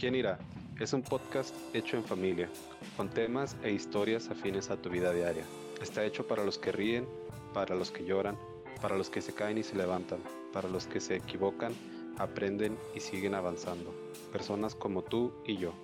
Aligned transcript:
¿Quién 0.00 0.14
irá? 0.14 0.38
Es 0.80 0.94
un 0.94 1.02
podcast 1.02 1.54
hecho 1.74 1.98
en 1.98 2.04
familia, 2.04 2.48
con 2.96 3.10
temas 3.10 3.54
e 3.62 3.70
historias 3.70 4.30
afines 4.30 4.70
a 4.70 4.78
tu 4.78 4.88
vida 4.88 5.12
diaria. 5.12 5.44
Está 5.82 6.02
hecho 6.06 6.26
para 6.26 6.42
los 6.42 6.56
que 6.56 6.72
ríen, 6.72 7.06
para 7.52 7.74
los 7.74 7.90
que 7.90 8.06
lloran, 8.06 8.38
para 8.80 8.96
los 8.96 9.10
que 9.10 9.20
se 9.20 9.34
caen 9.34 9.58
y 9.58 9.62
se 9.62 9.76
levantan, 9.76 10.20
para 10.54 10.70
los 10.70 10.86
que 10.86 11.00
se 11.00 11.16
equivocan, 11.16 11.74
aprenden 12.16 12.78
y 12.94 13.00
siguen 13.00 13.34
avanzando. 13.34 13.94
Personas 14.32 14.74
como 14.74 15.02
tú 15.02 15.34
y 15.44 15.58
yo. 15.58 15.74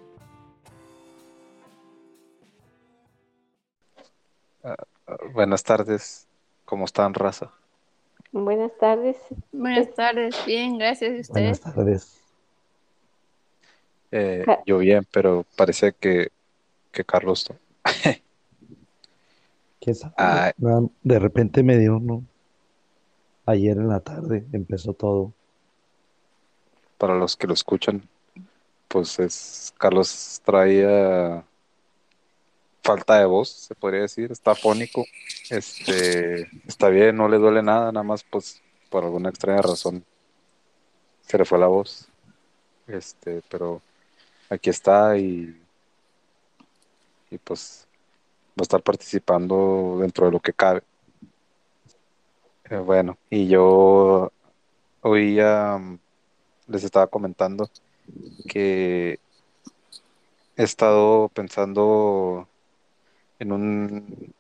buenas 5.35 5.63
tardes, 5.63 6.27
¿cómo 6.65 6.87
están, 6.87 7.13
raza? 7.13 7.53
Buenas 8.33 8.73
tardes. 8.79 9.19
Buenas 9.53 9.95
tardes, 9.95 10.35
bien, 10.47 10.79
gracias 10.79 11.11
a 11.11 11.21
ustedes. 11.21 11.61
Buenas 11.61 11.61
tardes. 11.61 12.26
Eh, 14.19 14.47
yo 14.65 14.79
bien, 14.79 15.07
pero 15.13 15.45
parece 15.57 15.93
que, 15.93 16.29
que 16.91 17.05
Carlos 17.05 17.51
no. 17.51 17.57
Ah. 20.17 20.53
No, 20.57 20.91
De 21.03 21.19
repente 21.19 21.63
me 21.63 21.79
dio 21.79 21.99
uno. 21.99 22.25
Ayer 23.45 23.77
en 23.77 23.89
la 23.89 24.01
tarde 24.01 24.47
empezó 24.53 24.95
todo. 24.95 25.33
Para 26.99 27.15
los 27.15 27.37
que 27.37 27.47
lo 27.47 27.53
escuchan, 27.53 28.09
pues 28.89 29.19
es 29.19 29.75
Carlos 29.77 30.41
traía 30.45 31.45
falta 32.83 33.19
de 33.19 33.27
voz, 33.27 33.51
se 33.51 33.75
podría 33.75 34.01
decir, 34.01 34.33
está 34.33 34.55
fónico, 34.55 35.05
este, 35.51 36.49
está 36.67 36.89
bien, 36.89 37.17
no 37.17 37.29
le 37.29 37.37
duele 37.37 37.63
nada, 37.63 37.93
nada 37.93 38.05
más 38.05 38.25
pues 38.25 38.63
por 38.89 39.05
alguna 39.05 39.29
extraña 39.29 39.61
razón 39.61 40.05
se 41.21 41.37
le 41.37 41.45
fue 41.45 41.59
la 41.59 41.67
voz, 41.67 42.09
este, 42.87 43.43
pero 43.51 43.83
aquí 44.51 44.71
está 44.71 45.17
y, 45.19 45.61
y 47.31 47.39
pues 47.39 47.87
va 48.59 48.63
a 48.63 48.63
estar 48.63 48.83
participando 48.83 49.99
dentro 50.01 50.27
de 50.27 50.33
lo 50.33 50.41
que 50.41 50.53
cabe. 50.53 50.83
Bueno, 52.85 53.17
y 53.31 53.47
yo 53.49 54.33
hoy 55.03 55.37
ya 55.37 55.79
mm, 55.79 55.99
les 56.69 56.85
estaba 56.85 57.07
comentando 57.07 57.71
que 58.49 59.21
he 60.57 60.63
estado 60.63 61.29
pensando 61.29 62.49
en 63.39 63.53
un 63.53 64.35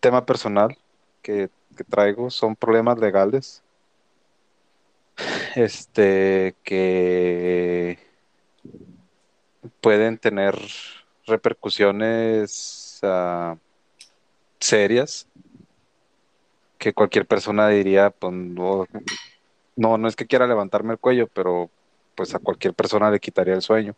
tema 0.00 0.24
personal 0.26 0.76
que, 1.22 1.48
que 1.76 1.84
traigo, 1.84 2.30
son 2.30 2.56
problemas 2.56 2.98
legales. 2.98 3.62
Este 5.54 6.56
que 6.64 7.98
pueden 9.82 10.16
tener 10.16 10.58
repercusiones 11.26 13.00
ah, 13.02 13.56
serias 14.60 15.26
que 16.78 16.94
cualquier 16.94 17.26
persona 17.26 17.68
diría, 17.68 18.10
pues 18.10 18.32
no, 18.32 18.86
no, 19.76 20.08
es 20.08 20.16
que 20.16 20.26
quiera 20.26 20.46
levantarme 20.46 20.94
el 20.94 20.98
cuello, 20.98 21.28
pero 21.28 21.70
pues 22.14 22.34
a 22.34 22.38
cualquier 22.38 22.74
persona 22.74 23.10
le 23.10 23.20
quitaría 23.20 23.54
el 23.54 23.62
sueño. 23.62 23.94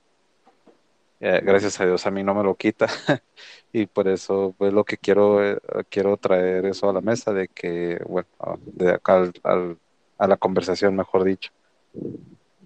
Eh, 1.21 1.41
gracias 1.43 1.81
a 1.81 1.87
Dios 1.87 2.05
a 2.07 2.11
mí 2.11 2.23
no 2.25 2.35
me 2.35 2.43
lo 2.43 2.55
quita 2.57 2.89
y 3.73 3.87
por 3.87 4.09
eso 4.09 4.55
pues 4.59 4.73
lo 4.73 4.85
que 4.85 4.99
quiero 4.99 5.43
eh, 5.43 5.59
quiero 5.89 6.17
traer 6.17 6.67
eso 6.67 6.91
a 6.91 6.93
la 6.93 7.01
mesa 7.01 7.33
de 7.33 7.49
que 7.49 8.03
bueno 8.07 8.29
de 8.67 8.91
acá 8.91 9.31
al, 9.45 9.79
a 10.19 10.27
la 10.27 10.37
conversación 10.37 10.97
mejor 10.97 11.25
dicho 11.25 11.53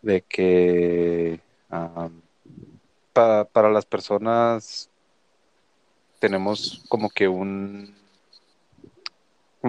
de 0.03 0.23
que 0.23 1.41
um, 1.71 2.21
pa, 3.19 3.45
para 3.47 3.69
las 3.69 3.85
personas 3.85 4.89
tenemos 6.21 6.85
como 6.89 7.11
que 7.11 7.27
un 7.27 7.97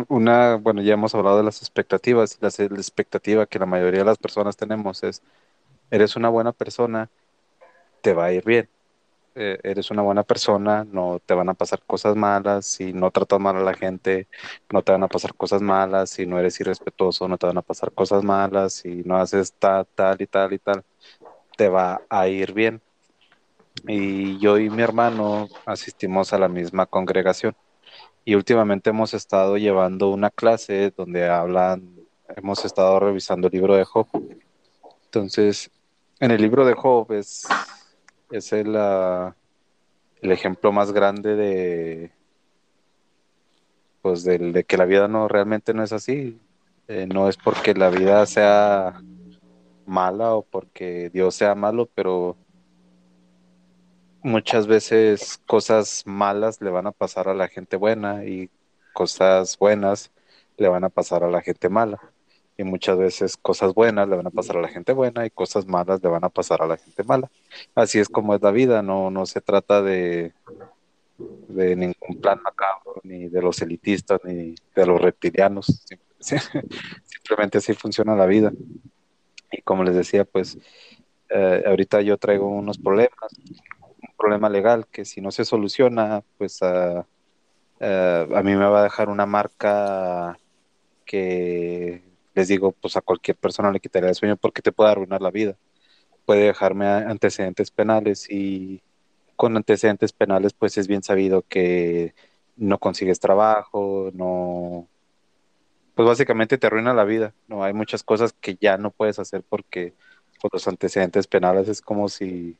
una 0.07 0.55
bueno 0.57 0.83
ya 0.83 0.93
hemos 0.93 1.15
hablado 1.15 1.37
de 1.37 1.43
las 1.43 1.61
expectativas 1.61 2.37
la, 2.41 2.49
la 2.59 2.75
expectativa 2.77 3.47
que 3.47 3.57
la 3.57 3.65
mayoría 3.65 4.01
de 4.01 4.05
las 4.05 4.19
personas 4.19 4.55
tenemos 4.55 5.03
es 5.03 5.23
eres 5.89 6.15
una 6.15 6.29
buena 6.29 6.51
persona 6.51 7.09
te 8.01 8.13
va 8.13 8.25
a 8.25 8.33
ir 8.33 8.45
bien 8.45 8.69
eh, 9.35 9.59
eres 9.63 9.91
una 9.91 10.01
buena 10.03 10.23
persona, 10.23 10.85
no 10.85 11.19
te 11.25 11.33
van 11.33 11.49
a 11.49 11.53
pasar 11.55 11.81
cosas 11.87 12.15
malas, 12.15 12.65
si 12.65 12.93
no 12.93 13.11
tratas 13.11 13.39
mal 13.39 13.55
a 13.57 13.61
la 13.61 13.73
gente, 13.73 14.27
no 14.71 14.81
te 14.83 14.91
van 14.91 15.03
a 15.03 15.07
pasar 15.07 15.33
cosas 15.35 15.61
malas, 15.61 16.09
si 16.11 16.25
no 16.25 16.39
eres 16.39 16.59
irrespetuoso, 16.59 17.27
no 17.27 17.37
te 17.37 17.47
van 17.47 17.57
a 17.57 17.61
pasar 17.63 17.91
cosas 17.93 18.23
malas, 18.23 18.73
si 18.73 19.03
no 19.05 19.17
haces 19.17 19.53
tal, 19.53 19.87
tal 19.95 20.21
y 20.21 20.27
tal 20.27 20.53
y 20.53 20.59
tal, 20.59 20.83
te 21.57 21.69
va 21.69 22.01
a 22.09 22.27
ir 22.27 22.53
bien. 22.53 22.81
Y 23.87 24.37
yo 24.39 24.57
y 24.57 24.69
mi 24.69 24.81
hermano 24.81 25.47
asistimos 25.65 26.33
a 26.33 26.39
la 26.39 26.47
misma 26.47 26.85
congregación 26.85 27.55
y 28.25 28.35
últimamente 28.35 28.89
hemos 28.91 29.13
estado 29.13 29.57
llevando 29.57 30.09
una 30.09 30.29
clase 30.29 30.93
donde 30.95 31.27
hablan, 31.27 31.95
hemos 32.35 32.63
estado 32.65 32.99
revisando 32.99 33.47
el 33.47 33.53
libro 33.53 33.75
de 33.75 33.85
Job. 33.85 34.07
Entonces, 35.05 35.71
en 36.19 36.31
el 36.31 36.41
libro 36.41 36.65
de 36.65 36.73
Job 36.73 37.11
es 37.13 37.47
es 38.31 38.53
el, 38.53 38.75
uh, 38.75 39.33
el 40.21 40.31
ejemplo 40.31 40.71
más 40.71 40.91
grande 40.91 41.35
de 41.35 42.11
pues 44.01 44.23
del, 44.23 44.53
de 44.53 44.63
que 44.63 44.77
la 44.77 44.85
vida 44.85 45.07
no 45.07 45.27
realmente 45.27 45.73
no 45.73 45.83
es 45.83 45.91
así. 45.91 46.39
Eh, 46.87 47.05
no 47.07 47.29
es 47.29 47.37
porque 47.37 47.73
la 47.73 47.89
vida 47.89 48.25
sea 48.25 49.01
mala 49.85 50.33
o 50.35 50.41
porque 50.41 51.09
Dios 51.11 51.35
sea 51.35 51.53
malo, 51.53 51.87
pero 51.93 52.37
muchas 54.23 54.67
veces 54.67 55.39
cosas 55.45 56.03
malas 56.05 56.61
le 56.61 56.69
van 56.69 56.87
a 56.87 56.91
pasar 56.91 57.29
a 57.29 57.33
la 57.33 57.47
gente 57.47 57.77
buena 57.77 58.25
y 58.25 58.49
cosas 58.93 59.57
buenas 59.57 60.11
le 60.57 60.67
van 60.67 60.83
a 60.83 60.89
pasar 60.89 61.23
a 61.23 61.29
la 61.29 61.41
gente 61.41 61.69
mala 61.69 61.99
y 62.59 62.65
muchas 62.65 62.97
veces 62.97 63.37
cosas 63.37 63.73
buenas 63.73 64.09
le 64.09 64.17
van 64.17 64.27
a 64.27 64.31
pasar 64.31 64.57
a 64.57 64.61
la 64.61 64.67
gente 64.67 64.91
buena 64.91 65.25
y 65.25 65.29
cosas 65.29 65.65
malas 65.65 66.03
le 66.03 66.09
van 66.09 66.25
a 66.25 66.29
pasar 66.29 66.61
a 66.61 66.67
la 66.67 66.75
gente 66.75 67.05
mala. 67.05 67.31
Así 67.73 67.99
es 67.99 68.09
como 68.09 68.35
es 68.35 68.41
la 68.41 68.51
vida, 68.51 68.81
no, 68.81 69.09
no 69.09 69.25
se 69.25 69.39
trata 69.39 69.81
de, 69.81 70.33
ningún 71.47 72.19
plan 72.21 72.41
macabro, 72.43 72.99
ni 73.03 73.29
de 73.29 73.41
los 73.41 73.61
elitistas, 73.61 74.19
ni 74.25 74.55
de 74.75 74.85
los 74.85 74.99
reptilianos. 74.99 75.85
Simplemente 76.19 77.59
así 77.59 77.73
funciona 77.75 78.13
la 78.13 78.25
vida. 78.25 78.51
Y 79.53 79.61
como 79.61 79.85
les 79.85 79.95
decía, 79.95 80.25
pues 80.25 80.57
eh, 81.29 81.63
ahorita 81.65 82.01
yo 82.01 82.17
traigo 82.17 82.49
unos 82.49 82.77
problemas, 82.77 83.31
un 84.01 84.15
problema 84.17 84.49
legal 84.49 84.87
que 84.87 85.05
si 85.05 85.21
no 85.21 85.31
se 85.31 85.45
soluciona, 85.45 86.23
pues 86.37 86.61
uh, 86.61 87.03
uh, 87.81 88.35
a 88.35 88.43
mí 88.43 88.55
me 88.55 88.65
va 88.65 88.81
a 88.81 88.83
dejar 88.83 89.09
una 89.09 89.25
marca 89.25 90.37
que 91.05 92.03
les 92.35 92.47
digo, 92.47 92.71
pues 92.73 92.95
a 92.97 93.01
cualquier 93.01 93.37
persona 93.37 93.71
le 93.71 93.79
quitaría 93.79 94.09
el 94.09 94.15
sueño 94.15 94.37
porque 94.37 94.61
te 94.61 94.71
puede 94.71 94.91
arruinar 94.91 95.21
la 95.21 95.31
vida. 95.31 95.57
Puede 96.25 96.45
dejarme 96.45 96.87
antecedentes 96.87 97.71
penales 97.71 98.29
y 98.29 98.81
con 99.35 99.55
antecedentes 99.57 100.13
penales 100.13 100.53
pues 100.53 100.77
es 100.77 100.87
bien 100.87 101.03
sabido 101.03 101.43
que 101.43 102.13
no 102.57 102.77
consigues 102.79 103.19
trabajo, 103.19 104.11
no... 104.13 104.87
Pues 105.95 106.07
básicamente 106.07 106.57
te 106.57 106.67
arruina 106.67 106.93
la 106.93 107.03
vida, 107.03 107.33
¿no? 107.47 107.63
Hay 107.63 107.73
muchas 107.73 108.03
cosas 108.03 108.33
que 108.33 108.57
ya 108.59 108.77
no 108.77 108.91
puedes 108.91 109.19
hacer 109.19 109.43
porque 109.47 109.93
con 110.39 110.49
los 110.53 110.67
antecedentes 110.67 111.27
penales 111.27 111.67
es 111.67 111.81
como 111.81 112.07
si, 112.07 112.57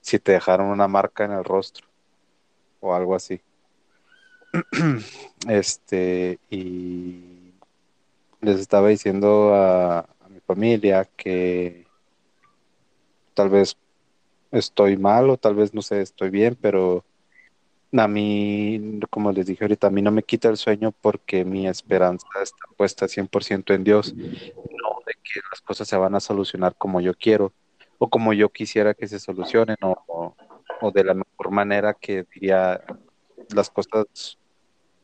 si 0.00 0.18
te 0.18 0.32
dejaron 0.32 0.68
una 0.68 0.88
marca 0.88 1.24
en 1.24 1.32
el 1.32 1.44
rostro 1.44 1.86
o 2.80 2.94
algo 2.94 3.14
así. 3.14 3.40
este, 5.48 6.38
y 6.50 7.52
les 8.40 8.58
estaba 8.58 8.88
diciendo 8.88 9.54
a, 9.54 10.08
mi 10.28 10.40
familia 10.40 11.08
que 11.16 11.86
tal 13.34 13.48
vez 13.48 13.76
estoy 14.52 14.96
mal 14.96 15.28
o 15.30 15.36
tal 15.36 15.54
vez 15.54 15.74
no 15.74 15.82
sé, 15.82 16.00
estoy 16.00 16.30
bien, 16.30 16.56
pero 16.60 17.04
a 17.92 18.06
mí, 18.06 19.00
como 19.10 19.32
les 19.32 19.46
dije 19.46 19.64
ahorita, 19.64 19.88
a 19.88 19.90
mí 19.90 20.02
no 20.02 20.12
me 20.12 20.22
quita 20.22 20.48
el 20.48 20.56
sueño 20.56 20.92
porque 20.92 21.44
mi 21.44 21.66
esperanza 21.66 22.26
está 22.40 22.64
puesta 22.76 23.06
100% 23.06 23.74
en 23.74 23.82
Dios, 23.82 24.14
no 24.14 25.00
de 25.04 25.14
que 25.14 25.40
las 25.50 25.60
cosas 25.62 25.88
se 25.88 25.96
van 25.96 26.14
a 26.14 26.20
solucionar 26.20 26.76
como 26.76 27.00
yo 27.00 27.14
quiero 27.14 27.52
o 28.00 28.08
como 28.08 28.32
yo 28.32 28.48
quisiera 28.48 28.94
que 28.94 29.06
se 29.06 29.20
solucionen 29.20 29.76
o, 29.82 30.34
o 30.80 30.90
de 30.90 31.04
la 31.04 31.14
mejor 31.14 31.50
manera 31.50 31.94
que 31.94 32.24
diría 32.34 32.82
las 33.54 33.70
cosas 33.70 34.38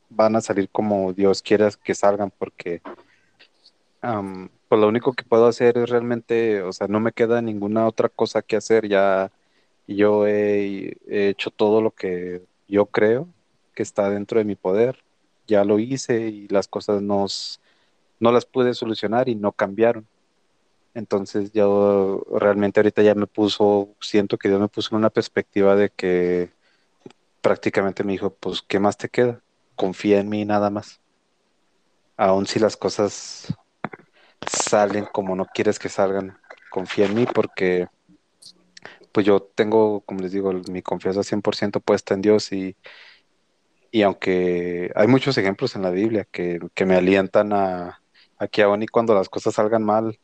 van 0.09 0.35
a 0.35 0.41
salir 0.41 0.69
como 0.71 1.13
Dios 1.13 1.43
quiera 1.43 1.69
que 1.85 1.95
salgan 1.95 2.33
porque 2.37 2.81
pues 4.69 4.81
lo 4.81 4.89
único 4.89 5.13
que 5.13 5.25
puedo 5.25 5.47
hacer 5.47 5.79
es 5.79 5.91
realmente, 5.91 6.63
o 6.63 6.73
sea, 6.73 6.89
no 6.89 7.01
me 7.01 7.13
queda 7.13 7.43
ninguna 7.43 7.87
otra 7.87 8.09
cosa 8.09 8.43
que 8.43 8.57
hacer. 8.57 8.89
Ya 8.89 9.33
yo 9.87 10.27
he, 10.27 10.97
hecho 11.09 11.51
todo 11.51 11.81
lo 11.81 11.91
que 11.93 12.43
yo 12.69 12.87
creo 12.87 13.29
que 13.75 13.83
está 13.83 14.11
dentro 14.11 14.39
de 14.39 14.45
mi 14.45 14.57
poder. 14.57 15.05
Ya 15.47 15.65
lo 15.65 15.79
hice 15.79 16.29
y 16.29 16.49
las 16.49 16.69
cosas 16.69 17.03
no 17.03 17.27
las 18.21 18.47
pude 18.47 18.75
solucionar 18.75 19.29
y 19.29 19.35
no 19.35 19.53
cambiaron. 19.53 20.07
Entonces 20.97 21.53
yo 21.53 22.25
realmente 22.33 22.81
ahorita 22.81 23.03
ya 23.03 23.15
me 23.15 23.27
puso, 23.27 23.95
siento 24.01 24.39
que 24.39 24.49
Dios 24.49 24.59
me 24.59 24.69
puso 24.69 24.95
en 24.95 25.01
una 25.01 25.11
perspectiva 25.11 25.77
de 25.77 25.91
que 25.91 26.49
prácticamente 27.43 28.03
me 28.03 28.13
dijo, 28.13 28.35
pues, 28.35 28.63
¿qué 28.63 28.81
más 28.81 28.97
te 28.97 29.11
queda? 29.11 29.43
Confía 29.75 30.21
en 30.21 30.31
mí 30.31 30.47
nada 30.47 30.71
más. 30.71 31.03
Aun 32.17 32.47
si 32.47 32.59
las 32.59 32.79
cosas 32.79 33.55
salen 34.51 35.05
como 35.13 35.37
no 35.37 35.45
quieres 35.45 35.79
que 35.79 35.91
salgan, 35.91 36.39
confía 36.71 37.05
en 37.05 37.15
mí 37.15 37.27
porque 37.27 37.89
pues 39.13 39.27
yo 39.27 39.43
tengo, 39.43 40.01
como 40.01 40.21
les 40.21 40.33
digo, 40.33 40.51
mi 40.71 40.81
confianza 40.81 41.23
100% 41.23 41.81
puesta 41.81 42.15
en 42.15 42.23
Dios 42.23 42.53
y, 42.53 42.75
y 43.91 44.01
aunque 44.01 44.91
hay 44.95 45.09
muchos 45.09 45.37
ejemplos 45.37 45.77
en 45.77 45.83
la 45.83 45.91
Biblia 45.91 46.25
que, 46.25 46.59
que 46.73 46.87
me 46.87 46.97
alientan 46.97 47.53
a, 47.53 48.01
a 48.39 48.49
que 48.49 48.63
aún 48.63 48.83
y 48.83 48.87
cuando 48.87 49.15
las 49.15 49.29
cosas 49.29 49.57
salgan 49.57 49.85
mal, 49.85 50.19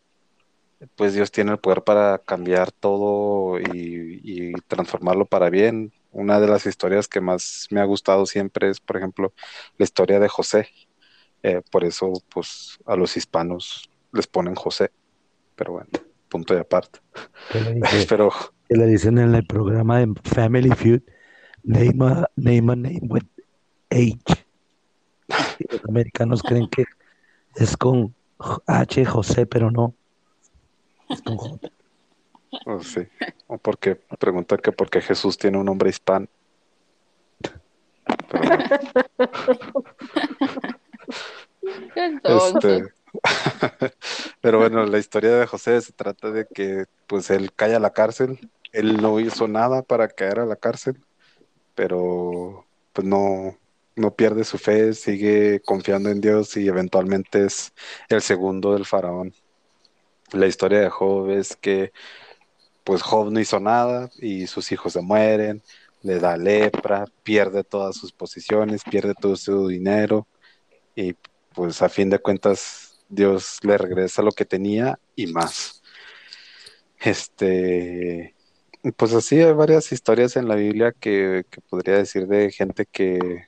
pues 0.97 1.15
Dios 1.15 1.31
tiene 1.31 1.53
el 1.53 1.59
poder 1.59 1.83
para 1.83 2.19
cambiar 2.19 2.73
todo 2.73 3.59
y, 3.61 4.21
y, 4.23 4.53
transformarlo 4.67 5.27
para 5.27 5.51
bien. 5.51 5.93
Una 6.11 6.41
de 6.41 6.49
las 6.49 6.67
historias 6.67 7.09
que 7.09 7.21
más 7.21 7.67
me 7.71 7.81
ha 7.81 7.85
gustado 7.85 8.27
siempre 8.27 8.69
es, 8.71 8.81
por 8.81 8.97
ejemplo, 8.97 9.33
la 9.79 9.85
historia 9.85 10.19
de 10.21 10.29
José. 10.29 10.69
Eh, 11.43 11.63
por 11.71 11.85
eso, 11.85 12.13
pues, 12.33 12.79
a 12.87 12.97
los 12.97 13.17
hispanos 13.17 13.91
les 14.13 14.27
ponen 14.27 14.55
José. 14.55 14.91
Pero 15.57 15.73
bueno, 15.73 15.89
punto 16.29 16.55
de 16.55 16.61
aparte. 16.61 17.01
¿Qué 17.51 17.61
le, 17.61 17.75
dice, 17.75 18.07
Pero 18.09 18.31
¿qué 18.69 18.77
le 18.77 18.87
dicen 18.87 19.19
en 19.19 19.35
el 19.35 19.47
programa 19.47 19.99
de 19.99 20.13
Family 20.25 20.71
Feud? 20.71 21.01
Name 21.65 22.05
a 22.05 22.29
name, 22.37 22.73
a 22.73 22.77
name 22.77 23.01
with 23.03 23.25
H. 23.91 24.19
Los 25.71 25.85
americanos 25.89 26.43
creen 26.43 26.69
que 26.69 26.85
es 27.57 27.77
con 27.77 28.15
H, 28.67 29.05
José, 29.05 29.47
pero 29.47 29.71
no. 29.71 29.95
Es 31.09 31.23
con 31.23 31.37
J. 31.37 31.69
oh, 32.67 32.83
sí. 32.83 33.03
O 33.47 33.59
porque 33.59 33.95
preguntan 34.19 34.59
que 34.59 34.73
por 34.73 34.91
qué 34.91 35.01
Jesús 35.01 35.39
tiene 35.39 35.59
un 35.59 35.67
nombre 35.67 35.91
hispano. 35.91 36.27
Pero. 38.29 38.43
Este, 41.95 42.93
pero 44.41 44.59
bueno, 44.59 44.85
la 44.87 44.99
historia 44.99 45.37
de 45.37 45.47
José 45.47 45.81
se 45.81 45.93
trata 45.93 46.31
de 46.31 46.47
que 46.47 46.87
pues 47.07 47.31
él 47.31 47.53
cae 47.55 47.75
a 47.75 47.81
la 47.81 47.93
cárcel, 47.93 48.51
él 48.73 49.01
no 49.01 49.21
hizo 49.21 49.49
nada 49.49 49.83
para 49.83 50.09
caer 50.09 50.41
a 50.41 50.47
la 50.47 50.57
cárcel, 50.57 51.01
pero 51.75 52.67
pues 52.93 53.07
no, 53.07 53.57
no 53.97 54.15
pierde 54.15 54.45
su 54.45 54.59
fe, 54.59 54.95
sigue 54.95 55.61
confiando 55.61 56.11
en 56.11 56.21
Dios 56.21 56.57
y 56.57 56.69
eventualmente 56.69 57.47
es 57.47 57.73
el 58.09 58.23
segundo 58.23 58.75
del 58.75 58.87
faraón. 58.87 59.35
La 60.33 60.47
historia 60.47 60.81
de 60.81 60.91
Job 60.91 61.31
es 61.31 61.57
que 61.57 61.93
pues 62.85 63.03
Job 63.03 63.31
no 63.31 63.41
hizo 63.41 63.61
nada 63.61 64.11
y 64.19 64.47
sus 64.47 64.73
hijos 64.73 64.95
se 64.95 65.03
mueren, 65.03 65.63
le 66.03 66.19
da 66.19 66.37
lepra, 66.37 67.07
pierde 67.23 67.65
todas 67.65 67.97
sus 67.97 68.13
posiciones, 68.13 68.83
pierde 68.85 69.15
todo 69.15 69.37
su 69.37 69.69
dinero 69.69 70.27
y 70.97 71.15
pues 71.55 71.83
a 71.83 71.89
fin 71.89 72.11
de 72.11 72.19
cuentas 72.19 73.05
Dios 73.09 73.59
le 73.63 73.79
regresa 73.79 74.23
lo 74.23 74.33
que 74.33 74.45
tenía 74.45 74.99
y 75.15 75.27
más. 75.27 75.83
Este, 76.99 78.35
pues 78.97 79.13
así 79.15 79.41
hay 79.41 79.53
varias 79.53 79.93
historias 79.93 80.37
en 80.37 80.49
la 80.49 80.57
Biblia 80.57 80.93
que, 80.93 81.45
que 81.51 81.61
podría 81.61 81.97
decir 81.97 82.27
de 82.27 82.51
gente 82.51 82.87
que, 82.87 83.47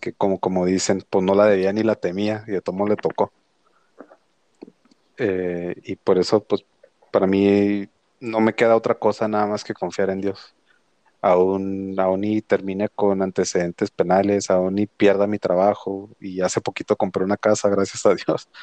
que 0.00 0.12
como, 0.12 0.38
como 0.40 0.66
dicen, 0.66 1.04
pues 1.08 1.24
no 1.24 1.34
la 1.34 1.46
debía 1.46 1.72
ni 1.72 1.82
la 1.82 1.94
temía 1.94 2.44
y 2.48 2.56
a 2.56 2.60
Tomo 2.60 2.86
le 2.86 2.96
tocó. 2.96 3.32
Eh, 5.22 5.74
y 5.84 5.96
por 5.96 6.18
eso, 6.18 6.42
pues 6.42 6.64
para 7.12 7.26
mí 7.26 7.86
no 8.20 8.40
me 8.40 8.54
queda 8.54 8.74
otra 8.74 8.98
cosa 8.98 9.28
nada 9.28 9.46
más 9.46 9.64
que 9.64 9.74
confiar 9.74 10.08
en 10.10 10.22
Dios. 10.22 10.54
Aún, 11.22 11.94
aún 12.00 12.24
y 12.24 12.40
termine 12.42 12.88
con 12.88 13.22
antecedentes 13.22 13.90
penales, 13.90 14.50
aún 14.50 14.78
y 14.78 14.86
pierda 14.86 15.26
mi 15.26 15.38
trabajo 15.38 16.08
y 16.20 16.40
hace 16.40 16.62
poquito 16.62 16.96
compré 16.96 17.22
una 17.24 17.36
casa, 17.36 17.68
gracias 17.68 18.06
a 18.06 18.14
Dios. 18.14 18.48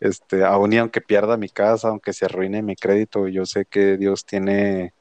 Este, 0.00 0.44
aún 0.44 0.72
y 0.72 0.78
aunque 0.78 1.00
pierda 1.00 1.36
mi 1.36 1.48
casa, 1.48 1.88
aunque 1.88 2.12
se 2.12 2.24
arruine 2.24 2.60
mi 2.60 2.74
crédito, 2.74 3.28
yo 3.28 3.46
sé 3.46 3.66
que 3.66 3.96
Dios 3.96 4.26
tiene 4.26 4.94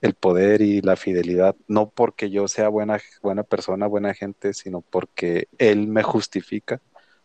el 0.00 0.14
poder 0.14 0.62
y 0.62 0.80
la 0.80 0.96
fidelidad, 0.96 1.56
no 1.68 1.90
porque 1.90 2.30
yo 2.30 2.48
sea 2.48 2.68
buena, 2.70 2.98
buena 3.22 3.42
persona, 3.42 3.86
buena 3.86 4.14
gente, 4.14 4.54
sino 4.54 4.80
porque 4.80 5.48
Él 5.58 5.88
me 5.88 6.02
justifica. 6.02 6.80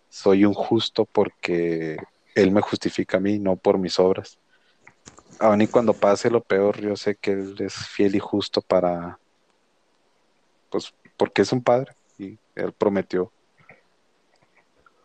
Soy 0.10 0.46
un 0.46 0.54
justo 0.54 1.06
porque 1.06 1.98
Él 2.36 2.52
me 2.52 2.62
justifica 2.62 3.18
a 3.18 3.22
mí, 3.22 3.40
no 3.40 3.56
por 3.56 3.78
mis 3.78 3.98
obras. 3.98 4.38
Aún 5.40 5.62
y 5.62 5.68
cuando 5.68 5.94
pase 5.94 6.30
lo 6.30 6.42
peor, 6.42 6.80
yo 6.80 6.96
sé 6.96 7.16
que 7.16 7.32
Él 7.32 7.56
es 7.60 7.74
fiel 7.74 8.16
y 8.16 8.20
justo 8.20 8.62
para, 8.62 9.18
pues, 10.70 10.94
porque 11.18 11.42
es 11.42 11.52
un 11.52 11.64
padre 11.64 11.94
y 12.18 12.38
Él 12.56 12.74
prometió 12.74 13.32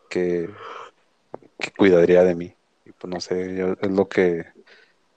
que, 0.09 0.49
cuidaría 1.77 2.23
de 2.23 2.35
mí. 2.35 2.53
Y 2.85 2.91
pues 2.91 3.13
no 3.13 3.19
sé, 3.21 3.55
yo- 3.55 3.73
es 3.79 3.91
lo 3.91 4.07
que, 4.07 4.45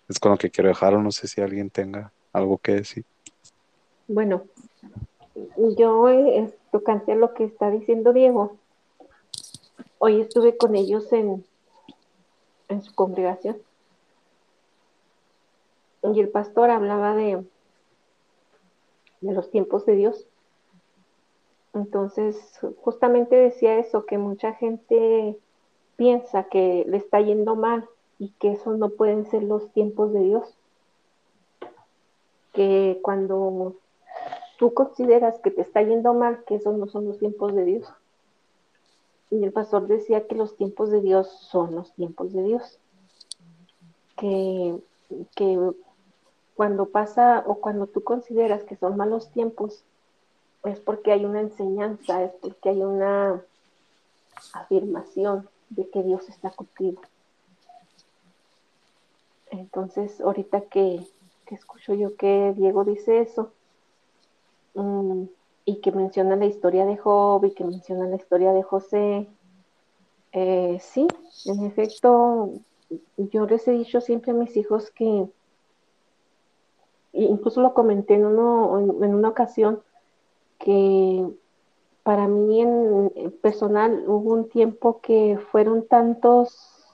es 0.09 0.19
con 0.21 0.33
lo 0.33 0.39
que 0.39 0.51
quiero 0.51 0.69
dejar, 0.69 0.95
o 0.95 1.03
no 1.03 1.11
sé 1.11 1.27
si 1.27 1.41
alguien 1.41 1.71
tenga 1.71 2.13
algo 2.33 2.59
que 2.59 2.75
decir. 2.77 3.05
Bueno, 4.07 4.45
yo 5.77 6.09
eh, 6.09 6.55
tocante 6.71 7.13
a 7.13 7.17
lo 7.17 7.35
que 7.35 7.45
está 7.45 7.71
diciendo 7.71 8.13
Diego, 8.13 8.59
hoy 9.99 10.21
estuve 10.21 10.57
con 10.57 10.77
ellos 10.77 11.13
en, 11.13 11.45
en 12.69 12.83
su 12.83 12.95
congregación 12.95 13.57
y 16.13 16.21
el 16.21 16.29
pastor 16.29 16.71
hablaba 16.71 17.15
de, 17.15 17.45
de 19.21 19.33
los 19.33 19.51
tiempos 19.51 19.87
de 19.87 19.97
Dios. 19.97 20.27
Entonces, 21.73 22.61
justamente 22.83 23.37
decía 23.37 23.79
eso, 23.79 24.05
que 24.05 24.19
mucha 24.19 24.53
gente 24.53 25.39
piensa 25.97 26.45
que 26.45 26.85
le 26.87 26.99
está 26.99 27.21
yendo 27.21 27.57
mal 27.57 27.89
y 28.19 28.31
que 28.39 28.53
esos 28.53 28.79
no 28.79 28.91
pueden 28.91 29.27
ser 29.27 29.43
los 29.43 29.73
tiempos 29.73 30.13
de 30.13 30.21
Dios. 30.21 30.57
Que 32.53 33.01
cuando 33.03 33.75
tú 34.59 34.75
consideras 34.75 35.41
que 35.41 35.51
te 35.51 35.63
está 35.63 35.83
yendo 35.83 36.15
mal, 36.15 36.45
que 36.45 36.57
esos 36.57 36.77
no 36.77 36.87
son 36.87 37.07
los 37.07 37.19
tiempos 37.19 37.55
de 37.55 37.65
Dios. 37.65 37.93
Y 39.31 39.43
el 39.43 39.53
pastor 39.53 39.87
decía 39.87 40.27
que 40.27 40.35
los 40.35 40.57
tiempos 40.57 40.91
de 40.91 41.01
Dios 41.01 41.29
son 41.29 41.75
los 41.75 41.93
tiempos 41.95 42.33
de 42.33 42.43
Dios. 42.43 42.79
Que, 44.17 44.79
que 45.35 45.59
cuando 46.55 46.87
pasa 46.87 47.43
o 47.47 47.57
cuando 47.57 47.87
tú 47.87 48.03
consideras 48.05 48.63
que 48.65 48.77
son 48.77 48.97
malos 48.97 49.31
tiempos, 49.31 49.83
es 50.65 50.79
porque 50.81 51.13
hay 51.13 51.25
una 51.25 51.41
enseñanza, 51.41 52.23
es 52.23 52.33
porque 52.41 52.71
hay 52.71 52.83
una 52.83 53.43
afirmación 54.53 55.49
de 55.71 55.89
que 55.91 56.03
Dios 56.03 56.29
está 56.29 56.51
contigo. 56.51 57.03
Entonces, 59.51 60.21
ahorita 60.21 60.63
que, 60.63 61.07
que 61.47 61.55
escucho 61.55 61.95
yo 61.95 62.17
que 62.17 62.55
Diego 62.57 62.85
dice 62.85 63.21
eso, 63.21 63.53
mm, 64.75 65.25
y 65.65 65.81
que 65.81 65.93
menciona 65.93 66.37
la 66.37 66.47
historia 66.47 66.85
de 66.85 66.97
Job 66.97 67.45
y 67.45 67.53
que 67.53 67.65
menciona 67.65 68.07
la 68.07 68.17
historia 68.17 68.53
de 68.53 68.63
José, 68.63 69.29
eh, 70.33 70.79
sí, 70.81 71.07
en 71.47 71.65
efecto, 71.65 72.51
yo 73.17 73.47
les 73.47 73.67
he 73.69 73.73
dicho 73.73 74.01
siempre 74.01 74.33
a 74.33 74.35
mis 74.35 74.57
hijos 74.57 74.91
que, 74.91 75.29
incluso 77.13 77.63
lo 77.63 77.73
comenté 77.73 78.15
en, 78.15 78.27
uno, 78.27 78.79
en, 78.79 79.15
una 79.15 79.29
ocasión, 79.29 79.83
que 80.59 81.27
para 82.03 82.29
mí 82.29 82.61
en, 82.61 83.13
en 83.15 83.31
personal 83.31 84.05
hubo 84.07 84.35
un 84.35 84.49
tiempo 84.49 85.01
que 85.01 85.39
fueron 85.51 85.87
tantos, 85.87 86.85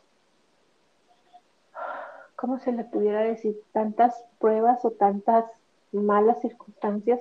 ¿cómo 2.37 2.59
se 2.61 2.73
le 2.73 2.85
pudiera 2.85 3.23
decir? 3.23 3.61
Tantas 3.73 4.15
pruebas 4.39 4.85
o 4.85 4.93
tantas 4.93 5.47
malas 5.93 6.41
circunstancias 6.41 7.21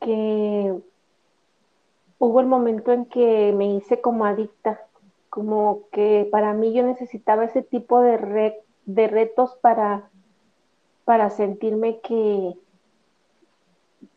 que 0.00 0.74
hubo 2.18 2.40
el 2.40 2.46
momento 2.46 2.92
en 2.92 3.06
que 3.06 3.52
me 3.52 3.74
hice 3.74 4.00
como 4.00 4.24
adicta, 4.24 4.80
como 5.28 5.88
que 5.92 6.28
para 6.30 6.52
mí 6.52 6.72
yo 6.72 6.82
necesitaba 6.82 7.44
ese 7.44 7.62
tipo 7.62 8.00
de, 8.00 8.54
de 8.84 9.08
retos 9.08 9.56
para, 9.60 10.10
para 11.04 11.30
sentirme 11.30 12.00
que, 12.00 12.54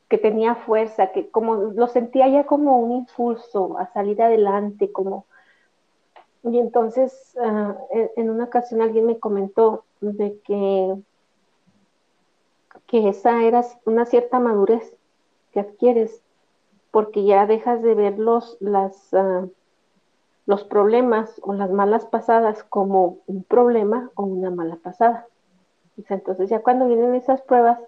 que 0.09 0.17
tenía 0.17 0.55
fuerza, 0.55 1.11
que 1.11 1.29
como 1.29 1.55
lo 1.55 1.87
sentía 1.87 2.27
ya 2.27 2.45
como 2.45 2.79
un 2.79 2.91
impulso 2.91 3.77
a 3.77 3.91
salir 3.93 4.21
adelante, 4.21 4.91
como 4.91 5.25
y 6.43 6.59
entonces 6.59 7.35
ah, 7.41 7.75
en 7.91 8.29
una 8.29 8.43
ocasión 8.43 8.81
alguien 8.81 9.07
me 9.07 9.19
comentó 9.19 9.83
de 9.99 10.39
que, 10.41 10.95
que 12.85 13.09
esa 13.09 13.43
era 13.43 13.65
una 13.85 14.05
cierta 14.05 14.39
madurez 14.39 14.94
adquieres, 15.59 16.21
porque 16.91 17.23
ya 17.23 17.45
dejas 17.45 17.81
de 17.81 17.93
ver 17.95 18.19
los, 18.19 18.57
las, 18.59 19.13
ah, 19.13 19.45
los 20.45 20.63
problemas 20.63 21.39
o 21.41 21.53
las 21.53 21.71
malas 21.71 22.05
pasadas 22.05 22.63
como 22.63 23.17
un 23.27 23.43
problema 23.43 24.11
o 24.15 24.23
una 24.23 24.51
mala 24.51 24.77
pasada. 24.77 25.27
Entonces 26.09 26.49
ya 26.49 26.59
cuando 26.61 26.87
vienen 26.87 27.15
esas 27.15 27.41
pruebas, 27.41 27.79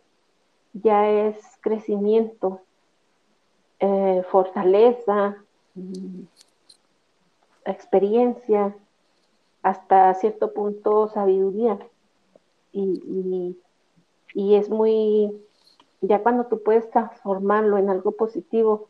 ya 0.74 1.10
es 1.10 1.38
crecimiento, 1.62 2.62
eh, 3.80 4.24
fortaleza, 4.30 5.38
mm, 5.76 6.24
experiencia, 7.66 8.76
hasta 9.62 10.14
cierto 10.16 10.54
punto 10.54 11.10
sabiduría. 11.10 11.78
Y, 12.72 13.56
y, 14.34 14.56
es 14.56 14.70
muy, 14.70 15.32
ya 16.02 16.22
cuando 16.22 16.46
tú 16.46 16.62
puedes 16.64 16.90
transformarlo 16.90 17.78
en 17.78 17.90
algo 17.90 18.12
positivo, 18.12 18.90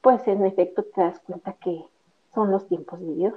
pues 0.00 0.26
en 0.26 0.44
efecto 0.44 0.82
te 0.82 1.00
das 1.00 1.20
cuenta 1.20 1.52
que 1.54 1.84
son 2.34 2.50
los 2.50 2.66
tiempos 2.66 3.00
de 3.00 3.14
Dios. 3.14 3.34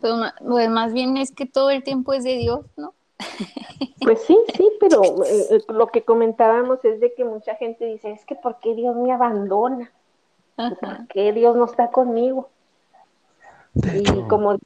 Pues, 0.00 0.12
pues 0.46 0.70
más 0.70 0.92
bien 0.92 1.16
es 1.16 1.32
que 1.32 1.46
todo 1.46 1.70
el 1.70 1.82
tiempo 1.82 2.12
es 2.12 2.24
de 2.24 2.36
Dios, 2.36 2.66
¿no? 2.76 2.94
Pues 4.02 4.22
sí, 4.22 4.38
sí, 4.54 4.70
pero 4.78 5.02
eh, 5.24 5.46
eh, 5.50 5.60
lo 5.68 5.88
que 5.88 6.04
comentábamos 6.04 6.84
es 6.84 7.00
de 7.00 7.12
que 7.14 7.24
mucha 7.24 7.56
gente 7.56 7.86
dice, 7.86 8.12
es 8.12 8.24
que 8.24 8.36
¿por 8.36 8.60
qué 8.60 8.74
Dios 8.74 8.94
me 8.94 9.10
abandona? 9.10 9.90
¿Por 10.54 11.08
qué 11.08 11.32
Dios 11.32 11.56
no 11.56 11.64
está 11.64 11.90
conmigo? 11.90 12.48
y 13.74 14.22
como, 14.28 14.56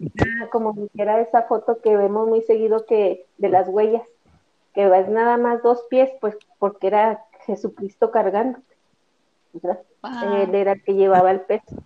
como 0.52 0.72
dijera 0.74 1.20
esa 1.20 1.42
foto 1.42 1.80
que 1.80 1.96
vemos 1.96 2.28
muy 2.28 2.42
seguido 2.42 2.84
que 2.86 3.26
de 3.38 3.48
las 3.48 3.68
huellas, 3.68 4.02
que 4.74 4.86
es 4.86 5.08
nada 5.08 5.36
más 5.36 5.62
dos 5.62 5.84
pies, 5.90 6.10
pues 6.20 6.36
porque 6.58 6.86
era 6.88 7.24
Jesucristo 7.46 8.10
cargando. 8.10 8.58
Él 9.52 10.54
era 10.54 10.72
el 10.72 10.82
que 10.82 10.94
llevaba 10.94 11.30
el 11.30 11.40
peso. 11.40 11.82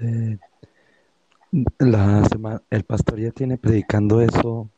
Eh, 0.00 0.38
la 1.78 2.62
el 2.70 2.84
pastor 2.84 3.20
ya 3.20 3.30
tiene 3.30 3.58
predicando 3.58 4.20
eso 4.20 4.70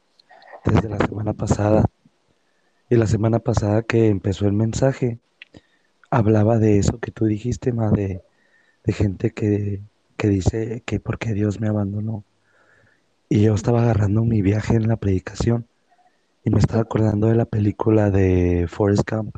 desde 0.64 0.88
la 0.88 0.98
semana 0.98 1.32
pasada. 1.32 1.84
Y 2.90 2.96
la 2.96 3.06
semana 3.06 3.38
pasada 3.38 3.82
que 3.82 4.08
empezó 4.08 4.46
el 4.46 4.52
mensaje, 4.52 5.18
hablaba 6.10 6.58
de 6.58 6.78
eso 6.78 6.98
que 6.98 7.10
tú 7.10 7.24
dijiste, 7.24 7.72
ma, 7.72 7.90
de, 7.90 8.22
gente 8.86 9.30
que, 9.30 9.80
que 10.16 10.28
dice 10.28 10.82
que 10.84 11.00
porque 11.00 11.32
Dios 11.32 11.60
me 11.60 11.68
abandonó. 11.68 12.24
Y 13.28 13.42
yo 13.42 13.54
estaba 13.54 13.82
agarrando 13.82 14.24
mi 14.24 14.42
viaje 14.42 14.74
en 14.74 14.86
la 14.86 14.96
predicación 14.96 15.66
y 16.44 16.50
me 16.50 16.58
estaba 16.58 16.82
acordando 16.82 17.28
de 17.28 17.34
la 17.34 17.46
película 17.46 18.10
de 18.10 18.66
Forrest 18.68 19.10
Gump, 19.10 19.36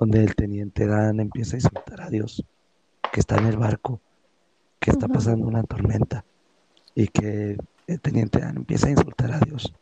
donde 0.00 0.24
el 0.24 0.34
teniente 0.34 0.86
Dan 0.86 1.20
empieza 1.20 1.56
a 1.56 1.60
insultar 1.60 2.00
a 2.00 2.08
Dios, 2.08 2.44
que 3.12 3.20
está 3.20 3.36
en 3.36 3.46
el 3.46 3.58
barco, 3.58 4.00
que 4.80 4.90
está 4.90 5.06
pasando 5.08 5.46
una 5.46 5.62
tormenta 5.64 6.24
y 6.94 7.08
que 7.08 7.58
el 7.86 8.00
teniente 8.00 8.40
Dan 8.40 8.56
empieza 8.56 8.86
a 8.86 8.90
insultar 8.90 9.32
a 9.32 9.40
Dios 9.40 9.74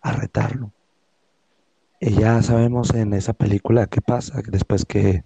a 0.00 0.12
retarlo. 0.12 0.70
Y 2.00 2.12
ya 2.14 2.40
sabemos 2.42 2.94
en 2.94 3.14
esa 3.14 3.32
película 3.32 3.86
qué 3.86 4.00
pasa 4.00 4.42
después 4.46 4.84
que 4.84 5.24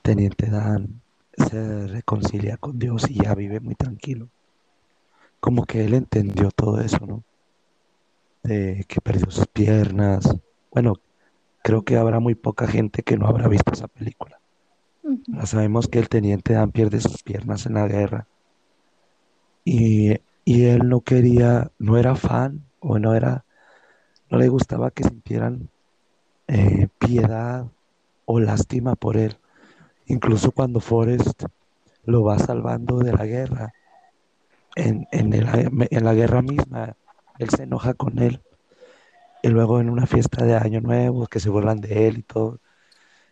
Teniente 0.00 0.48
Dan 0.48 1.02
se 1.36 1.86
reconcilia 1.86 2.56
con 2.56 2.78
Dios 2.78 3.10
y 3.10 3.22
ya 3.22 3.34
vive 3.34 3.60
muy 3.60 3.74
tranquilo. 3.74 4.28
Como 5.40 5.64
que 5.64 5.84
él 5.84 5.94
entendió 5.94 6.50
todo 6.50 6.80
eso, 6.80 7.04
¿no? 7.06 7.24
De 8.42 8.84
que 8.88 9.00
perdió 9.00 9.30
sus 9.30 9.46
piernas. 9.46 10.36
Bueno, 10.70 10.94
creo 11.62 11.82
que 11.82 11.96
habrá 11.96 12.20
muy 12.20 12.34
poca 12.34 12.66
gente 12.66 13.02
que 13.02 13.16
no 13.16 13.26
habrá 13.26 13.48
visto 13.48 13.72
esa 13.72 13.88
película. 13.88 14.40
Sabemos 15.44 15.88
que 15.88 15.98
el 15.98 16.08
Teniente 16.08 16.54
Dan 16.54 16.72
pierde 16.72 17.00
sus 17.00 17.22
piernas 17.22 17.66
en 17.66 17.74
la 17.74 17.86
guerra. 17.86 18.26
Y, 19.64 20.18
y 20.44 20.64
él 20.64 20.88
no 20.88 21.00
quería, 21.00 21.70
no 21.78 21.96
era 21.96 22.16
fan 22.16 22.64
o 22.80 22.98
no 22.98 23.14
era 23.14 23.44
no 24.32 24.38
le 24.38 24.48
gustaba 24.48 24.90
que 24.90 25.04
sintieran 25.04 25.68
eh, 26.48 26.88
piedad 26.98 27.66
o 28.24 28.40
lástima 28.40 28.94
por 28.94 29.18
él. 29.18 29.36
Incluso 30.06 30.52
cuando 30.52 30.80
Forrest 30.80 31.44
lo 32.06 32.24
va 32.24 32.38
salvando 32.38 32.98
de 33.00 33.12
la 33.12 33.26
guerra, 33.26 33.74
en, 34.74 35.06
en, 35.12 36.04
la 36.04 36.14
guerra 36.14 36.40
misma, 36.40 36.96
él 37.38 37.50
se 37.50 37.64
enoja 37.64 37.94
con 37.94 38.18
él. 38.18 38.42
Y 39.42 39.48
luego 39.48 39.80
en 39.80 39.90
una 39.90 40.06
fiesta 40.06 40.44
de 40.44 40.54
Año 40.56 40.80
Nuevo, 40.80 41.26
que 41.26 41.40
se 41.40 41.50
burlan 41.50 41.80
de 41.80 42.08
él 42.08 42.18
y 42.18 42.22
todo. 42.22 42.60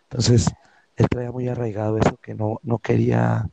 Entonces, 0.05 0.51
él 0.97 1.09
traía 1.09 1.33
muy 1.33 1.49
arraigado 1.49 1.99
eso, 1.99 2.17
que 2.21 2.35
no, 2.35 2.61
no 2.63 2.79
quería 2.79 3.49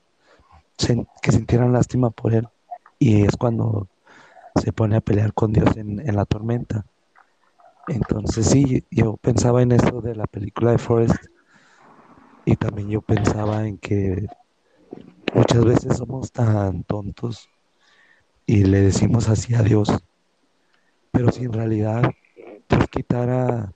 que 1.22 1.32
sintieran 1.32 1.74
lástima 1.74 2.10
por 2.10 2.34
él. 2.34 2.48
Y 3.00 3.24
es 3.24 3.36
cuando 3.38 3.88
se 4.62 4.74
pone 4.74 4.96
a 4.96 5.02
pelear 5.02 5.34
con 5.34 5.54
Dios 5.54 5.76
en, 5.78 6.00
en 6.00 6.16
la 6.16 6.26
tormenta. 6.26 6.86
Entonces 7.88 8.48
sí, 8.48 8.84
yo 8.92 9.18
pensaba 9.18 9.62
en 9.62 9.72
eso 9.72 10.02
de 10.02 10.16
la 10.16 10.28
película 10.28 10.72
de 10.72 10.78
Forrest 10.78 11.16
y 12.46 12.56
también 12.56 12.90
yo 12.90 13.02
pensaba 13.02 13.68
en 13.68 13.78
que 13.78 14.28
muchas 15.34 15.64
veces 15.64 15.98
somos 15.98 16.32
tan 16.32 16.84
tontos 16.84 17.50
y 18.46 18.64
le 18.64 18.82
decimos 18.82 19.30
así 19.30 19.54
a 19.54 19.62
Dios, 19.62 19.90
pero 21.18 21.32
si 21.32 21.46
en 21.46 21.54
realidad 21.54 22.12
Dios 22.70 22.88
quitara 22.92 23.74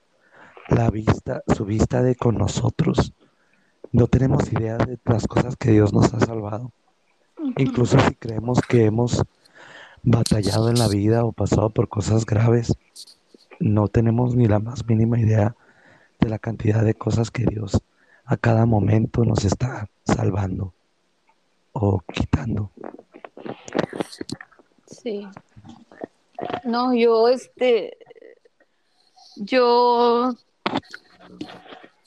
la 0.69 0.91
vista, 0.91 1.41
su 1.47 1.65
vista 1.65 2.03
de 2.03 2.13
con 2.15 2.37
nosotros, 2.37 3.13
no 3.91 4.05
tenemos 4.05 4.53
idea 4.53 4.77
de 4.77 4.99
las 5.05 5.25
cosas 5.25 5.55
que 5.55 5.71
Dios 5.71 5.91
nos 5.91 6.13
ha 6.13 6.19
salvado. 6.19 6.71
Incluso 7.57 7.99
si 7.99 8.13
creemos 8.13 8.61
que 8.61 8.85
hemos 8.85 9.23
batallado 10.03 10.69
en 10.69 10.77
la 10.77 10.87
vida 10.87 11.25
o 11.25 11.31
pasado 11.31 11.71
por 11.71 11.89
cosas 11.89 12.27
graves, 12.27 12.75
no 13.59 13.87
tenemos 13.87 14.35
ni 14.35 14.45
la 14.45 14.59
más 14.59 14.85
mínima 14.85 15.19
idea 15.19 15.55
de 16.19 16.29
la 16.29 16.37
cantidad 16.37 16.83
de 16.83 16.93
cosas 16.93 17.31
que 17.31 17.45
Dios 17.45 17.81
a 18.23 18.37
cada 18.37 18.67
momento 18.67 19.25
nos 19.25 19.45
está 19.45 19.89
salvando 20.05 20.75
o 21.73 22.01
quitando. 22.01 22.69
Sí. 24.85 25.27
No, 26.63 26.93
yo 26.93 27.27
este, 27.29 27.97
yo, 29.35 30.33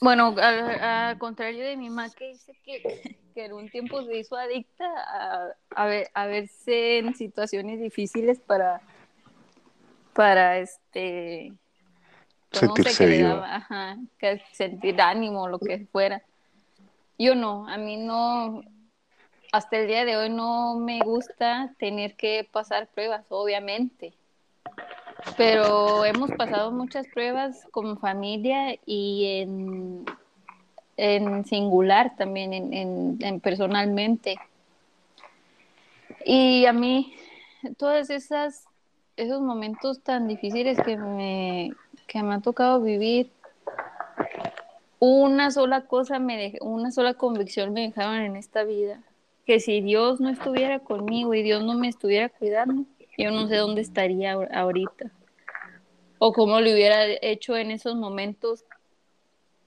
bueno, 0.01 0.35
al, 0.39 1.19
contrario 1.19 1.65
de 1.65 1.77
mi 1.77 1.89
mamá 1.89 2.11
que 2.11 2.29
dice 2.29 2.53
que, 2.65 3.19
que, 3.35 3.45
en 3.45 3.53
un 3.53 3.69
tiempo 3.69 4.03
se 4.05 4.19
hizo 4.19 4.37
adicta 4.37 4.87
a, 5.71 5.87
ver, 5.87 6.11
a 6.15 6.27
verse 6.27 6.99
en 6.99 7.15
situaciones 7.15 7.81
difíciles 7.81 8.41
para 8.41 8.81
para 10.15 10.59
este 10.59 11.53
sentirse 12.51 13.07
vivo. 13.07 13.43
que 14.19 14.41
sentir 14.53 15.01
ánimo, 15.01 15.49
lo 15.49 15.59
que 15.59 15.87
fuera. 15.91 16.23
Yo 17.19 17.35
no, 17.35 17.69
a 17.69 17.77
mí 17.77 17.97
no, 17.97 18.63
hasta 19.53 19.79
el 19.79 19.89
día 19.89 20.05
de 20.05 20.17
hoy 20.17 20.31
no 20.31 20.77
me 20.79 21.01
gusta 21.01 21.75
tener 21.79 22.17
que 22.17 22.49
pasar 22.51 22.89
pruebas, 22.89 23.25
obviamente. 23.29 24.15
Pero 25.37 26.05
hemos 26.05 26.31
pasado 26.33 26.71
muchas 26.71 27.07
pruebas 27.09 27.67
como 27.71 27.97
familia 27.97 28.79
y 28.87 29.41
en, 29.41 30.05
en 30.97 31.45
singular 31.45 32.15
también, 32.17 32.53
en, 32.53 33.19
en 33.21 33.41
personalmente. 33.41 34.37
Y 36.25 36.67
a 36.67 36.73
mí, 36.73 37.15
todas 37.77 38.11
esas 38.11 38.67
esos 39.17 39.41
momentos 39.41 40.03
tan 40.03 40.27
difíciles 40.27 40.79
que 40.81 40.97
me, 40.97 41.73
que 42.07 42.23
me 42.23 42.35
ha 42.35 42.41
tocado 42.41 42.81
vivir, 42.81 43.31
una 44.99 45.51
sola 45.51 45.83
cosa, 45.83 46.19
me 46.19 46.55
una 46.61 46.91
sola 46.91 47.15
convicción 47.15 47.73
me 47.73 47.83
dejaron 47.83 48.17
en 48.17 48.37
esta 48.37 48.65
vida, 48.65 49.03
que 49.45 49.61
si 49.61 49.81
Dios 49.81 50.21
no 50.21 50.31
estuviera 50.31 50.79
conmigo 50.81 51.35
y 51.35 51.43
Dios 51.43 51.63
no 51.63 51.75
me 51.75 51.89
estuviera 51.89 52.29
cuidando, 52.29 52.85
yo 53.19 53.31
no 53.31 53.49
sé 53.49 53.57
dónde 53.57 53.81
estaría 53.81 54.33
ahorita. 54.33 55.11
O 56.19 56.33
cómo 56.33 56.61
lo 56.61 56.71
hubiera 56.73 57.05
hecho 57.23 57.57
en 57.57 57.71
esos 57.71 57.97
momentos 57.97 58.65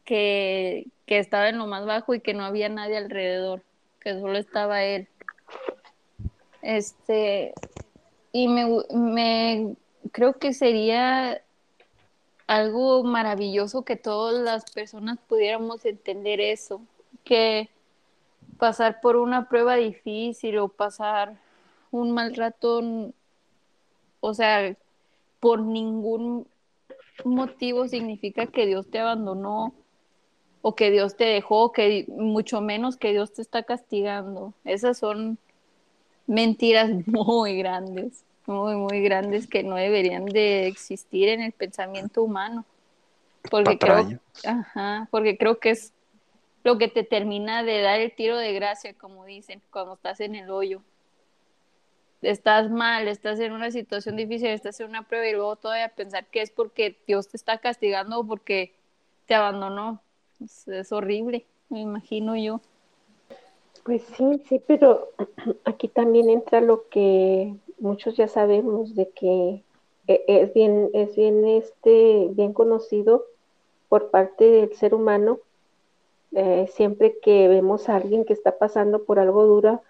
que, 0.05 0.87
que 1.05 1.19
estaba 1.19 1.49
en 1.49 1.57
lo 1.57 1.67
más 1.67 1.85
bajo 1.85 2.13
y 2.13 2.21
que 2.21 2.33
no 2.33 2.43
había 2.45 2.69
nadie 2.69 2.97
alrededor, 2.97 3.61
que 3.99 4.13
solo 4.19 4.37
estaba 4.37 4.83
él. 4.83 5.07
Este, 6.61 7.53
y 8.31 8.47
me, 8.47 8.65
me 8.91 9.75
creo 10.11 10.33
que 10.33 10.53
sería 10.53 11.41
algo 12.47 13.03
maravilloso 13.03 13.83
que 13.83 13.97
todas 13.97 14.33
las 14.41 14.71
personas 14.71 15.19
pudiéramos 15.27 15.85
entender 15.85 16.39
eso, 16.39 16.81
que 17.23 17.69
pasar 18.57 19.01
por 19.01 19.17
una 19.17 19.49
prueba 19.49 19.75
difícil 19.75 20.57
o 20.57 20.69
pasar 20.69 21.37
un 21.91 22.11
mal 22.11 22.35
rato, 22.35 22.81
o 24.19 24.33
sea, 24.33 24.75
por 25.39 25.61
ningún 25.61 26.47
motivo 27.23 27.87
significa 27.87 28.47
que 28.47 28.65
Dios 28.65 28.89
te 28.89 28.99
abandonó 28.99 29.73
o 30.61 30.75
que 30.75 30.91
Dios 30.91 31.15
te 31.15 31.25
dejó, 31.25 31.71
que 31.71 32.05
mucho 32.09 32.61
menos 32.61 32.97
que 32.97 33.11
Dios 33.11 33.33
te 33.33 33.41
está 33.41 33.63
castigando. 33.63 34.53
Esas 34.65 34.97
son 34.97 35.37
mentiras 36.25 36.89
muy 37.07 37.57
grandes, 37.57 38.23
muy, 38.45 38.75
muy 38.75 39.01
grandes 39.01 39.47
que 39.47 39.63
no 39.63 39.75
deberían 39.75 40.25
de 40.25 40.67
existir 40.67 41.29
en 41.29 41.41
el 41.41 41.51
pensamiento 41.51 42.23
humano. 42.23 42.65
Porque 43.49 43.77
creo, 43.77 44.19
ajá, 44.45 45.07
porque 45.09 45.37
creo 45.37 45.59
que 45.59 45.69
es 45.69 45.93
lo 46.63 46.77
que 46.77 46.89
te 46.89 47.03
termina 47.03 47.63
de 47.63 47.81
dar 47.81 48.01
el 48.01 48.13
tiro 48.13 48.37
de 48.37 48.51
gracia, 48.51 48.93
como 48.93 49.23
dicen, 49.23 49.61
cuando 49.71 49.93
estás 49.93 50.19
en 50.19 50.35
el 50.35 50.49
hoyo. 50.49 50.81
Estás 52.21 52.71
mal, 52.71 53.07
estás 53.07 53.39
en 53.39 53.51
una 53.51 53.71
situación 53.71 54.15
difícil, 54.15 54.49
estás 54.49 54.79
en 54.79 54.89
una 54.89 55.07
prueba 55.07 55.27
y 55.27 55.33
luego 55.33 55.55
todavía 55.55 55.89
pensar 55.89 56.25
que 56.27 56.41
es 56.41 56.51
porque 56.51 56.97
Dios 57.05 57.27
te 57.27 57.37
está 57.37 57.59
castigando 57.59 58.19
o 58.19 58.27
porque 58.27 58.73
te 59.27 59.35
abandonó. 59.35 60.01
es 60.39 60.91
horrible, 60.91 61.45
me 61.69 61.81
imagino 61.81 62.35
yo. 62.35 62.61
Pues 63.87 64.03
sí, 64.17 64.43
sí, 64.49 64.61
pero 64.67 65.11
aquí 65.63 65.87
también 65.87 66.29
entra 66.29 66.59
lo 66.59 66.89
que 66.89 67.55
muchos 67.79 68.17
ya 68.17 68.27
sabemos 68.27 68.95
de 68.95 69.09
que 69.09 69.63
e, 70.07 70.23
es 70.27 70.53
bien, 70.53 70.89
es 70.93 71.15
bien, 71.15 71.45
este, 71.45 72.27
bien 72.31 72.51
conocido 72.51 73.25
por 73.87 74.09
parte 74.09 74.43
del 74.43 74.75
ser 74.75 74.93
humano. 74.93 75.39
Eh, 76.33 76.67
siempre 76.73 77.17
que 77.21 77.47
vemos 77.47 77.87
a 77.87 77.95
alguien 77.95 78.25
que 78.25 78.33
está 78.33 78.57
pasando 78.57 79.05
por 79.05 79.19
algo 79.19 79.45
duro, 79.45 79.81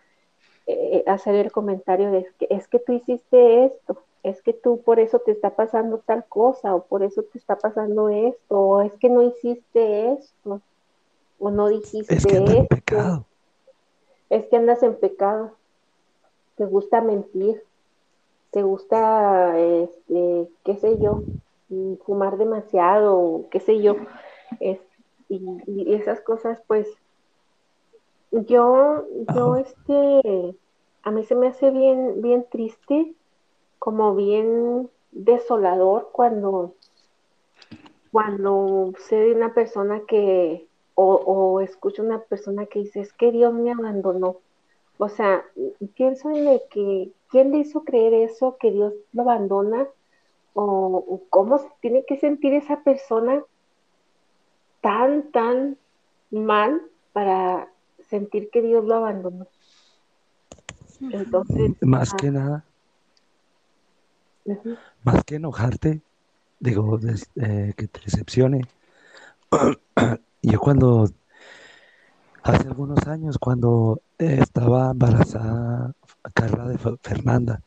eh, 0.68 1.04
hacer 1.08 1.36
el 1.36 1.52
comentario 1.52 2.12
de 2.12 2.28
que 2.38 2.48
es 2.50 2.68
que 2.68 2.80
tú 2.80 2.94
hiciste 2.94 3.66
esto, 3.66 3.98
es 4.24 4.42
que 4.42 4.54
tú 4.54 4.82
por 4.82 5.00
eso 5.00 5.20
te 5.20 5.32
está 5.32 5.52
pasando 5.52 6.00
tal 6.00 6.26
cosa, 6.26 6.76
o 6.76 6.84
por 6.84 7.04
eso 7.04 7.24
te 7.24 7.38
está 7.38 7.58
pasando 7.58 8.10
esto, 8.10 8.60
o 8.60 8.82
es 8.82 8.94
que 8.98 9.10
no 9.10 9.22
hiciste 9.22 10.14
esto, 10.14 10.62
o 11.40 11.50
no 11.50 11.70
dijiste 11.70 12.16
esto 12.16 13.26
es 14.30 14.46
que 14.48 14.58
andas 14.58 14.84
en 14.84 14.96
pecado, 14.96 15.52
te 16.56 16.66
gusta 16.66 17.02
mentir, 17.02 17.64
te 18.52 18.64
gusta, 18.64 19.58
este, 19.60 20.50
qué 20.64 20.76
sé 20.78 20.98
yo, 21.00 21.24
fumar 22.06 22.38
demasiado, 22.38 23.46
qué 23.52 23.60
sé 23.60 23.82
yo, 23.82 23.96
y, 25.30 25.94
esas 25.94 26.22
cosas, 26.22 26.62
pues, 26.68 26.88
yo, 28.46 29.06
yo, 29.34 29.56
este, 29.56 30.56
a 31.04 31.12
mí 31.12 31.24
se 31.24 31.36
me 31.36 31.48
hace 31.48 31.72
bien, 31.72 32.22
bien 32.22 32.46
triste, 32.50 33.14
como 33.80 34.16
bien 34.16 34.90
desolador 35.12 36.10
cuando, 36.12 36.76
cuando 38.12 38.94
sé 39.00 39.16
de 39.16 39.34
una 39.34 39.54
persona 39.54 40.02
que 40.08 40.68
o, 41.00 41.62
escucho 41.62 42.02
una 42.02 42.20
persona 42.20 42.66
que 42.66 42.80
dice, 42.80 43.02
es 43.02 43.14
que 43.14 43.32
Dios 43.32 43.54
me 43.54 43.72
abandonó. 43.72 44.38
O 44.98 45.10
sea, 45.10 45.46
pienso 45.96 46.32
en 46.32 46.60
que, 46.72 47.12
¿quién 47.30 47.52
le 47.52 47.60
hizo 47.60 47.84
creer 47.84 48.16
eso, 48.16 48.58
que 48.60 48.72
Dios 48.72 48.94
lo 49.14 49.22
abandona? 49.22 49.88
O, 50.56 51.22
cómo 51.30 51.60
se 51.60 51.68
tiene 51.82 52.04
que 52.04 52.18
sentir 52.18 52.54
esa 52.54 52.82
persona 52.82 53.44
tan, 54.82 55.32
tan 55.32 55.78
mal 56.32 56.82
para 57.14 57.70
sentir 58.10 58.50
que 58.50 58.62
Dios 58.62 58.86
lo 58.86 58.96
abandonó. 58.96 59.48
Entonces, 61.00 61.76
más 61.82 62.14
que 62.14 62.28
ah, 62.28 62.32
nada, 62.32 62.66
más 65.04 65.24
que 65.24 65.36
enojarte, 65.36 66.02
digo, 66.60 67.00
eh, 67.36 67.74
que 67.76 67.88
te 67.88 68.00
decepcione, 68.02 68.62
Yo 70.42 70.60
cuando, 70.60 71.10
hace 72.44 72.68
algunos 72.68 73.06
años, 73.08 73.38
cuando 73.38 74.02
estaba 74.18 74.92
embarazada 74.92 75.94
Carla 76.34 76.68
de 76.68 76.78
Fernanda, 77.02 77.62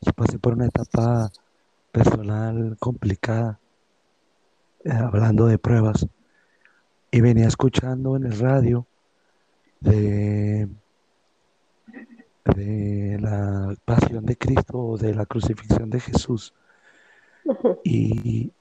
yo 0.00 0.12
pasé 0.12 0.38
por 0.38 0.54
una 0.54 0.66
etapa 0.66 1.30
personal 1.90 2.76
complicada, 2.78 3.58
eh, 4.84 4.92
hablando 4.92 5.46
de 5.46 5.58
pruebas, 5.58 6.06
y 7.10 7.20
venía 7.20 7.46
escuchando 7.46 8.16
en 8.16 8.24
el 8.24 8.38
radio 8.38 8.86
de, 9.86 10.68
de 12.44 13.18
la 13.20 13.74
pasión 13.84 14.26
de 14.26 14.36
Cristo 14.36 14.78
o 14.78 14.96
de 14.98 15.14
la 15.14 15.26
crucifixión 15.26 15.90
de 15.90 16.00
Jesús. 16.00 16.54
Y, 17.84 18.52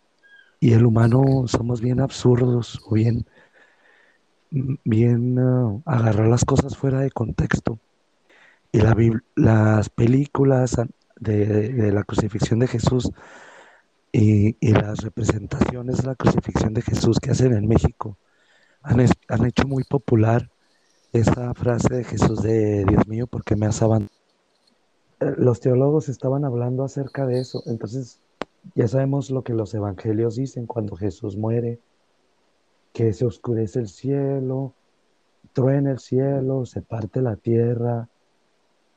y 0.59 0.73
el 0.73 0.85
humano 0.85 1.47
somos 1.47 1.81
bien 1.81 1.99
absurdos 1.99 2.81
o 2.85 2.95
bien, 2.95 3.25
bien 4.51 5.37
uh, 5.39 5.81
agarrar 5.85 6.27
las 6.27 6.45
cosas 6.45 6.77
fuera 6.77 6.99
de 7.01 7.11
contexto. 7.11 7.79
Y 8.71 8.79
la, 8.79 8.95
las 9.35 9.89
películas 9.89 10.75
de, 11.17 11.91
la 11.91 12.03
crucifixión 12.03 12.59
de 12.59 12.67
Jesús 12.67 13.11
y, 14.11 14.55
las 14.61 14.99
representaciones 14.99 15.97
de 15.97 16.07
la 16.07 16.15
crucifixión 16.15 16.73
de 16.73 16.81
Jesús 16.81 17.19
que 17.19 17.31
hacen 17.31 17.53
en 17.53 17.67
México 17.67 18.17
han, 18.81 19.05
han 19.29 19.45
hecho 19.45 19.67
muy 19.67 19.83
popular 19.83 20.49
esa 21.19 21.53
frase 21.53 21.95
de 21.95 22.03
Jesús 22.03 22.41
de 22.41 22.83
Dios 22.85 23.07
mío, 23.07 23.27
porque 23.27 23.55
me 23.55 23.65
has 23.65 23.81
abandonado? 23.81 24.11
Eh, 25.21 25.33
los 25.37 25.61
teólogos 25.61 26.09
estaban 26.09 26.43
hablando 26.43 26.83
acerca 26.83 27.25
de 27.25 27.39
eso, 27.39 27.63
entonces 27.67 28.19
ya 28.73 28.87
sabemos 28.87 29.29
lo 29.29 29.43
que 29.43 29.53
los 29.53 29.73
evangelios 29.73 30.35
dicen 30.35 30.65
cuando 30.65 30.95
Jesús 30.95 31.37
muere, 31.37 31.79
que 32.91 33.13
se 33.13 33.25
oscurece 33.25 33.79
el 33.79 33.87
cielo, 33.87 34.73
truena 35.53 35.91
el 35.91 35.99
cielo, 35.99 36.65
se 36.65 36.81
parte 36.81 37.21
la 37.21 37.35
tierra 37.37 38.09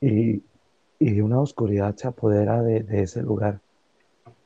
y, 0.00 0.42
una 1.20 1.40
oscuridad 1.40 1.94
se 1.94 2.08
apodera 2.08 2.62
de, 2.62 2.84
ese 2.90 3.22
lugar. 3.22 3.60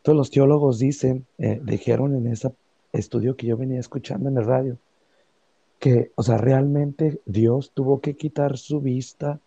Todos 0.02 0.16
los 0.16 0.30
teólogos 0.30 0.78
dicen, 0.78 1.26
eh, 1.38 1.60
dijeron 1.64 2.14
en 2.14 2.26
ese 2.26 2.52
estudio 2.92 3.36
que 3.36 3.46
yo 3.46 3.56
venía 3.56 3.80
escuchando 3.80 4.28
en 4.28 4.36
el 4.36 4.44
radio, 4.44 4.76
que, 5.82 6.12
o 6.14 6.22
sea, 6.22 6.38
realmente 6.38 7.20
Dios 7.26 7.72
tuvo 7.74 8.00
que 8.00 8.14
quitar 8.14 8.56
su 8.56 8.80
vista 8.80 9.40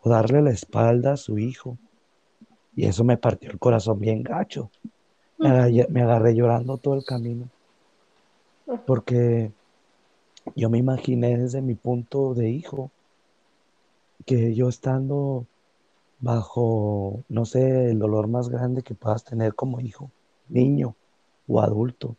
o 0.00 0.10
darle 0.10 0.40
la 0.40 0.52
espalda 0.52 1.14
a 1.14 1.16
su 1.16 1.38
hijo. 1.38 1.76
Y 2.76 2.86
eso 2.86 3.02
me 3.02 3.16
partió 3.16 3.50
el 3.50 3.58
corazón 3.58 3.98
bien 3.98 4.22
gacho 4.22 4.70
me 5.42 6.02
agarré, 6.02 6.34
llorando 6.34 6.76
todo 6.76 6.94
el 6.94 7.04
camino. 7.04 7.48
Porque 8.86 9.50
yo 10.54 10.70
me 10.70 10.78
imaginé 10.78 11.36
desde 11.36 11.60
mi 11.60 11.74
punto 11.74 12.34
de 12.34 12.50
hijo 12.50 12.90
que 14.24 14.54
yo 14.54 14.68
estando 14.68 15.46
bajo, 16.20 17.24
no 17.28 17.44
sé, 17.44 17.90
el 17.90 17.98
dolor 17.98 18.28
más 18.28 18.48
grande 18.48 18.82
que 18.82 18.94
puedas 18.94 19.24
tener 19.24 19.54
como 19.54 19.80
hijo, 19.80 20.10
niño 20.48 20.94
o 21.48 21.60
adulto, 21.60 22.14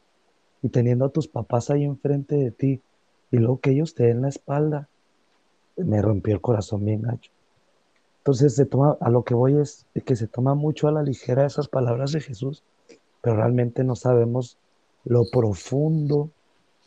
y 0.62 0.67
teniendo 0.67 1.06
a 1.06 1.10
tus 1.10 1.30
papás 1.30 1.69
ahí 1.69 1.86
enfrente 1.86 2.36
de 2.36 2.52
ti, 2.52 2.82
y 3.34 3.38
luego 3.38 3.60
que 3.60 3.72
ellos 3.72 3.96
te 3.96 4.04
den 4.04 4.22
la 4.22 4.30
espalda, 4.30 4.88
me 5.76 6.04
rompió 6.04 6.36
el 6.36 6.41
corazón 6.41 6.86
bien 6.86 7.02
gacho. 7.02 7.32
Entonces 8.19 8.54
se 8.54 8.67
toma, 8.67 8.96
a 9.02 9.10
lo 9.10 9.24
que 9.24 9.34
voy 9.34 9.58
es 9.58 9.88
que 10.06 10.15
se 10.15 10.28
toma 10.28 10.54
mucho 10.54 10.88
a 10.88 10.91
la 10.91 11.02
ligera 11.02 11.43
esas 11.43 11.67
palabras 11.67 12.12
de 12.12 12.22
Jesús, 12.22 12.62
pero 13.22 13.38
realmente 13.38 13.84
no 13.84 13.96
sabemos 13.96 14.60
lo 15.04 15.26
profundo 15.32 16.30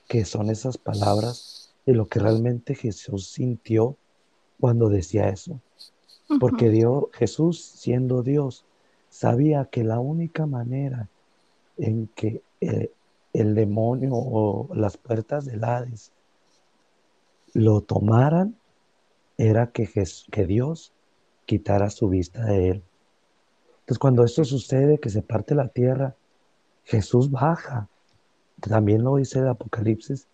que 0.06 0.24
son 0.24 0.48
esas 0.48 0.78
palabras 0.78 1.74
y 1.84 1.94
lo 1.94 2.06
que 2.06 2.20
realmente 2.20 2.76
Jesús 2.76 3.26
sintió 3.26 3.96
cuando 4.60 4.88
decía 4.88 5.28
eso. 5.28 5.58
Porque 6.38 6.70
Dios, 6.70 7.06
Jesús, 7.12 7.60
siendo 7.60 8.22
Dios, 8.22 8.64
sabía 9.10 9.64
que 9.64 9.82
la 9.82 9.98
única 9.98 10.46
manera 10.46 11.08
en 11.76 12.06
que 12.14 12.40
eh, 12.60 12.92
el 13.32 13.56
demonio 13.56 14.12
o 14.14 14.68
las 14.76 14.96
puertas 14.96 15.44
del 15.44 15.64
Hades 15.64 16.12
lo 17.56 17.80
tomaran 17.80 18.54
era 19.38 19.72
que, 19.72 19.88
que 20.30 20.46
Dios 20.46 20.92
quitara 21.46 21.88
su 21.88 22.10
vista 22.10 22.44
de 22.44 22.68
él. 22.68 22.82
Entonces 23.80 23.98
cuando 23.98 24.24
esto 24.24 24.44
sucede, 24.44 24.98
que 24.98 25.08
se 25.08 25.22
parte 25.22 25.54
la 25.54 25.68
tierra, 25.68 26.14
Jesús 26.84 27.30
baja. 27.30 27.88
También 28.60 29.04
lo 29.04 29.16
dice 29.16 29.38
el 29.38 29.48
Apocalipsis 29.48 30.28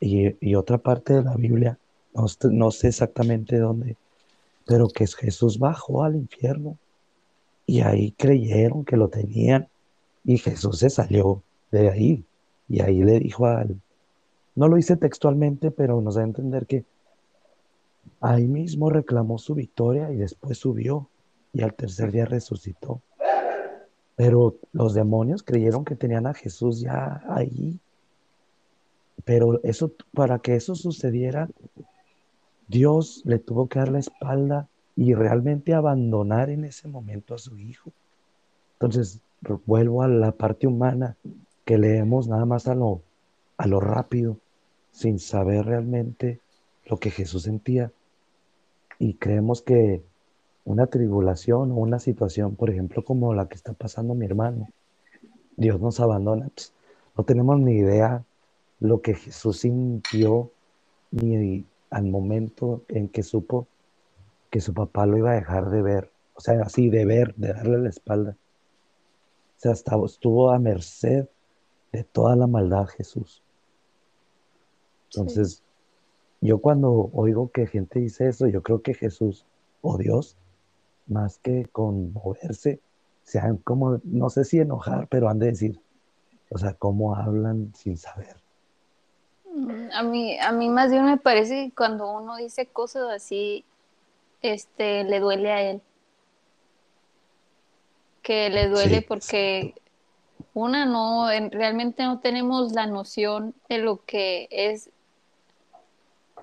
y, 0.00 0.54
otra 0.54 0.76
parte 0.76 1.14
de 1.14 1.22
la 1.22 1.34
Biblia, 1.34 1.78
no, 2.14 2.70
sé 2.70 2.88
exactamente 2.88 3.58
dónde, 3.58 3.96
pero 4.66 4.88
que 4.88 5.06
Jesús 5.06 5.58
bajó 5.58 6.04
al 6.04 6.16
infierno 6.16 6.76
y 7.64 7.80
ahí 7.80 8.12
creyeron 8.12 8.84
que 8.84 8.96
lo 8.98 9.08
tenían 9.08 9.68
y 10.24 10.36
Jesús 10.36 10.80
se 10.80 10.90
salió 10.90 11.42
de 11.70 11.90
ahí 11.90 12.24
y 12.68 12.80
ahí 12.80 13.02
le 13.02 13.18
dijo 13.18 13.46
al, 13.46 13.80
no 14.58 14.66
lo 14.66 14.74
dice 14.74 14.96
textualmente, 14.96 15.70
pero 15.70 16.00
nos 16.00 16.16
da 16.16 16.22
a 16.22 16.24
entender 16.24 16.66
que 16.66 16.84
ahí 18.20 18.48
mismo 18.48 18.90
reclamó 18.90 19.38
su 19.38 19.54
victoria 19.54 20.10
y 20.10 20.16
después 20.16 20.58
subió 20.58 21.08
y 21.52 21.62
al 21.62 21.74
tercer 21.74 22.10
día 22.10 22.24
resucitó. 22.24 23.00
Pero 24.16 24.56
los 24.72 24.94
demonios 24.94 25.44
creyeron 25.44 25.84
que 25.84 25.94
tenían 25.94 26.26
a 26.26 26.34
Jesús 26.34 26.80
ya 26.80 27.22
ahí. 27.28 27.78
Pero 29.24 29.62
eso, 29.62 29.92
para 30.12 30.40
que 30.40 30.56
eso 30.56 30.74
sucediera, 30.74 31.48
Dios 32.66 33.22
le 33.24 33.38
tuvo 33.38 33.68
que 33.68 33.78
dar 33.78 33.92
la 33.92 34.00
espalda 34.00 34.66
y 34.96 35.14
realmente 35.14 35.72
abandonar 35.72 36.50
en 36.50 36.64
ese 36.64 36.88
momento 36.88 37.32
a 37.32 37.38
su 37.38 37.56
hijo. 37.60 37.92
Entonces, 38.72 39.20
vuelvo 39.66 40.02
a 40.02 40.08
la 40.08 40.32
parte 40.32 40.66
humana, 40.66 41.16
que 41.64 41.78
leemos 41.78 42.26
nada 42.26 42.44
más 42.44 42.66
a 42.66 42.74
lo, 42.74 43.02
a 43.56 43.68
lo 43.68 43.78
rápido, 43.78 44.40
sin 44.98 45.20
saber 45.20 45.64
realmente 45.64 46.40
lo 46.86 46.96
que 46.96 47.10
Jesús 47.10 47.44
sentía. 47.44 47.92
Y 48.98 49.14
creemos 49.14 49.62
que 49.62 50.02
una 50.64 50.88
tribulación 50.88 51.70
o 51.70 51.76
una 51.76 52.00
situación, 52.00 52.56
por 52.56 52.68
ejemplo, 52.68 53.04
como 53.04 53.32
la 53.32 53.48
que 53.48 53.54
está 53.54 53.74
pasando 53.74 54.16
mi 54.16 54.26
hermano, 54.26 54.68
Dios 55.56 55.80
nos 55.80 56.00
abandona. 56.00 56.48
Pues, 56.52 56.74
no 57.16 57.22
tenemos 57.22 57.60
ni 57.60 57.74
idea 57.74 58.24
lo 58.80 59.00
que 59.00 59.14
Jesús 59.14 59.60
sintió 59.60 60.50
ni 61.12 61.64
al 61.90 62.06
momento 62.06 62.82
en 62.88 63.08
que 63.08 63.22
supo 63.22 63.68
que 64.50 64.60
su 64.60 64.74
papá 64.74 65.06
lo 65.06 65.16
iba 65.16 65.30
a 65.30 65.34
dejar 65.36 65.70
de 65.70 65.80
ver, 65.80 66.10
o 66.34 66.40
sea, 66.40 66.60
así 66.62 66.90
de 66.90 67.04
ver, 67.04 67.36
de 67.36 67.52
darle 67.52 67.78
la 67.78 67.88
espalda. 67.88 68.36
O 69.58 69.60
sea, 69.60 69.72
estaba, 69.72 70.06
estuvo 70.06 70.50
a 70.50 70.58
merced 70.58 71.28
de 71.92 72.02
toda 72.02 72.34
la 72.34 72.48
maldad 72.48 72.86
Jesús. 72.86 73.42
Entonces, 75.10 75.62
yo 76.40 76.58
cuando 76.58 77.10
oigo 77.12 77.50
que 77.50 77.66
gente 77.66 78.00
dice 78.00 78.28
eso, 78.28 78.46
yo 78.46 78.62
creo 78.62 78.82
que 78.82 78.94
Jesús 78.94 79.44
o 79.80 79.96
Dios, 79.96 80.36
más 81.06 81.38
que 81.38 81.66
conmoverse, 81.72 82.80
se 83.24 83.38
han 83.38 83.58
como, 83.58 84.00
no 84.04 84.30
sé 84.30 84.44
si 84.44 84.58
enojar, 84.58 85.08
pero 85.08 85.28
han 85.28 85.38
de 85.38 85.46
decir, 85.46 85.80
o 86.50 86.58
sea, 86.58 86.74
cómo 86.74 87.14
hablan 87.14 87.72
sin 87.74 87.96
saber. 87.96 88.36
Mm, 89.54 89.90
a 89.92 90.02
mí, 90.02 90.38
a 90.38 90.52
mí 90.52 90.68
más 90.68 90.90
bien 90.90 91.04
me 91.04 91.18
parece 91.18 91.66
que 91.66 91.74
cuando 91.74 92.10
uno 92.10 92.36
dice 92.36 92.66
cosas 92.66 93.10
así, 93.10 93.64
este, 94.42 95.04
le 95.04 95.20
duele 95.20 95.52
a 95.52 95.62
él. 95.62 95.82
Que 98.22 98.50
le 98.50 98.68
duele 98.68 99.02
porque 99.02 99.74
una 100.54 100.86
no, 100.86 101.28
realmente 101.50 102.04
no 102.04 102.20
tenemos 102.20 102.72
la 102.72 102.86
noción 102.86 103.54
de 103.68 103.78
lo 103.78 104.04
que 104.04 104.48
es 104.50 104.90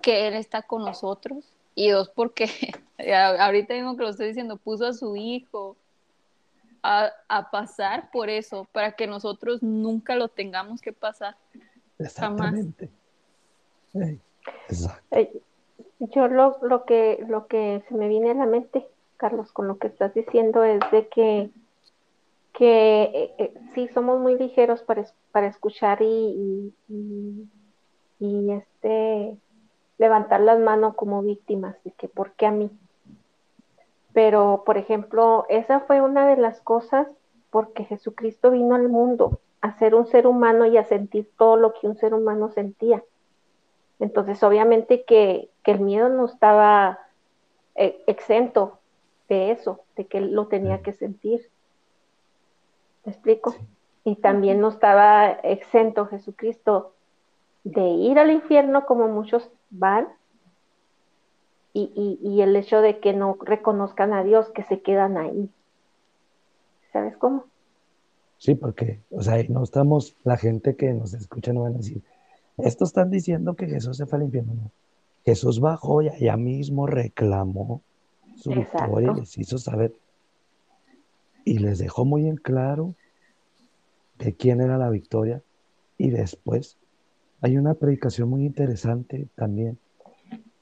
que 0.01 0.27
él 0.27 0.33
está 0.35 0.61
con 0.61 0.83
nosotros. 0.83 1.51
Y 1.75 1.89
dos, 1.89 2.09
porque 2.09 2.47
ahorita 3.39 3.73
mismo 3.73 3.97
que 3.97 4.03
lo 4.03 4.09
estoy 4.09 4.27
diciendo, 4.27 4.57
puso 4.57 4.87
a 4.87 4.93
su 4.93 5.15
hijo 5.15 5.75
a, 6.81 7.11
a, 7.27 7.51
pasar 7.51 8.11
por 8.11 8.29
eso, 8.29 8.67
para 8.71 8.93
que 8.93 9.07
nosotros 9.07 9.61
nunca 9.61 10.15
lo 10.15 10.29
tengamos 10.29 10.81
que 10.81 10.93
pasar. 10.93 11.35
Exactamente. 11.99 12.89
Yo 15.99 16.27
lo, 16.27 16.57
lo, 16.61 16.85
que, 16.85 17.23
lo 17.27 17.47
que 17.47 17.83
se 17.87 17.95
me 17.95 18.07
viene 18.07 18.31
a 18.31 18.35
la 18.35 18.45
mente, 18.45 18.85
Carlos, 19.17 19.51
con 19.51 19.67
lo 19.67 19.77
que 19.77 19.87
estás 19.87 20.13
diciendo 20.13 20.63
es 20.63 20.79
de 20.91 21.07
que, 21.07 21.49
que 22.53 23.03
eh, 23.03 23.33
eh, 23.37 23.53
sí 23.73 23.87
somos 23.93 24.19
muy 24.19 24.37
ligeros 24.37 24.81
para, 24.81 25.05
para 25.31 25.47
escuchar 25.47 26.01
y, 26.01 26.73
y, 26.89 28.51
este 28.51 29.37
levantar 29.97 30.41
las 30.41 30.59
manos 30.59 30.95
como 30.95 31.21
víctimas, 31.21 31.75
de 31.83 31.91
que 31.91 32.07
¿por 32.07 32.31
qué 32.33 32.45
a 32.47 32.51
mí? 32.51 32.69
Pero, 34.13 34.63
por 34.65 34.77
ejemplo, 34.77 35.45
esa 35.49 35.81
fue 35.81 36.01
una 36.01 36.27
de 36.27 36.37
las 36.37 36.61
cosas 36.61 37.07
porque 37.49 37.85
Jesucristo 37.85 38.51
vino 38.51 38.75
al 38.75 38.89
mundo 38.89 39.39
a 39.61 39.77
ser 39.77 39.95
un 39.95 40.07
ser 40.07 40.27
humano 40.27 40.65
y 40.65 40.77
a 40.77 40.83
sentir 40.83 41.29
todo 41.37 41.57
lo 41.57 41.73
que 41.73 41.87
un 41.87 41.97
ser 41.97 42.13
humano 42.13 42.49
sentía. 42.49 43.03
Entonces, 43.99 44.43
obviamente 44.43 45.03
que, 45.03 45.49
el 45.63 45.79
miedo 45.79 46.09
no 46.09 46.25
estaba 46.25 46.99
eh, 47.73 48.03
exento 48.05 48.77
de 49.27 49.49
eso, 49.49 49.79
de 49.95 50.05
que 50.05 50.19
él 50.19 50.33
lo 50.33 50.45
tenía 50.45 50.83
que 50.83 50.93
sentir. 50.93 51.49
¿Me 53.03 53.11
explico? 53.11 53.55
Y 54.03 54.17
también 54.17 54.61
no 54.61 54.69
estaba 54.69 55.31
exento 55.43 56.05
Jesucristo 56.05 56.93
de 57.63 57.81
ir 57.81 58.19
al 58.19 58.29
infierno 58.29 58.85
como 58.85 59.07
muchos 59.07 59.49
y, 61.73 62.19
y, 62.21 62.41
el 62.41 62.55
hecho 62.55 62.81
de 62.81 62.99
que 62.99 63.13
no 63.13 63.37
reconozcan 63.41 64.13
a 64.13 64.23
Dios, 64.23 64.49
que 64.51 64.63
se 64.63 64.81
quedan 64.81 65.17
ahí. 65.17 65.49
¿Sabes 66.93 67.17
cómo? 67.17 67.45
Sí, 68.37 68.55
porque, 68.55 69.01
o 69.11 69.21
sea, 69.21 69.43
no 69.49 69.63
estamos, 69.63 70.15
la 70.23 70.37
gente 70.37 70.75
que 70.75 70.93
nos 70.93 71.13
escucha 71.13 71.51
no 71.51 71.63
van 71.63 71.75
a 71.75 71.77
decir, 71.77 72.01
estos 72.57 72.89
están 72.89 73.09
diciendo 73.09 73.55
que 73.55 73.67
Jesús 73.67 73.97
se 73.97 74.05
fue 74.05 74.19
al 74.19 74.25
infierno. 74.25 74.53
No. 74.53 74.71
Jesús 75.25 75.59
bajó 75.59 76.01
y 76.01 76.09
allá 76.09 76.37
mismo 76.37 76.85
reclamó 76.85 77.81
su 78.35 78.51
victoria 78.51 79.11
y 79.11 79.19
les 79.19 79.37
hizo 79.37 79.57
saber. 79.57 79.93
Y 81.43 81.57
les 81.57 81.79
dejó 81.79 82.05
muy 82.05 82.27
en 82.27 82.37
claro 82.37 82.93
de 84.19 84.33
quién 84.35 84.61
era 84.61 84.77
la 84.77 84.89
victoria. 84.89 85.41
Y 85.97 86.09
después 86.09 86.77
hay 87.45 87.57
una 87.57 87.75
predicación 87.75 88.29
muy 88.29 88.43
interesante 88.43 89.27
también. 89.35 89.77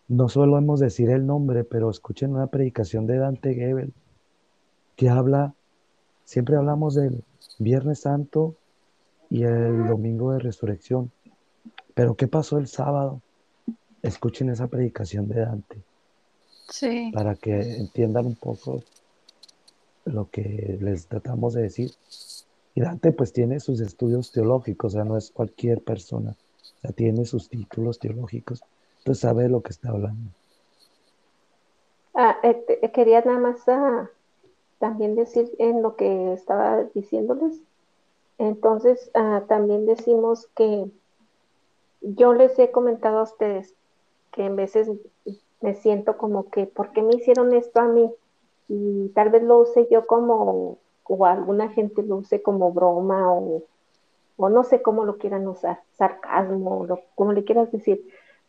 No 0.10 0.28
solo 0.28 0.58
hemos 0.58 0.82
decir 0.82 1.10
el 1.10 1.26
nombre, 1.26 1.64
pero 1.64 1.90
escuchen 1.90 2.34
una 2.34 2.48
predicación 2.48 3.08
de 3.08 3.18
Dante 3.18 3.54
Gebel 3.54 3.94
que 4.98 5.10
habla, 5.10 5.54
siempre 6.26 6.58
hablamos 6.58 6.96
del 6.96 7.24
Viernes 7.58 8.02
Santo 8.02 8.56
y 9.30 9.44
el 9.44 9.88
Domingo 9.88 10.34
de 10.34 10.40
Resurrección 10.40 11.10
pero 11.94 12.16
¿qué 12.16 12.28
pasó 12.28 12.58
el 12.58 12.68
sábado? 12.68 13.22
Escuchen 14.02 14.50
esa 14.50 14.68
predicación 14.68 15.28
de 15.28 15.42
Dante. 15.42 15.78
Sí. 16.70 17.12
Para 17.14 17.36
que 17.36 17.78
entiendan 17.78 18.26
un 18.26 18.36
poco 18.36 18.84
lo 20.06 20.30
que 20.30 20.78
les 20.82 21.08
tratamos 21.08 21.54
de 21.54 21.62
decir. 21.62 21.92
Y 22.76 22.82
Dante 22.82 23.12
pues 23.12 23.32
tiene 23.32 23.60
sus 23.60 23.80
estudios 23.80 24.32
teológicos, 24.32 24.94
o 24.94 24.98
sea, 24.98 25.06
no 25.06 25.18
es 25.18 25.30
cualquier 25.30 25.82
persona. 25.82 26.36
Tiene 26.92 27.26
sus 27.26 27.50
títulos 27.50 28.00
teológicos, 28.00 28.62
entonces 29.00 29.22
sabe 29.22 29.44
de 29.44 29.50
lo 29.50 29.62
que 29.62 29.72
está 29.72 29.90
hablando. 29.90 30.32
Ah, 32.14 32.38
este, 32.44 32.80
quería 32.92 33.22
nada 33.22 33.40
más 33.40 33.68
ah, 33.68 34.10
también 34.80 35.16
decir 35.16 35.52
en 35.58 35.82
lo 35.82 35.96
que 35.96 36.34
estaba 36.34 36.84
diciéndoles. 36.94 37.60
Entonces, 38.38 39.10
ah, 39.14 39.44
también 39.48 39.86
decimos 39.86 40.48
que 40.56 40.86
yo 42.02 42.34
les 42.34 42.58
he 42.60 42.70
comentado 42.72 43.20
a 43.20 43.24
ustedes 43.24 43.74
que 44.32 44.46
en 44.46 44.56
veces 44.56 44.90
me 45.62 45.76
siento 45.76 46.18
como 46.18 46.50
que, 46.50 46.66
¿por 46.66 46.92
qué 46.92 47.02
me 47.02 47.16
hicieron 47.16 47.54
esto 47.54 47.80
a 47.80 47.88
mí? 47.88 48.12
Y 48.68 49.10
tal 49.10 49.30
vez 49.30 49.44
lo 49.44 49.60
use 49.60 49.88
yo 49.90 50.06
como, 50.06 50.78
o 51.06 51.26
alguna 51.26 51.70
gente 51.70 52.04
lo 52.04 52.18
use 52.18 52.42
como 52.42 52.72
broma, 52.72 53.32
o, 53.32 53.64
o 54.38 54.50
no 54.50 54.64
sé 54.64 54.82
cómo 54.82 55.06
lo 55.06 55.18
quieran 55.18 55.48
usar, 55.48 55.82
sarcasmo, 55.94 56.86
lo, 56.88 57.02
como 57.16 57.34
le 57.34 57.44
quieras 57.44 57.72
decir. 57.72 58.06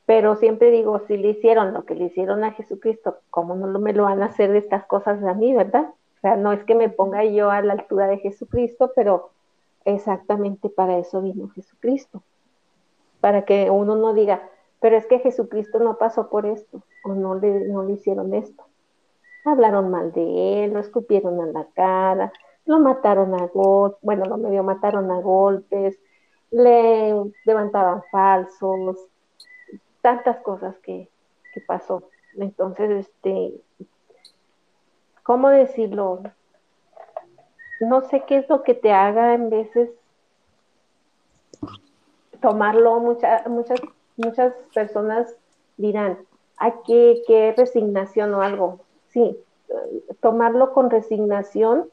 Pero 0.07 0.37
siempre 0.37 0.71
digo, 0.71 1.01
si 1.07 1.17
le 1.17 1.31
hicieron 1.31 1.73
lo 1.73 1.85
que 1.85 1.95
le 1.95 2.07
hicieron 2.07 2.45
a 2.45 2.53
Jesucristo, 2.53 3.19
¿cómo 3.31 3.55
no 3.55 3.79
me 3.79 3.93
lo 3.93 4.05
van 4.05 4.23
a 4.23 4.27
hacer 4.27 4.53
de 4.53 4.59
estas 4.59 4.85
cosas 4.87 5.23
a 5.25 5.35
mí, 5.35 5.55
verdad? 5.55 5.89
O 6.19 6.21
sea, 6.21 6.37
no 6.37 6.53
es 6.53 6.63
que 6.65 6.75
me 6.75 6.89
ponga 6.89 7.25
yo 7.25 7.51
a 7.51 7.63
la 7.63 7.75
altura 7.75 8.07
de 8.07 8.19
Jesucristo, 8.19 8.93
pero 8.95 9.31
exactamente 9.85 10.69
para 10.69 10.99
eso 10.99 11.23
vino 11.23 11.49
Jesucristo 11.51 12.23
para 13.25 13.47
que 13.47 13.71
uno 13.71 13.97
no 13.97 14.13
diga, 14.13 14.51
pero 14.81 14.99
es 14.99 15.07
que 15.07 15.19
Jesucristo 15.19 15.79
no 15.79 15.97
pasó 15.97 16.29
por 16.29 16.45
esto, 16.45 16.83
o 17.05 17.15
no 17.15 17.37
le, 17.37 17.61
no 17.69 17.83
le 17.83 17.95
hicieron 17.95 18.35
esto. 18.35 18.65
Hablaron 19.47 19.91
mal 19.91 20.13
de 20.13 20.65
él, 20.65 20.75
lo 20.75 20.81
escupieron 20.81 21.41
a 21.41 21.47
la 21.47 21.67
cara, 21.73 22.35
lo 22.67 22.79
mataron 22.79 23.35
a 23.35 23.47
golpes, 23.47 23.99
bueno, 24.03 24.25
lo 24.25 24.37
medio 24.37 24.63
mataron 24.63 25.11
a 25.11 25.21
golpes, 25.21 25.99
le 26.51 27.15
levantaban 27.45 28.03
falsos, 28.11 28.97
tantas 30.01 30.39
cosas 30.39 30.77
que, 30.79 31.09
que 31.53 31.61
pasó. 31.61 32.05
Entonces, 32.37 33.07
este, 33.07 33.55
¿cómo 35.23 35.49
decirlo? 35.49 36.23
No 37.81 38.03
sé 38.03 38.25
qué 38.27 38.39
es 38.39 38.49
lo 38.49 38.63
que 38.63 38.75
te 38.75 38.93
haga 38.93 39.35
en 39.35 39.51
veces 39.51 39.91
tomarlo, 42.41 43.01
muchas 43.01 43.47
muchas, 43.49 43.81
muchas 44.17 44.53
personas 44.75 45.35
dirán, 45.77 46.19
hay 46.59 46.73
que, 46.87 47.23
que 47.27 47.55
resignación 47.57 48.35
o 48.35 48.43
algo. 48.43 48.81
Sí, 49.09 49.37
tomarlo 50.21 50.73
con 50.73 50.91
resignación, 50.91 51.89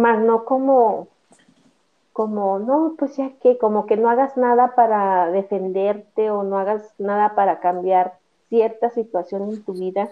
más 0.00 0.20
no 0.20 0.44
como, 0.44 1.08
como, 2.12 2.58
no, 2.58 2.94
pues 2.98 3.16
ya 3.16 3.30
que, 3.40 3.58
como 3.58 3.86
que 3.86 3.96
no 3.96 4.08
hagas 4.10 4.36
nada 4.36 4.74
para 4.74 5.30
defenderte 5.30 6.30
o 6.30 6.42
no 6.42 6.58
hagas 6.58 6.94
nada 6.98 7.34
para 7.34 7.60
cambiar 7.60 8.18
cierta 8.48 8.90
situación 8.90 9.50
en 9.50 9.62
tu 9.62 9.72
vida, 9.72 10.10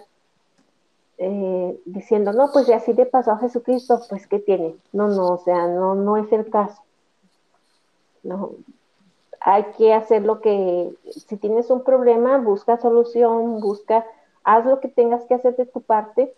eh, 1.17 1.79
diciendo, 1.85 2.33
no, 2.33 2.51
pues 2.51 2.67
ya 2.67 2.77
así 2.77 2.93
le 2.93 3.05
pasó 3.05 3.31
a 3.31 3.37
Jesucristo, 3.37 4.01
pues 4.09 4.25
¿qué 4.27 4.39
tiene? 4.39 4.75
No, 4.91 5.07
no, 5.07 5.33
o 5.33 5.37
sea, 5.37 5.67
no, 5.67 5.93
no 5.93 6.17
es 6.17 6.31
el 6.31 6.49
caso. 6.49 6.81
No, 8.23 8.51
hay 9.39 9.63
que 9.77 9.93
hacer 9.93 10.23
lo 10.23 10.41
que, 10.41 10.93
si 11.09 11.37
tienes 11.37 11.69
un 11.69 11.83
problema, 11.83 12.37
busca 12.37 12.77
solución, 12.77 13.59
busca 13.59 14.05
haz 14.43 14.65
lo 14.65 14.79
que 14.79 14.87
tengas 14.87 15.23
que 15.25 15.33
hacer 15.33 15.55
de 15.55 15.65
tu 15.65 15.81
parte. 15.81 16.33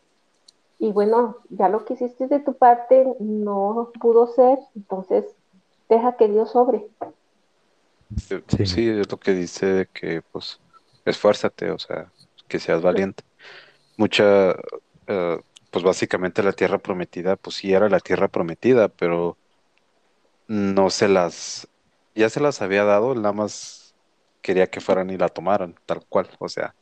Y 0.84 0.91
bueno, 0.91 1.38
ya 1.48 1.69
lo 1.69 1.86
que 1.86 1.93
hiciste 1.93 2.28
de 2.28 2.41
tu 2.41 2.58
parte 2.58 3.06
no 3.22 3.89
pudo 4.02 4.28
ser, 4.28 4.60
entonces 4.76 5.24
deja 5.88 6.17
que 6.17 6.28
Dios 6.28 6.52
sobre. 6.52 6.86
Sí. 8.17 8.65
sí, 8.65 8.89
es 8.89 9.10
lo 9.10 9.17
que 9.17 9.34
dice 9.34 9.88
que 9.93 10.22
pues 10.34 10.60
esfuérzate, 11.06 11.72
o 11.72 11.80
sea, 11.80 12.12
que 12.50 12.60
seas 12.60 12.82
valiente. 12.82 13.24
Mucha, 13.96 14.58
eh, 15.08 15.39
pues 15.72 15.86
básicamente 15.86 16.43
la 16.43 16.52
tierra 16.52 16.80
prometida, 16.80 17.38
pues 17.38 17.56
sí 17.56 17.72
era 17.72 17.88
la 17.88 18.02
tierra 18.02 18.28
prometida, 18.28 18.89
pero 18.89 19.38
no 20.50 20.89
se 20.89 21.08
las, 21.08 21.65
ya 22.13 22.30
se 22.30 22.41
las 22.41 22.62
había 22.62 22.84
dado, 22.84 23.15
nada 23.15 23.32
más 23.32 23.96
quería 24.41 24.69
que 24.69 24.82
fueran 24.82 25.12
y 25.12 25.17
la 25.17 25.30
tomaran, 25.30 25.76
tal 25.86 26.06
cual, 26.10 26.28
o 26.39 26.50
sea, 26.50 26.76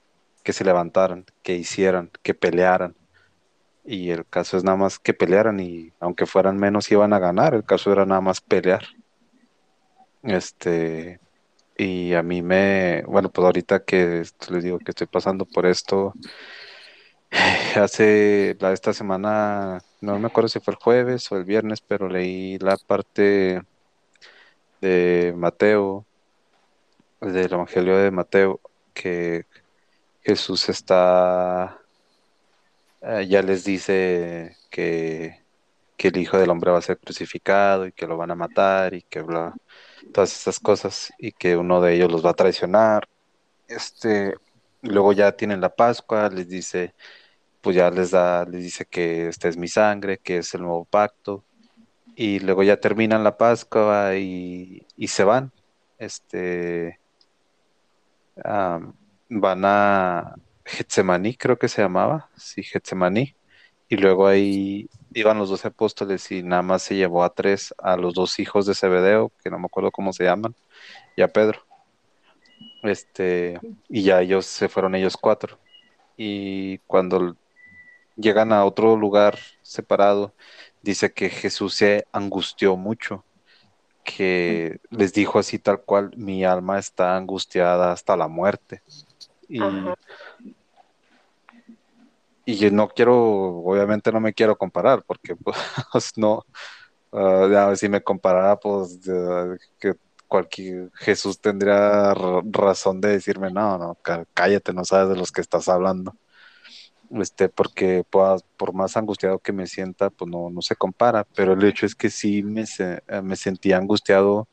que 0.43 0.53
se 0.53 0.65
levantaran, 0.65 1.23
que 1.43 1.53
hicieran, 1.53 2.09
que 2.23 2.33
pelearan. 2.33 2.95
Y 3.83 4.11
el 4.11 4.25
caso 4.25 4.57
es 4.57 4.63
nada 4.63 4.77
más 4.77 4.99
que 4.99 5.13
pelearan 5.13 5.59
y 5.59 5.91
aunque 5.99 6.25
fueran 6.25 6.57
menos 6.57 6.91
iban 6.91 7.13
a 7.13 7.19
ganar, 7.19 7.53
el 7.55 7.63
caso 7.63 7.91
era 7.91 8.05
nada 8.05 8.21
más 8.21 8.41
pelear. 8.41 8.83
Este, 10.23 11.19
y 11.77 12.13
a 12.13 12.23
mí 12.23 12.41
me, 12.41 13.03
bueno, 13.07 13.31
pues 13.31 13.45
ahorita 13.45 13.83
que 13.83 14.23
les 14.49 14.63
digo 14.63 14.79
que 14.79 14.91
estoy 14.91 15.07
pasando 15.07 15.45
por 15.45 15.65
esto, 15.65 16.13
hace 17.75 18.55
la, 18.59 18.73
esta 18.73 18.93
semana, 18.93 19.81
no 20.01 20.19
me 20.19 20.27
acuerdo 20.27 20.49
si 20.49 20.59
fue 20.59 20.73
el 20.73 20.79
jueves 20.79 21.31
o 21.31 21.37
el 21.37 21.45
viernes, 21.45 21.81
pero 21.81 22.09
leí 22.09 22.57
la 22.59 22.77
parte 22.77 23.63
de 24.81 25.33
Mateo, 25.35 26.05
del 27.21 27.53
Evangelio 27.53 27.97
de 27.97 28.11
Mateo, 28.11 28.59
que 28.93 29.45
Jesús 30.23 30.69
está, 30.69 31.80
eh, 33.01 33.27
ya 33.27 33.41
les 33.41 33.63
dice 33.63 34.55
que, 34.69 35.43
que 35.97 36.09
el 36.09 36.17
Hijo 36.17 36.37
del 36.37 36.49
Hombre 36.49 36.71
va 36.71 36.79
a 36.79 36.81
ser 36.81 36.99
crucificado 36.99 37.87
y 37.87 37.91
que 37.91 38.07
lo 38.07 38.17
van 38.17 38.31
a 38.31 38.35
matar 38.35 38.93
y 38.93 39.03
que 39.03 39.21
bla, 39.21 39.55
todas 40.13 40.33
esas 40.35 40.59
cosas 40.59 41.11
y 41.17 41.31
que 41.31 41.57
uno 41.57 41.81
de 41.81 41.95
ellos 41.95 42.11
los 42.11 42.25
va 42.25 42.31
a 42.31 42.33
traicionar. 42.35 43.07
Este, 43.67 44.35
luego 44.81 45.13
ya 45.13 45.31
tienen 45.33 45.61
la 45.61 45.69
Pascua, 45.73 46.29
les 46.29 46.47
dice, 46.47 46.93
pues 47.61 47.75
ya 47.75 47.89
les 47.91 48.11
da, 48.11 48.45
les 48.45 48.63
dice 48.63 48.85
que 48.85 49.27
esta 49.27 49.47
es 49.49 49.57
mi 49.57 49.67
sangre, 49.67 50.17
que 50.19 50.39
es 50.39 50.53
el 50.53 50.61
nuevo 50.61 50.85
pacto, 50.85 51.43
y 52.15 52.39
luego 52.39 52.63
ya 52.63 52.77
terminan 52.77 53.23
la 53.23 53.37
Pascua 53.37 54.15
y, 54.15 54.85
se 55.07 55.23
van. 55.23 55.51
Este 55.97 56.99
van 59.29 59.65
a 59.65 60.35
Getsemaní, 60.65 61.35
creo 61.35 61.57
que 61.57 61.67
se 61.67 61.81
llamaba, 61.81 62.29
sí, 62.35 62.63
Getsemaní, 62.63 63.35
y 63.89 63.97
luego 63.97 64.27
ahí 64.27 64.89
iban 65.13 65.37
los 65.37 65.49
doce 65.49 65.67
apóstoles 65.67 66.31
y 66.31 66.43
nada 66.43 66.61
más 66.61 66.83
se 66.83 66.95
llevó 66.95 67.23
a 67.23 67.33
tres, 67.33 67.73
a 67.77 67.97
los 67.97 68.13
dos 68.13 68.39
hijos 68.39 68.65
de 68.65 68.75
Zebedeo, 68.75 69.31
que 69.43 69.49
no 69.49 69.59
me 69.59 69.65
acuerdo 69.65 69.91
cómo 69.91 70.13
se 70.13 70.23
llaman, 70.23 70.55
y 71.15 71.21
a 71.21 71.27
Pedro. 71.27 71.65
Este, 72.83 73.59
y 73.89 74.03
ya 74.03 74.21
ellos 74.21 74.45
se 74.45 74.69
fueron 74.69 74.95
ellos 74.95 75.17
cuatro. 75.17 75.59
Y 76.17 76.77
cuando 76.87 77.35
llegan 78.15 78.53
a 78.53 78.65
otro 78.65 78.95
lugar 78.95 79.37
separado, 79.61 80.33
dice 80.81 81.11
que 81.13 81.29
Jesús 81.29 81.75
se 81.75 82.05
angustió 82.11 82.75
mucho, 82.77 83.25
que 84.03 84.79
les 84.89 85.13
dijo 85.13 85.39
así 85.39 85.59
tal 85.59 85.81
cual, 85.81 86.11
mi 86.15 86.43
alma 86.43 86.79
está 86.79 87.17
angustiada 87.17 87.91
hasta 87.91 88.17
la 88.17 88.27
muerte. 88.27 88.81
Y, 89.51 89.59
y 92.45 92.71
no 92.71 92.87
quiero, 92.87 93.15
obviamente 93.15 94.11
no 94.11 94.19
me 94.19 94.33
quiero 94.33 94.57
comparar, 94.57 95.03
porque 95.05 95.35
pues 95.35 95.57
no, 96.17 96.45
uh, 97.11 97.75
si 97.75 97.89
me 97.89 98.01
comparara, 98.01 98.57
pues 98.57 98.99
que 99.79 99.95
cualquier 100.27 100.89
Jesús 100.93 101.39
tendría 101.39 102.13
razón 102.51 103.01
de 103.01 103.09
decirme, 103.09 103.51
no, 103.51 103.77
no, 103.77 103.97
cállate, 104.33 104.73
no 104.73 104.85
sabes 104.85 105.09
de 105.09 105.17
los 105.17 105.31
que 105.31 105.41
estás 105.41 105.67
hablando 105.67 106.15
este, 107.19 107.49
porque 107.49 108.03
por 108.05 108.73
más 108.73 108.95
angustiado 108.95 109.39
que 109.39 109.51
me 109.51 109.67
sienta, 109.67 110.09
pues 110.09 110.29
no, 110.29 110.49
no 110.49 110.61
se 110.61 110.75
compara, 110.75 111.25
pero 111.35 111.53
el 111.53 111.63
hecho 111.63 111.85
es 111.85 111.95
que 111.95 112.09
sí 112.09 112.43
me, 112.43 112.63
eh, 112.79 113.21
me 113.21 113.35
sentía 113.35 113.77
angustiado 113.77 114.47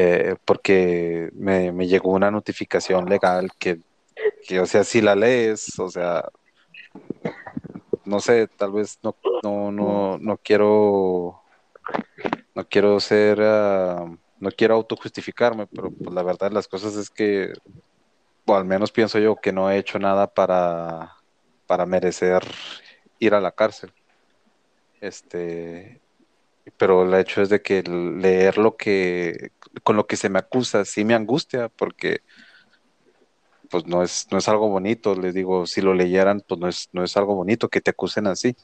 eh, 0.00 0.36
porque 0.44 1.28
me, 1.34 1.72
llegó 1.88 2.12
una 2.12 2.30
notificación 2.30 3.06
legal 3.06 3.50
que, 3.58 3.80
o 4.60 4.66
sea, 4.66 4.84
si 4.84 5.00
la 5.00 5.16
lees, 5.16 5.76
o 5.80 5.90
sea, 5.90 6.24
no 8.04 8.20
sé, 8.20 8.46
tal 8.46 8.70
vez 8.70 9.00
no, 9.02 9.16
no, 9.42 9.72
no, 9.72 10.18
no 10.18 10.36
quiero, 10.36 11.42
no 12.54 12.68
quiero 12.68 13.00
ser, 13.00 13.40
ah, 13.42 14.06
no 14.38 14.50
quiero 14.52 14.76
autojustificarme, 14.76 15.66
pero 15.66 15.90
pues 15.90 16.14
la 16.14 16.22
verdad 16.22 16.52
las 16.52 16.68
cosas 16.68 16.94
es 16.94 17.10
que 17.10 17.52
o 18.46 18.54
al 18.54 18.64
menos 18.64 18.92
pienso 18.92 19.18
yo 19.18 19.34
que 19.34 19.52
no 19.52 19.68
he 19.68 19.78
hecho 19.78 19.98
nada 19.98 20.32
para, 20.32 21.16
para 21.66 21.86
merecer 21.86 22.44
ir 23.18 23.34
a 23.34 23.40
la 23.40 23.50
cárcel. 23.50 23.92
Este, 25.00 26.00
pero 26.76 27.02
el 27.02 27.14
hecho 27.14 27.42
es 27.42 27.48
de 27.48 27.62
que 27.62 27.82
leer 27.82 28.58
lo 28.58 28.76
que, 28.76 29.50
con 29.82 29.96
lo 29.96 30.06
que 30.06 30.16
se 30.16 30.28
me 30.28 30.38
acusa, 30.38 30.84
sí 30.84 31.04
me 31.04 31.14
angustia, 31.14 31.68
porque 31.68 32.20
pues 33.70 33.86
no 33.86 34.02
es, 34.02 34.26
no 34.30 34.38
es 34.38 34.48
algo 34.48 34.68
bonito, 34.68 35.14
les 35.14 35.34
digo, 35.34 35.66
si 35.66 35.80
lo 35.80 35.94
leyeran, 35.94 36.42
pues 36.46 36.60
no 36.60 36.68
es, 36.68 36.88
no 36.92 37.04
es 37.04 37.16
algo 37.16 37.34
bonito 37.34 37.68
que 37.68 37.80
te 37.80 37.90
acusen 37.90 38.26
así. 38.26 38.56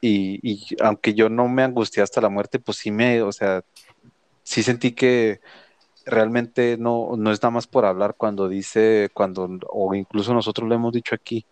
Y, 0.00 0.76
aunque 0.80 1.14
yo 1.14 1.28
no 1.28 1.48
me 1.48 1.62
angustié 1.62 2.02
hasta 2.02 2.20
la 2.20 2.28
muerte, 2.28 2.58
pues 2.58 2.78
sí 2.78 2.90
me, 2.90 3.22
o 3.22 3.30
sea, 3.30 3.62
sí 4.42 4.62
sentí 4.62 4.92
que 4.92 5.40
realmente 6.04 6.76
no, 6.76 7.10
no 7.16 7.30
es 7.30 7.40
nada 7.40 7.52
más 7.52 7.68
por 7.68 7.84
hablar 7.84 8.16
cuando 8.16 8.48
dice, 8.48 9.10
cuando, 9.14 9.48
o 9.68 9.94
incluso 9.94 10.34
nosotros 10.34 10.68
lo 10.68 10.74
hemos 10.74 10.92
dicho 10.92 11.14
aquí, 11.14 11.46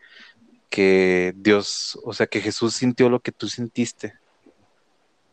que 0.68 1.32
Dios, 1.36 1.98
o 2.04 2.12
sea, 2.12 2.26
que 2.26 2.40
Jesús 2.40 2.74
sintió 2.74 3.08
lo 3.08 3.20
que 3.20 3.32
tú 3.32 3.48
sintiste, 3.48 4.14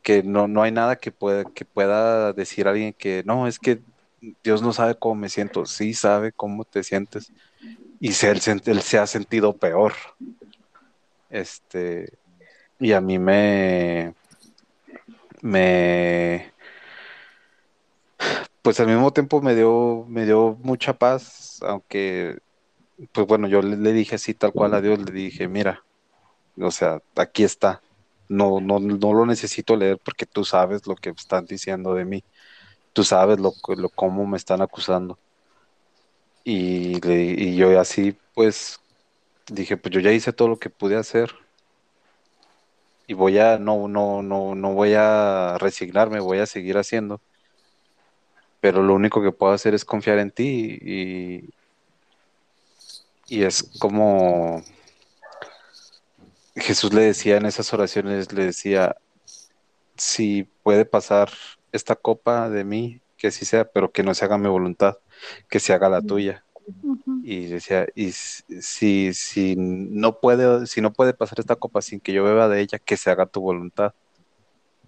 que 0.07 0.23
no, 0.23 0.47
no 0.47 0.63
hay 0.63 0.71
nada 0.71 0.95
que 0.95 1.11
pueda, 1.11 1.43
que 1.43 1.65
pueda 1.65 2.31
decir 2.31 2.65
alguien 2.69 2.93
que 2.93 3.23
no, 3.25 3.45
es 3.45 3.59
que 3.59 3.81
Dios 4.41 4.61
no 4.61 4.71
sabe 4.71 4.95
cómo 4.95 5.15
me 5.15 5.27
siento, 5.27 5.65
sí 5.65 5.93
sabe 5.93 6.31
cómo 6.31 6.63
te 6.63 6.81
sientes, 6.81 7.33
y 7.99 8.07
él, 8.25 8.39
se 8.81 8.99
ha 8.99 9.05
sentido 9.05 9.57
peor. 9.57 9.91
Este, 11.29 12.13
y 12.79 12.93
a 12.93 13.01
mí 13.01 13.19
me, 13.19 14.13
me, 15.41 16.53
pues 18.61 18.79
al 18.79 18.87
mismo 18.87 19.11
tiempo 19.11 19.41
me 19.41 19.55
dio, 19.55 20.05
me 20.07 20.25
dio 20.25 20.57
mucha 20.63 20.93
paz, 20.93 21.59
aunque, 21.63 22.37
pues 23.11 23.27
bueno, 23.27 23.49
yo 23.49 23.61
le, 23.61 23.91
dije 23.91 24.15
así 24.15 24.33
tal 24.33 24.53
cual 24.53 24.73
a 24.73 24.79
Dios, 24.79 24.99
le 24.99 25.11
dije, 25.11 25.49
mira, 25.49 25.83
o 26.57 26.71
sea, 26.71 27.01
aquí 27.17 27.43
está, 27.43 27.81
no, 28.29 28.59
no, 28.59 28.79
no 28.79 29.13
lo 29.13 29.25
necesito 29.25 29.75
leer 29.75 29.99
porque 30.03 30.25
tú 30.25 30.43
sabes 30.43 30.87
lo 30.87 30.95
que 30.95 31.09
están 31.09 31.45
diciendo 31.45 31.93
de 31.93 32.05
mí, 32.05 32.23
tú 32.93 33.03
sabes 33.03 33.39
lo, 33.39 33.53
lo 33.75 33.89
cómo 33.89 34.25
me 34.25 34.37
están 34.37 34.61
acusando. 34.61 35.17
Y, 36.43 36.99
y 37.05 37.55
yo 37.57 37.79
así, 37.79 38.17
pues, 38.33 38.79
dije, 39.49 39.77
pues 39.77 39.93
yo 39.93 39.99
ya 39.99 40.11
hice 40.11 40.33
todo 40.33 40.47
lo 40.47 40.59
que 40.59 40.69
pude 40.69 40.95
hacer. 40.95 41.33
Y 43.07 43.13
voy 43.13 43.37
a, 43.39 43.57
no, 43.57 43.87
no, 43.87 44.21
no, 44.21 44.55
no 44.55 44.73
voy 44.73 44.93
a 44.93 45.57
resignarme, 45.59 46.19
voy 46.19 46.39
a 46.39 46.45
seguir 46.45 46.77
haciendo. 46.77 47.21
Pero 48.59 48.81
lo 48.83 48.93
único 48.95 49.21
que 49.21 49.31
puedo 49.31 49.53
hacer 49.53 49.73
es 49.73 49.85
confiar 49.85 50.19
en 50.19 50.31
ti 50.31 50.77
y, 50.81 51.49
y 53.27 53.43
es 53.43 53.63
como 53.79 54.63
Jesús 56.57 56.93
le 56.93 57.01
decía 57.01 57.37
en 57.37 57.45
esas 57.45 57.73
oraciones, 57.73 58.33
le 58.33 58.45
decía, 58.45 58.95
si 59.95 60.43
puede 60.63 60.85
pasar 60.85 61.29
esta 61.71 61.95
copa 61.95 62.49
de 62.49 62.63
mí, 62.63 63.01
que 63.17 63.27
así 63.27 63.45
sea, 63.45 63.65
pero 63.65 63.91
que 63.91 64.03
no 64.03 64.13
se 64.13 64.25
haga 64.25 64.37
mi 64.37 64.49
voluntad, 64.49 64.97
que 65.49 65.59
se 65.59 65.73
haga 65.73 65.89
la 65.89 66.01
tuya. 66.01 66.43
Y 67.23 67.45
decía, 67.45 67.87
y 67.95 68.11
si, 68.11 69.13
si 69.13 69.55
no 69.57 70.19
puede, 70.19 70.67
si 70.67 70.81
no 70.81 70.91
puede 70.91 71.13
pasar 71.13 71.39
esta 71.39 71.55
copa 71.55 71.81
sin 71.81 71.99
que 71.99 72.13
yo 72.13 72.23
beba 72.23 72.49
de 72.49 72.61
ella, 72.61 72.79
que 72.79 72.97
se 72.97 73.09
haga 73.09 73.25
tu 73.25 73.41
voluntad. 73.41 73.93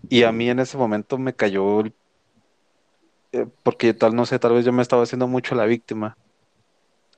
Y 0.10 0.23
a 0.23 0.32
mí 0.32 0.49
en 0.49 0.60
ese 0.60 0.77
momento 0.77 1.17
me 1.17 1.34
cayó 1.34 1.82
el 1.82 1.93
eh, 3.32 3.45
porque 3.63 3.93
tal, 3.93 4.15
no 4.15 4.25
sé, 4.25 4.39
tal 4.39 4.53
vez 4.53 4.65
yo 4.65 4.73
me 4.73 4.82
estaba 4.82 5.03
haciendo 5.03 5.27
mucho 5.27 5.53
la 5.53 5.65
víctima, 5.65 6.17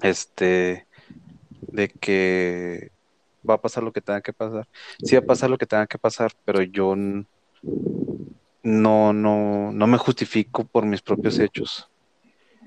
este, 0.01 0.85
de 1.61 1.87
que 1.89 2.91
va 3.47 3.55
a 3.55 3.61
pasar 3.61 3.83
lo 3.83 3.91
que 3.91 4.01
tenga 4.01 4.21
que 4.21 4.33
pasar. 4.33 4.65
Sí 5.03 5.15
va 5.15 5.21
a 5.21 5.25
pasar 5.25 5.49
lo 5.49 5.57
que 5.57 5.65
tenga 5.65 5.87
que 5.87 5.97
pasar, 5.97 6.31
pero 6.45 6.61
yo 6.61 6.95
no, 8.63 9.13
no, 9.13 9.71
no 9.71 9.87
me 9.87 9.97
justifico 9.97 10.65
por 10.65 10.85
mis 10.85 11.01
propios 11.01 11.39
hechos. 11.39 11.87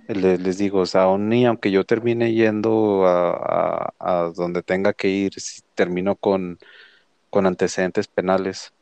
Le- 0.08 0.38
Les, 0.38 0.58
digo, 0.58 0.80
o 0.80 0.86
sea, 0.86 1.02
aún 1.04 1.28
ni 1.28 1.46
aunque 1.46 1.70
yo 1.70 1.84
termine 1.84 2.32
yendo 2.34 3.06
a, 3.06 3.30
a- 3.30 3.92
a 3.98 4.30
donde 4.34 4.62
tenga 4.62 4.92
que 4.92 5.08
ir, 5.08 5.32
si 5.40 5.62
termino 5.74 6.16
con, 6.16 6.58
con 7.30 7.46
antecedentes 7.46 8.06
penales, 8.08 8.72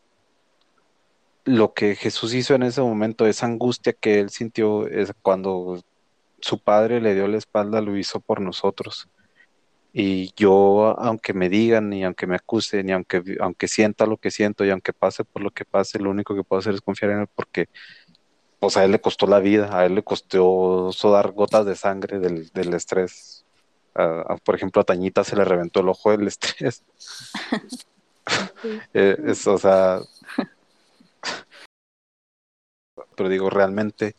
lo 1.45 1.75
que 1.75 1.97
Jesús 1.97 2.35
hizo 2.35 2.55
en 2.55 2.63
ese 2.63 2.81
momento, 2.81 3.27
esa 3.27 3.47
angustia 3.47 3.93
que 3.93 4.21
él 4.21 4.31
sintió 4.31 4.87
es 4.87 5.13
cuando 5.23 5.81
su 6.41 6.59
padre 6.61 7.01
le 7.01 7.15
dio 7.15 7.27
la 7.29 7.39
espalda, 7.39 7.81
lo 7.81 7.97
hizo 7.97 8.21
por 8.21 8.41
nosotros. 8.41 9.09
Y 9.93 10.33
yo, 10.37 10.99
aunque 10.99 11.35
me 11.35 11.49
digan, 11.49 11.93
y 11.93 12.05
aunque 12.05 12.27
me 12.27 12.37
acusen, 12.37 12.89
y 12.89 12.93
aunque, 12.93 13.23
aunque 13.41 13.69
sienta 13.69 14.07
lo 14.07 14.17
que 14.17 14.31
siento, 14.31 14.65
y 14.65 14.71
aunque 14.71 14.93
pase 14.93 15.25
por 15.25 15.43
lo 15.43 15.51
que 15.51 15.65
pase, 15.65 15.99
lo 15.99 16.11
único 16.11 16.35
que 16.35 16.45
puedo 16.45 16.61
hacer 16.61 16.75
es 16.75 16.81
confiar 16.81 17.13
en 17.13 17.21
él 17.21 17.29
porque 17.35 17.69
pues 18.59 18.77
a 18.77 18.85
él 18.85 18.93
le 18.93 19.01
costó 19.01 19.27
la 19.27 19.41
vida, 19.41 19.77
a 19.77 19.85
él 19.87 19.97
le 19.97 20.05
costó 20.05 20.93
sudar 20.93 21.33
gotas 21.33 21.67
de 21.67 21.75
sangre 21.75 22.21
del, 22.21 22.49
del 22.51 22.75
estrés. 22.75 23.45
Por 24.45 24.55
ejemplo, 24.55 24.81
a 24.81 24.85
Tañita 24.85 25.25
se 25.25 25.37
le 25.37 25.45
reventó 25.45 25.81
el 25.81 25.89
ojo 25.89 26.13
del 26.13 26.27
estrés. 26.29 26.85
Eh, 28.95 29.17
es, 29.27 29.47
o 29.49 29.59
sea, 29.59 29.99
pero 33.17 33.29
digo, 33.29 33.51
realmente 33.51 34.15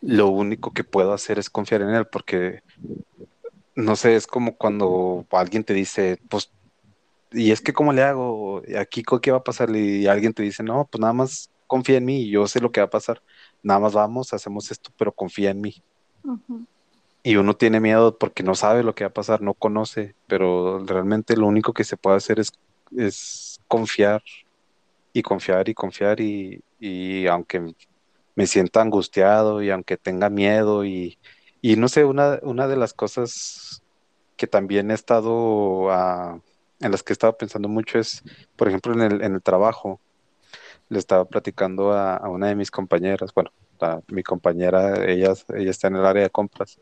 lo 0.00 0.28
único 0.28 0.72
que 0.72 0.84
puedo 0.84 1.12
hacer 1.12 1.38
es 1.38 1.50
confiar 1.50 1.82
en 1.82 1.90
él 1.90 2.06
porque, 2.06 2.62
no 3.74 3.96
sé, 3.96 4.16
es 4.16 4.26
como 4.26 4.56
cuando 4.56 5.26
alguien 5.30 5.64
te 5.64 5.74
dice, 5.74 6.18
pues, 6.28 6.52
y 7.32 7.52
es 7.52 7.60
que 7.60 7.72
cómo 7.72 7.92
le 7.92 8.02
hago, 8.02 8.62
¿Y 8.66 8.74
aquí 8.74 9.02
qué 9.22 9.30
va 9.30 9.38
a 9.38 9.44
pasar, 9.44 9.74
y 9.74 10.06
alguien 10.06 10.32
te 10.32 10.42
dice, 10.42 10.62
no, 10.62 10.88
pues 10.90 11.00
nada 11.00 11.12
más 11.12 11.50
confía 11.66 11.98
en 11.98 12.04
mí, 12.04 12.22
y 12.22 12.30
yo 12.30 12.46
sé 12.46 12.60
lo 12.60 12.72
que 12.72 12.80
va 12.80 12.86
a 12.86 12.90
pasar, 12.90 13.22
nada 13.62 13.80
más 13.80 13.92
vamos, 13.92 14.32
hacemos 14.32 14.70
esto, 14.70 14.90
pero 14.96 15.12
confía 15.12 15.50
en 15.50 15.60
mí. 15.60 15.82
Ujú. 16.24 16.66
Y 17.22 17.36
uno 17.36 17.54
tiene 17.54 17.80
miedo 17.80 18.16
porque 18.16 18.42
no 18.42 18.54
sabe 18.54 18.82
lo 18.82 18.94
que 18.94 19.04
va 19.04 19.08
a 19.10 19.14
pasar, 19.14 19.42
no 19.42 19.54
conoce, 19.54 20.14
pero 20.26 20.82
realmente 20.84 21.36
lo 21.36 21.46
único 21.46 21.72
que 21.72 21.84
se 21.84 21.96
puede 21.96 22.16
hacer 22.16 22.40
es, 22.40 22.50
es 22.96 23.60
confiar 23.68 24.22
y 25.12 25.22
confiar 25.22 25.68
y 25.68 25.74
confiar 25.74 26.20
y, 26.20 26.62
y 26.78 27.26
aunque 27.26 27.74
me 28.34 28.46
sienta 28.46 28.80
angustiado 28.80 29.62
y 29.62 29.70
aunque 29.70 29.98
tenga 29.98 30.30
miedo 30.30 30.84
y, 30.84 31.18
y 31.62 31.76
no 31.76 31.88
sé, 31.88 32.04
una, 32.04 32.38
una 32.42 32.68
de 32.68 32.76
las 32.76 32.94
cosas 32.94 33.82
que 34.36 34.46
también 34.46 34.90
he 34.90 34.94
estado, 34.94 35.90
ah, 35.90 36.40
en 36.80 36.90
las 36.90 37.02
que 37.02 37.12
he 37.12 37.14
estado 37.14 37.36
pensando 37.36 37.68
mucho 37.68 37.98
es, 37.98 38.22
por 38.56 38.68
ejemplo, 38.68 38.92
en 38.94 39.02
el, 39.02 39.22
en 39.22 39.34
el 39.34 39.42
trabajo, 39.42 40.00
le 40.88 40.98
estaba 40.98 41.24
platicando 41.24 41.92
a, 41.92 42.16
a 42.16 42.28
una 42.28 42.48
de 42.48 42.56
mis 42.56 42.70
compañeras, 42.70 43.32
bueno, 43.34 43.52
a 43.80 44.00
mi 44.08 44.22
compañera, 44.22 45.04
ella, 45.06 45.34
ella 45.54 45.70
está 45.70 45.88
en 45.88 45.96
el 45.96 46.06
área 46.06 46.24
de 46.24 46.30
compras 46.30 46.78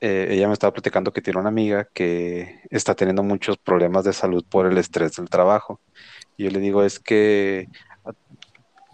eh, 0.00 0.28
ella 0.30 0.46
me 0.46 0.52
estaba 0.52 0.72
platicando 0.72 1.12
que 1.12 1.22
tiene 1.22 1.40
una 1.40 1.48
amiga 1.48 1.88
que 1.92 2.60
está 2.70 2.94
teniendo 2.94 3.22
muchos 3.24 3.58
problemas 3.58 4.04
de 4.04 4.12
salud 4.12 4.44
por 4.48 4.66
el 4.66 4.78
estrés 4.78 5.16
del 5.16 5.28
trabajo. 5.28 5.80
Y 6.36 6.44
yo 6.44 6.50
le 6.50 6.60
digo, 6.60 6.84
es 6.84 7.00
que 7.00 7.68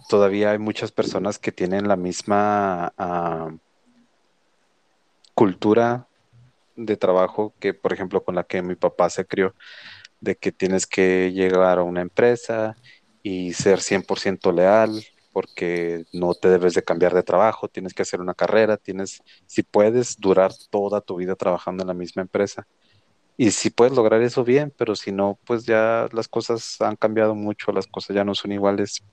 todavía 0.08 0.52
hay 0.52 0.58
muchas 0.58 0.92
personas 0.92 1.38
que 1.38 1.52
tienen 1.52 1.88
la 1.88 1.96
misma 1.96 2.94
ah, 2.96 3.50
cultura 5.34 6.08
de 6.76 6.96
trabajo 6.96 7.54
que, 7.60 7.74
por 7.74 7.92
ejemplo, 7.92 8.24
con 8.24 8.34
la 8.36 8.44
que 8.44 8.62
mi 8.62 8.76
papá 8.76 9.10
se 9.10 9.26
crió, 9.26 9.54
de 10.20 10.36
que 10.36 10.52
tienes 10.52 10.86
que 10.86 11.32
llegar 11.32 11.78
a 11.78 11.82
una 11.84 12.02
empresa 12.02 12.76
y 13.22 13.52
ser 13.54 13.80
100% 13.80 14.52
leal 14.52 15.02
porque 15.32 16.04
no 16.12 16.34
te 16.34 16.48
debes 16.48 16.74
de 16.74 16.82
cambiar 16.84 17.14
de 17.14 17.22
trabajo, 17.24 17.68
tienes 17.68 17.94
que 17.94 18.02
hacer 18.02 18.20
una 18.20 18.34
carrera, 18.34 18.76
tienes, 18.76 19.22
si 19.46 19.62
puedes 19.64 20.16
durar 20.18 20.52
toda 20.70 21.00
tu 21.00 21.16
vida 21.16 21.34
trabajando 21.36 21.82
en 21.84 21.88
la 21.88 21.94
misma 21.94 22.22
empresa. 22.22 22.64
Y 23.36 23.50
si 23.52 23.70
puedes 23.70 23.94
lograr 23.94 24.22
eso 24.22 24.44
bien, 24.44 24.72
pero 24.78 24.96
si 24.96 25.12
no, 25.12 25.40
pues 25.44 25.64
ya 25.66 26.08
las 26.12 26.28
cosas 26.28 26.80
han 26.80 26.96
cambiado 26.96 27.34
mucho, 27.34 27.72
las 27.72 27.86
cosas 27.88 28.14
ya 28.16 28.24
no 28.24 28.34
son 28.34 28.52
iguales, 28.52 29.04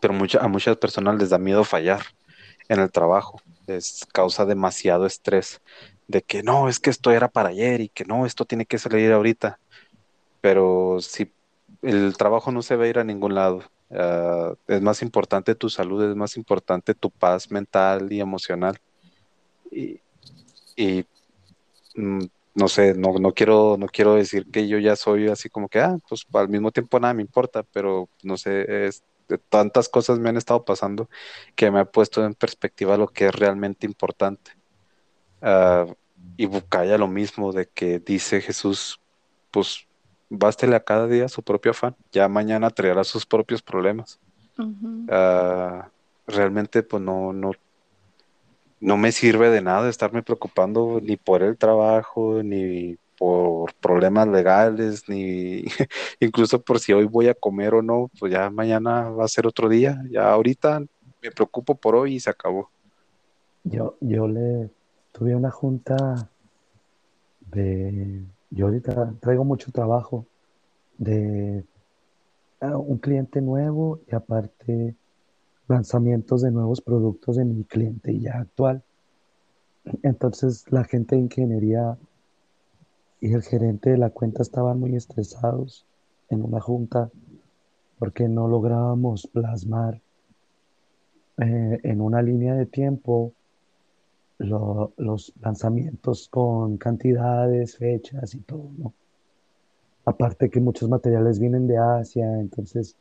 pero 0.00 0.14
mucha- 0.14 0.40
a 0.40 0.48
muchas 0.48 0.76
personas 0.76 1.18
les 1.18 1.30
da 1.30 1.38
miedo 1.38 1.64
fallar 1.64 2.02
en 2.68 2.80
el 2.80 2.90
trabajo, 2.92 3.40
les 3.70 4.06
causa 4.12 4.44
demasiado 4.44 5.06
estrés 5.06 5.60
de 6.08 6.22
que 6.22 6.42
no, 6.42 6.68
es 6.68 6.80
que 6.80 6.90
esto 6.90 7.12
era 7.12 7.28
para 7.28 7.50
ayer 7.50 7.80
y 7.80 7.88
que 7.88 8.04
no, 8.04 8.26
esto 8.26 8.44
tiene 8.44 8.66
que 8.66 8.78
salir 8.78 9.12
ahorita, 9.12 9.60
pero 10.40 10.98
si 11.00 11.32
el 11.82 12.16
trabajo 12.16 12.50
no 12.52 12.62
se 12.62 12.76
va 12.76 12.84
a 12.84 12.88
ir 12.88 12.98
a 12.98 13.04
ningún 13.04 13.34
lado, 13.34 13.62
ah, 13.90 14.54
es 14.66 14.82
más 14.82 15.02
importante 15.02 15.54
tu 15.54 15.70
salud, 15.70 16.02
es 16.10 16.16
más 16.16 16.36
importante 16.36 16.94
tu 16.94 17.10
paz 17.10 17.50
mental 17.50 18.12
y 18.12 18.20
emocional. 18.20 18.78
Y, 19.70 20.00
y, 20.76 21.04
mm, 21.94 22.24
no 22.54 22.68
sé, 22.68 22.94
no, 22.94 23.18
no 23.18 23.32
quiero, 23.32 23.76
no 23.78 23.86
quiero 23.86 24.14
decir 24.14 24.46
que 24.50 24.66
yo 24.66 24.78
ya 24.78 24.96
soy 24.96 25.28
así 25.28 25.48
como 25.48 25.68
que, 25.68 25.80
ah, 25.80 25.98
pues 26.08 26.26
al 26.32 26.48
mismo 26.48 26.72
tiempo 26.72 26.98
nada 26.98 27.14
me 27.14 27.22
importa, 27.22 27.62
pero 27.62 28.08
no 28.22 28.36
sé, 28.36 28.86
es, 28.86 29.04
de 29.30 29.38
tantas 29.38 29.88
cosas 29.88 30.18
me 30.18 30.28
han 30.28 30.36
estado 30.36 30.64
pasando 30.64 31.08
que 31.54 31.70
me 31.70 31.80
ha 31.80 31.84
puesto 31.84 32.24
en 32.24 32.34
perspectiva 32.34 32.96
lo 32.96 33.08
que 33.08 33.26
es 33.26 33.34
realmente 33.34 33.86
importante. 33.86 34.52
Ah, 35.40 35.86
y 36.36 36.46
Bucaya 36.46 36.98
lo 36.98 37.08
mismo 37.08 37.52
de 37.52 37.66
que 37.66 38.00
dice 38.00 38.40
Jesús, 38.40 39.00
pues 39.50 39.86
bástele 40.28 40.76
a 40.76 40.84
cada 40.84 41.06
día 41.06 41.28
su 41.28 41.42
propio 41.42 41.70
afán, 41.70 41.96
ya 42.12 42.28
mañana 42.28 42.70
traerá 42.70 43.04
sus 43.04 43.24
propios 43.24 43.62
problemas. 43.62 44.18
Ah, 45.08 45.88
realmente 46.26 46.82
pues 46.82 47.02
no, 47.02 47.32
no, 47.32 47.52
no 48.80 48.96
me 48.96 49.12
sirve 49.12 49.48
de 49.50 49.62
nada 49.62 49.88
estarme 49.88 50.22
preocupando 50.22 51.00
ni 51.02 51.16
por 51.16 51.42
el 51.42 51.56
trabajo, 51.56 52.42
ni 52.42 52.98
por 53.20 53.74
problemas 53.74 54.26
legales, 54.28 55.06
ni 55.06 55.64
incluso 56.20 56.62
por 56.62 56.80
si 56.80 56.94
hoy 56.94 57.04
voy 57.04 57.28
a 57.28 57.34
comer 57.34 57.74
o 57.74 57.82
no, 57.82 58.10
pues 58.18 58.32
ya 58.32 58.48
mañana 58.48 59.10
va 59.10 59.26
a 59.26 59.28
ser 59.28 59.46
otro 59.46 59.68
día, 59.68 60.02
ya 60.10 60.32
ahorita 60.32 60.80
me 61.22 61.30
preocupo 61.30 61.74
por 61.74 61.96
hoy 61.96 62.14
y 62.14 62.20
se 62.20 62.30
acabó. 62.30 62.70
Yo, 63.62 63.98
yo 64.00 64.26
le 64.26 64.70
tuve 65.12 65.36
una 65.36 65.50
junta 65.50 66.30
de, 67.52 68.24
yo 68.48 68.64
ahorita 68.64 69.12
traigo 69.20 69.44
mucho 69.44 69.70
trabajo 69.70 70.24
de 70.96 71.62
ah, 72.62 72.78
un 72.78 72.96
cliente 72.96 73.42
nuevo 73.42 74.00
y 74.10 74.14
aparte 74.14 74.96
lanzamientos 75.68 76.40
de 76.40 76.52
nuevos 76.52 76.80
productos 76.80 77.36
de 77.36 77.44
mi 77.44 77.64
cliente 77.64 78.18
ya 78.18 78.38
actual. 78.38 78.82
Entonces 80.02 80.64
la 80.72 80.84
gente 80.84 81.16
de 81.16 81.20
ingeniería 81.20 81.98
y 83.20 83.32
el 83.34 83.42
gerente 83.42 83.90
de 83.90 83.98
la 83.98 84.10
cuenta 84.10 84.42
estaban 84.42 84.80
muy 84.80 84.96
estresados 84.96 85.86
en 86.28 86.42
una 86.42 86.60
junta 86.60 87.10
porque 87.98 88.28
no 88.28 88.48
lográbamos 88.48 89.26
plasmar 89.26 90.00
eh, 91.38 91.78
en 91.82 92.00
una 92.00 92.22
línea 92.22 92.54
de 92.54 92.66
tiempo 92.66 93.32
lo- 94.38 94.92
los 94.96 95.32
lanzamientos 95.40 96.28
con 96.28 96.76
cantidades, 96.78 97.76
fechas 97.76 98.34
y 98.34 98.40
todo, 98.40 98.70
¿no? 98.78 98.94
Aparte 100.04 100.50
que 100.50 100.60
muchos 100.60 100.88
materiales 100.88 101.38
vienen 101.38 101.66
de 101.66 101.78
Asia, 101.78 102.38
entonces 102.40 102.96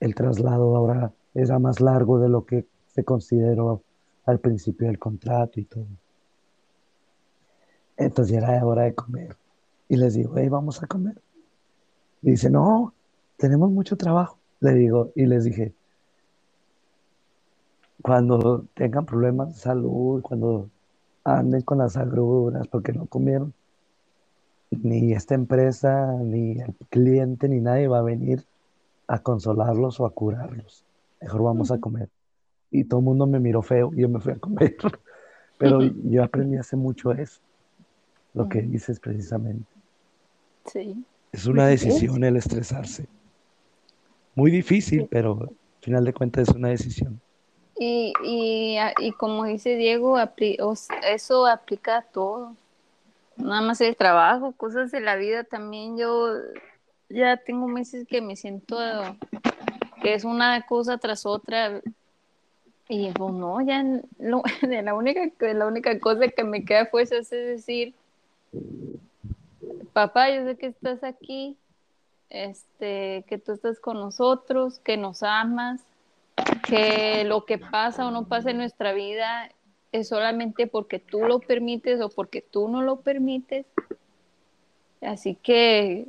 el 0.00 0.14
traslado 0.14 0.76
ahora 0.76 1.12
era 1.34 1.58
más 1.58 1.80
largo 1.80 2.18
de 2.18 2.28
lo 2.28 2.44
que 2.44 2.66
se 2.86 3.04
consideró 3.04 3.82
al 4.24 4.40
principio 4.40 4.88
del 4.88 4.98
contrato 4.98 5.60
y 5.60 5.64
todo. 5.64 5.86
Entonces 7.96 8.32
ya 8.32 8.38
era 8.38 8.64
hora 8.64 8.82
de 8.82 8.94
comer. 8.94 9.36
Y 9.88 9.96
les 9.96 10.14
digo, 10.14 10.34
hey, 10.36 10.48
vamos 10.48 10.82
a 10.82 10.86
comer. 10.86 11.20
Y 12.22 12.32
dice, 12.32 12.50
no, 12.50 12.92
tenemos 13.36 13.70
mucho 13.70 13.96
trabajo. 13.96 14.38
Le 14.60 14.74
digo, 14.74 15.12
y 15.14 15.26
les 15.26 15.44
dije, 15.44 15.72
cuando 18.02 18.64
tengan 18.74 19.06
problemas 19.06 19.48
de 19.48 19.60
salud, 19.60 20.22
cuando 20.22 20.68
anden 21.24 21.62
con 21.62 21.78
las 21.78 21.96
agruras 21.96 22.66
porque 22.68 22.92
no 22.92 23.06
comieron, 23.06 23.52
ni 24.70 25.12
esta 25.12 25.34
empresa, 25.34 26.12
ni 26.20 26.60
el 26.60 26.74
cliente, 26.90 27.48
ni 27.48 27.60
nadie 27.60 27.88
va 27.88 27.98
a 27.98 28.02
venir 28.02 28.44
a 29.06 29.18
consolarlos 29.20 30.00
o 30.00 30.06
a 30.06 30.10
curarlos. 30.10 30.84
Mejor 31.20 31.42
vamos 31.42 31.70
a 31.70 31.78
comer. 31.78 32.08
Y 32.70 32.84
todo 32.84 33.00
el 33.00 33.06
mundo 33.06 33.26
me 33.26 33.38
miró 33.38 33.62
feo 33.62 33.92
y 33.94 34.02
yo 34.02 34.08
me 34.08 34.20
fui 34.20 34.32
a 34.32 34.38
comer. 34.38 34.76
Pero 35.58 35.80
yo 35.82 36.22
aprendí 36.22 36.56
hace 36.56 36.76
mucho 36.76 37.12
eso, 37.12 37.40
lo 38.36 38.48
que 38.48 38.60
dices 38.60 39.00
precisamente. 39.00 39.66
Sí. 40.66 41.02
Es 41.32 41.46
una 41.46 41.64
Pues 41.64 41.82
decisión 41.82 42.22
el 42.22 42.36
estresarse. 42.36 43.06
Muy 44.34 44.50
difícil, 44.50 45.08
pero 45.10 45.38
al 45.40 45.56
final 45.80 46.04
de 46.04 46.12
cuentas 46.12 46.48
es 46.48 46.54
una 46.54 46.68
decisión. 46.68 47.18
Y, 47.78 48.12
y, 48.22 48.76
y 48.98 49.12
como 49.12 49.44
dice 49.44 49.76
Diego, 49.76 50.16
eso 51.08 51.46
aplica 51.46 51.98
a 51.98 52.02
todo. 52.02 52.54
Nada 53.38 53.62
más 53.62 53.80
el 53.80 53.96
trabajo, 53.96 54.52
cosas 54.52 54.90
de 54.90 55.00
la 55.00 55.16
vida 55.16 55.44
también. 55.44 55.96
Yo 55.96 56.34
ya 57.08 57.38
tengo 57.38 57.66
meses 57.68 58.06
que 58.06 58.20
me 58.20 58.36
siento 58.36 58.78
que 60.02 60.14
es 60.14 60.24
una 60.24 60.60
cosa 60.66 60.98
tras 60.98 61.24
otra. 61.24 61.80
Y 62.88 63.10
pues 63.12 63.32
no, 63.32 63.60
ya 63.62 63.82
lo, 64.18 64.42
la, 64.62 64.94
única, 64.94 65.20
la 65.40 65.66
única 65.66 65.98
cosa 65.98 66.28
que 66.28 66.44
me 66.44 66.64
queda 66.64 66.86
fuerza 66.86 67.16
es 67.16 67.30
decir, 67.30 67.94
papá, 69.92 70.30
yo 70.30 70.44
sé 70.44 70.56
que 70.56 70.66
estás 70.66 71.02
aquí, 71.04 71.56
este, 72.30 73.24
que 73.28 73.38
tú 73.38 73.52
estás 73.52 73.80
con 73.80 73.98
nosotros, 73.98 74.78
que 74.80 74.96
nos 74.96 75.22
amas, 75.22 75.80
que 76.68 77.24
lo 77.24 77.44
que 77.44 77.58
pasa 77.58 78.06
o 78.06 78.10
no 78.10 78.28
pasa 78.28 78.50
en 78.50 78.58
nuestra 78.58 78.92
vida 78.92 79.50
es 79.92 80.08
solamente 80.08 80.66
porque 80.66 80.98
tú 80.98 81.20
lo 81.20 81.40
permites 81.40 82.00
o 82.00 82.08
porque 82.08 82.42
tú 82.42 82.68
no 82.68 82.82
lo 82.82 83.00
permites. 83.00 83.66
Así 85.00 85.34
que 85.34 86.06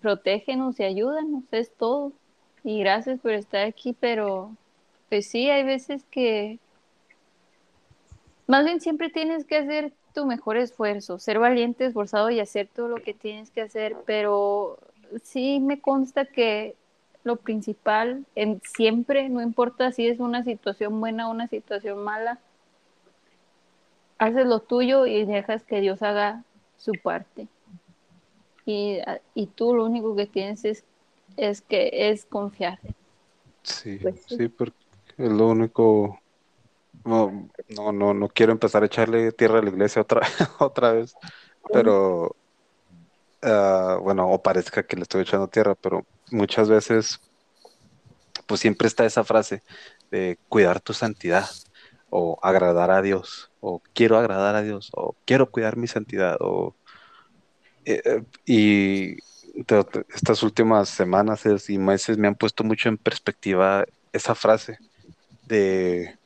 protégenos 0.00 0.78
y 0.80 0.84
ayúdanos, 0.84 1.44
es 1.52 1.70
todo. 1.74 2.12
Y 2.64 2.80
gracias 2.80 3.20
por 3.20 3.32
estar 3.32 3.64
aquí, 3.64 3.94
pero 3.98 4.52
pues 5.08 5.26
sí, 5.26 5.48
hay 5.50 5.64
veces 5.64 6.04
que 6.10 6.58
más 8.46 8.64
bien 8.64 8.80
siempre 8.80 9.10
tienes 9.10 9.44
que 9.44 9.56
hacer 9.56 9.92
tu 10.18 10.26
mejor 10.26 10.56
esfuerzo, 10.56 11.20
ser 11.20 11.38
valiente, 11.38 11.86
esforzado 11.86 12.28
y 12.30 12.40
hacer 12.40 12.66
todo 12.66 12.88
lo 12.88 12.96
que 12.96 13.14
tienes 13.14 13.52
que 13.52 13.60
hacer, 13.60 13.96
pero 14.04 14.76
sí 15.22 15.60
me 15.60 15.80
consta 15.80 16.24
que 16.24 16.74
lo 17.22 17.36
principal 17.36 18.26
en 18.34 18.60
siempre, 18.64 19.28
no 19.28 19.40
importa 19.40 19.92
si 19.92 20.08
es 20.08 20.18
una 20.18 20.42
situación 20.42 20.98
buena 20.98 21.28
o 21.28 21.30
una 21.30 21.46
situación 21.46 22.02
mala, 22.02 22.40
haces 24.18 24.44
lo 24.44 24.58
tuyo 24.58 25.06
y 25.06 25.24
dejas 25.24 25.62
que 25.62 25.80
Dios 25.80 26.02
haga 26.02 26.42
su 26.78 26.90
parte. 27.00 27.46
Y, 28.66 28.98
y 29.34 29.46
tú 29.46 29.72
lo 29.72 29.84
único 29.84 30.16
que 30.16 30.26
tienes 30.26 30.64
es, 30.64 30.82
es 31.36 31.60
que 31.60 32.10
es 32.10 32.24
confiar. 32.24 32.80
Sí, 33.62 34.00
pues 34.02 34.24
sí. 34.26 34.48
porque 34.48 34.74
es 35.16 35.30
lo 35.30 35.46
único. 35.46 36.18
No, 37.08 37.48
no, 37.92 38.12
no, 38.12 38.28
quiero 38.28 38.52
empezar 38.52 38.82
a 38.82 38.86
echarle 38.86 39.32
tierra 39.32 39.60
a 39.60 39.62
la 39.62 39.70
iglesia 39.70 40.02
otra, 40.02 40.20
otra 40.58 40.92
vez, 40.92 41.14
pero 41.72 42.36
uh, 43.42 43.98
bueno, 44.02 44.28
o 44.28 44.42
parezca 44.42 44.82
que 44.82 44.96
le 44.96 45.02
estoy 45.02 45.22
echando 45.22 45.48
tierra, 45.48 45.74
pero 45.74 46.04
muchas 46.30 46.68
veces, 46.68 47.18
pues 48.46 48.60
siempre 48.60 48.88
está 48.88 49.06
esa 49.06 49.24
frase 49.24 49.62
de 50.10 50.38
cuidar 50.50 50.80
tu 50.80 50.92
santidad 50.92 51.48
o 52.10 52.38
agradar 52.42 52.90
a 52.90 53.00
Dios, 53.00 53.50
o 53.60 53.80
quiero 53.94 54.18
agradar 54.18 54.54
a 54.54 54.62
Dios, 54.62 54.90
o 54.92 55.16
quiero 55.24 55.50
cuidar 55.50 55.78
mi 55.78 55.86
santidad, 55.86 56.36
o 56.40 56.74
eh, 57.86 58.02
eh, 58.04 58.22
y 58.44 59.16
estas 60.14 60.42
últimas 60.42 60.90
semanas 60.90 61.46
y 61.70 61.78
meses 61.78 62.18
me 62.18 62.28
han 62.28 62.34
puesto 62.34 62.64
mucho 62.64 62.90
en 62.90 62.98
perspectiva 62.98 63.86
esa 64.12 64.34
frase 64.34 64.76
de 65.46 66.17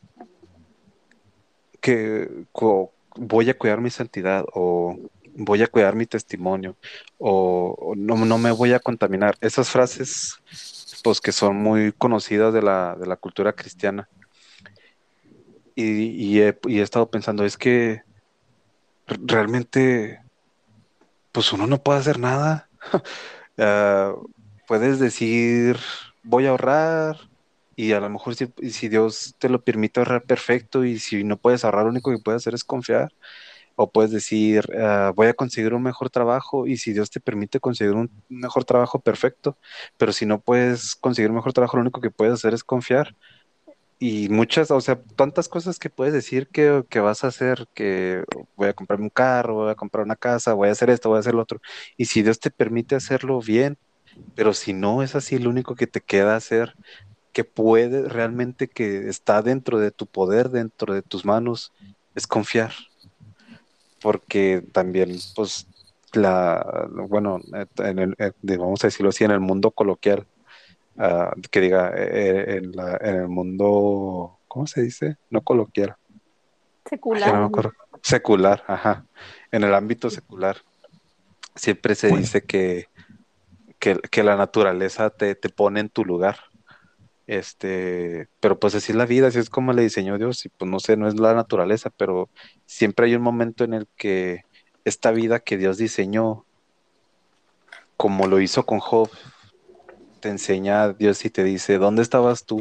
que 1.82 2.30
voy 3.16 3.50
a 3.50 3.58
cuidar 3.58 3.82
mi 3.82 3.90
santidad 3.90 4.46
o 4.54 4.96
voy 5.34 5.62
a 5.62 5.66
cuidar 5.66 5.94
mi 5.94 6.06
testimonio 6.06 6.76
o, 7.18 7.94
no, 7.96 8.16
no, 8.16 8.38
me 8.38 8.52
voy 8.52 8.72
a 8.72 8.80
contaminar. 8.80 9.36
Esas 9.40 9.68
frases, 9.68 10.36
pues 11.02 11.20
que 11.20 11.32
son 11.32 11.56
muy 11.56 11.92
conocidas 11.92 12.54
de 12.54 12.62
la, 12.62 12.96
de 12.98 13.06
la 13.06 13.16
cultura 13.16 13.52
cristiana. 13.52 14.08
Y, 15.74 16.40
he, 16.40 16.58
estado 16.66 17.10
pensando, 17.10 17.44
es 17.44 17.56
que 17.56 18.02
realmente, 19.06 20.20
pues 21.32 21.52
uno 21.52 21.66
no 21.66 21.82
puede 21.82 22.00
hacer 22.00 22.18
nada. 22.18 22.68
Ah, 23.58 24.14
puedes 24.66 24.98
decir, 24.98 25.76
voy 26.22 26.46
a 26.46 26.50
ahorrar, 26.50 27.18
y 27.76 27.92
a 27.92 28.00
lo 28.00 28.08
mejor 28.10 28.34
si, 28.34 28.52
si, 28.70 28.88
Dios 28.88 29.34
te 29.38 29.48
lo 29.48 29.62
permite 29.62 30.00
ahorrar 30.00 30.22
perfecto 30.24 30.84
y 30.84 30.98
si 30.98 31.24
no 31.24 31.36
puedes 31.38 31.64
ahorrar, 31.64 31.84
lo 31.84 31.90
único 31.90 32.10
que 32.10 32.18
puedes 32.18 32.42
hacer 32.42 32.54
es 32.54 32.64
confiar. 32.64 33.12
O 33.76 33.90
puedes 33.90 34.10
decir, 34.10 34.66
ah, 34.78 35.12
voy 35.16 35.28
a 35.28 35.34
conseguir 35.34 35.72
un 35.74 35.82
mejor 35.82 36.10
trabajo 36.10 36.66
y 36.66 36.76
si 36.76 36.92
Dios 36.92 37.10
te 37.10 37.20
permite 37.20 37.60
conseguir 37.60 37.94
un 37.94 38.10
mejor 38.28 38.64
trabajo, 38.64 39.00
perfecto. 39.00 39.56
Pero 39.96 40.12
si 40.12 40.26
no 40.26 40.40
puedes 40.40 40.94
conseguir 40.96 41.30
un 41.30 41.36
mejor 41.36 41.52
trabajo, 41.54 41.76
lo 41.76 41.82
único 41.82 42.00
que 42.00 42.10
puedes 42.10 42.34
hacer 42.34 42.54
es 42.54 42.64
confiar. 42.64 43.16
Y 43.98 44.28
muchas, 44.28 44.70
o 44.70 44.80
sea, 44.80 45.00
tantas 45.16 45.48
cosas 45.48 45.78
que 45.78 45.88
puedes 45.88 46.12
decir 46.12 46.48
que, 46.48 46.84
que 46.90 47.00
vas 47.00 47.24
a 47.24 47.28
hacer, 47.28 47.68
que 47.74 48.24
voy 48.56 48.68
a 48.68 48.74
comprarme 48.74 49.04
un 49.04 49.10
carro, 49.10 49.54
voy 49.54 49.70
a 49.70 49.76
comprar 49.76 50.04
una 50.04 50.16
casa, 50.16 50.54
voy 50.54 50.68
a 50.68 50.72
hacer 50.72 50.90
esto, 50.90 51.08
voy 51.08 51.18
a 51.18 51.20
hacer 51.20 51.34
lo 51.34 51.42
otro. 51.42 51.60
Y 51.96 52.06
si 52.06 52.22
Dios 52.22 52.40
te 52.40 52.50
permite 52.50 52.96
hacerlo 52.96 53.40
bien, 53.40 53.78
pero 54.34 54.54
si 54.54 54.72
no 54.72 55.02
es 55.02 55.14
así, 55.14 55.38
lo 55.38 55.50
único 55.50 55.74
que 55.76 55.86
te 55.86 56.00
queda 56.00 56.36
hacer 56.36 56.74
que 57.32 57.44
puede 57.44 58.08
realmente 58.08 58.68
que 58.68 59.08
está 59.08 59.42
dentro 59.42 59.78
de 59.78 59.90
tu 59.90 60.06
poder, 60.06 60.50
dentro 60.50 60.94
de 60.94 61.02
tus 61.02 61.24
manos, 61.24 61.72
es 62.14 62.26
confiar. 62.26 62.72
Porque 64.02 64.62
también, 64.72 65.16
pues, 65.34 65.66
la, 66.12 66.88
bueno, 67.08 67.40
en 67.78 67.98
el, 67.98 68.14
eh, 68.18 68.32
vamos 68.42 68.84
a 68.84 68.88
decirlo 68.88 69.08
así, 69.08 69.24
en 69.24 69.30
el 69.30 69.40
mundo 69.40 69.70
coloquial, 69.70 70.26
uh, 70.96 71.40
que 71.50 71.60
diga, 71.60 71.92
eh, 71.96 72.58
en, 72.58 72.72
la, 72.72 72.98
en, 73.00 73.16
el 73.16 73.28
mundo, 73.28 74.38
¿cómo 74.46 74.66
se 74.66 74.82
dice? 74.82 75.16
No 75.30 75.40
coloquial. 75.40 75.96
Secular. 76.84 77.50
secular, 78.02 78.64
ajá. 78.66 79.06
En 79.50 79.64
el 79.64 79.74
ámbito 79.74 80.10
secular, 80.10 80.58
siempre 81.54 81.94
se 81.94 82.08
dice 82.08 82.42
que, 82.42 82.88
que, 83.78 83.98
que, 84.10 84.22
la 84.22 84.36
naturaleza 84.36 85.08
te, 85.10 85.34
te 85.34 85.48
pone 85.48 85.80
en 85.80 85.88
tu 85.88 86.04
lugar 86.04 86.51
este, 87.38 88.28
pero 88.40 88.58
pues 88.58 88.74
así 88.74 88.92
es 88.92 88.96
la 88.96 89.06
vida, 89.06 89.28
así 89.28 89.38
es 89.38 89.48
como 89.48 89.72
le 89.72 89.82
diseñó 89.82 90.18
Dios, 90.18 90.44
y 90.44 90.50
pues 90.50 90.70
no 90.70 90.80
sé, 90.80 90.98
no 90.98 91.08
es 91.08 91.18
la 91.18 91.32
naturaleza, 91.32 91.90
pero 91.96 92.28
siempre 92.66 93.06
hay 93.06 93.14
un 93.14 93.22
momento 93.22 93.64
en 93.64 93.72
el 93.72 93.88
que 93.96 94.44
esta 94.84 95.12
vida 95.12 95.40
que 95.40 95.56
Dios 95.56 95.78
diseñó, 95.78 96.44
como 97.96 98.26
lo 98.26 98.38
hizo 98.38 98.66
con 98.66 98.80
Job, 98.80 99.08
te 100.20 100.28
enseña 100.28 100.82
a 100.82 100.92
Dios 100.92 101.24
y 101.24 101.30
te 101.30 101.42
dice, 101.42 101.78
¿dónde 101.78 102.02
estabas 102.02 102.44
tú 102.44 102.60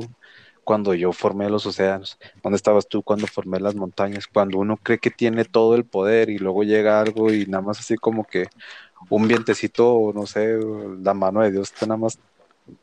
cuando 0.63 0.93
yo 0.93 1.11
formé 1.11 1.49
los 1.49 1.65
océanos? 1.65 2.17
¿Dónde 2.41 2.55
estabas 2.55 2.87
tú 2.87 3.03
cuando 3.03 3.27
formé 3.27 3.59
las 3.59 3.75
montañas? 3.75 4.25
Cuando 4.27 4.57
uno 4.57 4.77
cree 4.77 4.99
que 4.99 5.11
tiene 5.11 5.43
todo 5.43 5.75
el 5.75 5.83
poder 5.83 6.29
y 6.29 6.37
luego 6.37 6.63
llega 6.63 7.01
algo 7.01 7.33
y 7.33 7.45
nada 7.45 7.61
más 7.61 7.79
así 7.79 7.97
como 7.97 8.23
que 8.23 8.47
un 9.09 9.27
vientecito, 9.27 10.11
no 10.15 10.25
sé, 10.27 10.57
la 11.01 11.13
mano 11.13 11.41
de 11.41 11.51
Dios 11.51 11.73
te 11.73 11.85
nada 11.85 11.97
más 11.97 12.19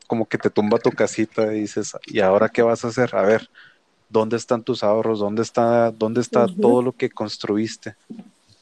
como 0.07 0.25
que 0.25 0.37
te 0.37 0.49
tumba 0.49 0.77
tu 0.79 0.91
casita 0.91 1.53
y 1.53 1.61
dices, 1.61 1.93
¿y 2.05 2.19
ahora 2.19 2.49
qué 2.49 2.61
vas 2.61 2.83
a 2.83 2.89
hacer? 2.89 3.15
A 3.15 3.21
ver, 3.21 3.49
¿dónde 4.09 4.37
están 4.37 4.63
tus 4.63 4.83
ahorros? 4.83 5.19
¿Dónde 5.19 5.41
está, 5.41 5.91
dónde 5.91 6.21
está 6.21 6.47
todo 6.47 6.81
lo 6.81 6.91
que 6.91 7.09
construiste? 7.09 7.95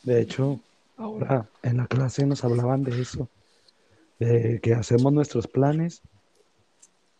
De 0.04 0.22
hecho, 0.22 0.60
ahora 0.98 1.48
en 1.64 1.78
la 1.78 1.88
clase 1.88 2.26
nos 2.26 2.44
hablaban 2.44 2.84
de 2.84 3.02
eso, 3.02 3.30
de 4.20 4.60
que 4.62 4.74
hacemos 4.74 5.14
nuestros 5.14 5.48
planes 5.48 6.02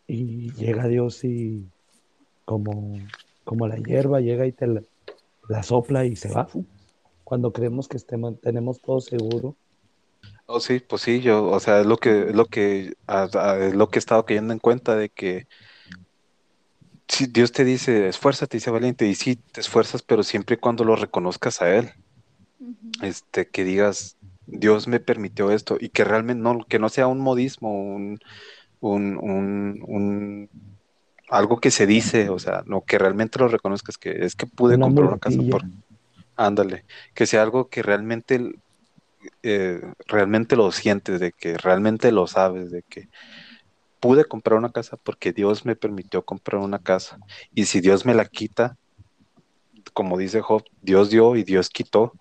y 0.06 0.52
llega 0.54 0.88
Dios 0.88 1.22
y 1.24 1.66
como, 2.44 2.98
como 3.44 3.68
la 3.68 3.76
hierba 3.76 4.20
llega 4.20 4.46
y 4.46 4.52
te 4.52 4.66
la, 4.66 5.62
sopla 5.62 6.06
y 6.06 6.16
se 6.16 6.30
va. 6.30 6.48
Cuando 7.24 7.52
creemos 7.52 7.88
que 7.88 7.98
estemos, 7.98 8.40
tenemos 8.40 8.80
todo 8.80 9.00
seguro, 9.00 9.54
Oh, 10.50 10.60
sí, 10.60 10.80
pues 10.80 11.02
sí, 11.02 11.20
yo, 11.20 11.44
o 11.44 11.60
sea, 11.60 11.80
es 11.80 11.86
lo 11.86 11.98
que, 11.98 12.30
es 12.30 12.34
lo 12.34 12.46
que, 12.46 12.94
es 13.06 13.74
lo 13.74 13.90
que 13.90 13.98
he 13.98 14.00
estado 14.00 14.24
cayendo 14.24 14.54
en 14.54 14.58
cuenta 14.58 14.96
de 14.96 15.10
que 15.10 15.46
si 17.06 17.26
Dios 17.26 17.52
te 17.52 17.66
dice, 17.66 18.08
esfuérzate, 18.08 18.56
dice 18.56 18.70
valiente, 18.70 19.06
y 19.06 19.14
sí, 19.14 19.36
te 19.36 19.60
esfuerzas, 19.60 20.00
pero 20.00 20.22
siempre 20.22 20.54
y 20.54 20.58
cuando 20.58 20.84
lo 20.84 20.96
reconozcas 20.96 21.60
a 21.60 21.76
Él, 21.76 21.92
este, 23.02 23.46
que 23.46 23.62
digas, 23.62 24.16
Dios 24.46 24.88
me 24.88 25.00
permitió 25.00 25.50
esto, 25.50 25.76
y 25.78 25.90
que 25.90 26.04
realmente 26.04 26.42
no, 26.42 26.64
que 26.64 26.78
no 26.78 26.88
sea 26.88 27.08
un 27.08 27.20
modismo, 27.20 27.70
un, 27.70 28.18
un, 28.80 29.18
un, 29.86 30.48
algo 31.28 31.60
que 31.60 31.70
se 31.70 31.86
dice, 31.86 32.30
o 32.30 32.38
sea, 32.38 32.62
no, 32.64 32.80
que 32.86 32.96
realmente 32.96 33.38
lo 33.38 33.48
reconozcas, 33.48 33.98
que 33.98 34.24
es 34.24 34.34
que 34.34 34.46
pude 34.46 34.80
comprar 34.80 35.08
una 35.08 35.18
casa 35.18 35.42
por, 35.50 35.62
ándale, 36.36 36.86
que 37.12 37.26
sea 37.26 37.42
algo 37.42 37.68
que 37.68 37.82
realmente 37.82 38.54
eh, 39.42 39.80
realmente 40.06 40.56
lo 40.56 40.70
sientes, 40.72 41.20
de 41.20 41.32
que 41.32 41.56
realmente 41.56 42.12
lo 42.12 42.26
sabes, 42.26 42.70
de 42.70 42.82
que 42.82 43.08
pude 44.00 44.24
comprar 44.24 44.58
una 44.58 44.70
casa 44.70 44.96
porque 44.96 45.32
Dios 45.32 45.64
me 45.64 45.76
permitió 45.76 46.24
comprar 46.24 46.60
una 46.60 46.78
casa. 46.78 47.18
Y 47.54 47.66
si 47.66 47.80
Dios 47.80 48.06
me 48.06 48.14
la 48.14 48.24
quita, 48.24 48.76
como 49.92 50.18
dice 50.18 50.40
Job, 50.40 50.64
Dios 50.82 51.10
dio 51.10 51.36
y 51.36 51.44
Dios 51.44 51.68
quitó, 51.70 52.12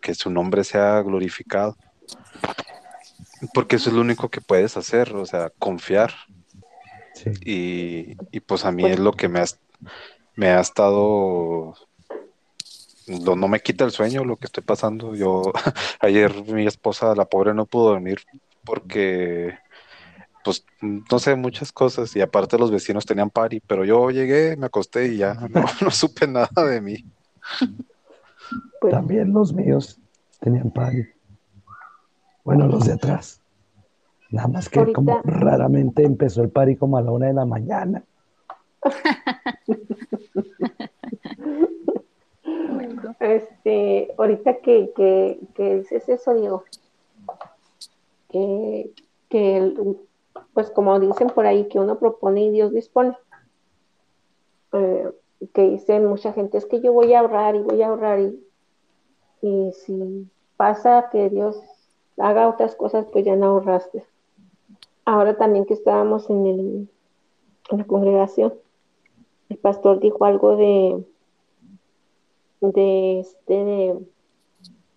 que 0.00 0.14
su 0.14 0.30
nombre 0.30 0.64
sea 0.64 1.02
glorificado. 1.02 1.76
Porque 3.52 3.76
eso 3.76 3.90
es 3.90 3.94
lo 3.96 4.02
único 4.02 4.28
que 4.28 4.40
puedes 4.40 4.76
hacer, 4.76 5.14
o 5.14 5.26
sea, 5.26 5.50
confiar. 5.58 6.12
Y, 7.44 8.16
y, 8.30 8.40
pues 8.40 8.64
a 8.64 8.72
mí 8.72 8.84
es 8.84 8.98
lo 8.98 9.12
que 9.12 9.28
me 9.28 9.40
ha, 9.40 9.44
me 10.34 10.48
ha 10.48 10.60
estado 10.60 11.74
no, 13.06 13.48
me 13.48 13.60
quita 13.60 13.84
el 13.84 13.90
sueño 13.90 14.24
lo 14.24 14.36
que 14.36 14.46
estoy 14.46 14.62
pasando. 14.64 15.14
Yo 15.14 15.42
ayer 16.00 16.32
mi 16.52 16.66
esposa, 16.66 17.14
la 17.14 17.24
pobre, 17.24 17.54
no 17.54 17.66
pudo 17.66 17.90
dormir 17.90 18.20
porque 18.64 19.58
pues, 20.44 20.64
no 20.80 21.18
sé, 21.18 21.34
muchas 21.36 21.72
cosas. 21.72 22.14
Y 22.16 22.20
aparte 22.20 22.58
los 22.58 22.70
vecinos 22.70 23.04
tenían 23.06 23.30
party, 23.30 23.60
pero 23.60 23.84
yo 23.84 24.10
llegué, 24.10 24.56
me 24.56 24.66
acosté 24.66 25.08
y 25.08 25.16
ya 25.18 25.34
no, 25.34 25.64
no 25.80 25.90
supe 25.90 26.26
nada 26.26 26.64
de 26.64 26.80
mí. 26.80 27.04
Pues, 28.80 28.92
También 28.92 29.32
los 29.32 29.52
míos 29.52 29.98
tenían 30.40 30.70
party. 30.70 31.04
Bueno, 32.44 32.68
los 32.68 32.86
de 32.86 32.92
atrás. 32.92 33.40
Nada 34.30 34.48
más 34.48 34.68
que 34.68 34.78
Ahorita- 34.78 34.94
como 34.94 35.20
raramente 35.24 36.04
empezó 36.04 36.42
el 36.42 36.50
party 36.50 36.76
como 36.76 36.96
a 36.96 37.02
la 37.02 37.10
una 37.10 37.26
de 37.26 37.32
la 37.34 37.44
mañana. 37.44 38.02
Este, 43.20 44.12
ahorita 44.18 44.58
que, 44.58 44.92
que, 44.94 45.40
que 45.54 45.76
dices 45.76 46.08
eso, 46.08 46.34
Diego, 46.34 46.64
que, 48.28 48.90
que 49.28 49.74
pues 50.52 50.70
como 50.70 50.98
dicen 51.00 51.28
por 51.28 51.46
ahí, 51.46 51.68
que 51.68 51.78
uno 51.78 51.98
propone 51.98 52.44
y 52.44 52.50
Dios 52.50 52.72
dispone. 52.72 53.16
Eh, 54.72 55.10
que 55.52 55.62
dicen 55.70 56.06
mucha 56.06 56.32
gente, 56.32 56.58
es 56.58 56.66
que 56.66 56.80
yo 56.80 56.92
voy 56.92 57.12
a 57.12 57.20
ahorrar 57.20 57.54
y 57.56 57.60
voy 57.60 57.82
a 57.82 57.88
ahorrar 57.88 58.20
y, 58.20 58.42
y 59.42 59.72
si 59.72 60.30
pasa 60.56 61.08
que 61.12 61.28
Dios 61.28 61.60
haga 62.18 62.48
otras 62.48 62.74
cosas, 62.74 63.06
pues 63.12 63.24
ya 63.24 63.36
no 63.36 63.46
ahorraste. 63.46 64.04
Ahora 65.04 65.36
también 65.36 65.66
que 65.66 65.74
estábamos 65.74 66.30
en, 66.30 66.46
el, 66.46 66.88
en 67.70 67.78
la 67.78 67.84
congregación, 67.84 68.54
el 69.48 69.58
pastor 69.58 70.00
dijo 70.00 70.24
algo 70.24 70.56
de, 70.56 71.04
de, 72.60 73.20
este, 73.20 73.94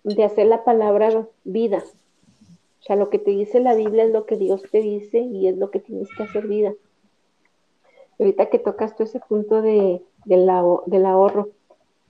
de, 0.04 0.24
hacer 0.24 0.46
la 0.46 0.64
palabra 0.64 1.26
vida. 1.44 1.84
O 2.80 2.82
sea, 2.82 2.96
lo 2.96 3.10
que 3.10 3.18
te 3.18 3.30
dice 3.30 3.60
la 3.60 3.74
Biblia 3.74 4.04
es 4.04 4.12
lo 4.12 4.26
que 4.26 4.36
Dios 4.36 4.62
te 4.70 4.80
dice 4.80 5.18
y 5.20 5.48
es 5.48 5.56
lo 5.56 5.70
que 5.70 5.80
tienes 5.80 6.08
que 6.16 6.22
hacer 6.22 6.46
vida. 6.46 6.74
Ahorita 8.18 8.50
que 8.50 8.58
tocas 8.58 8.96
tú 8.96 9.04
ese 9.04 9.20
punto 9.20 9.62
de, 9.62 10.02
del, 10.26 10.48
aho- 10.48 10.82
del 10.86 11.06
ahorro, 11.06 11.48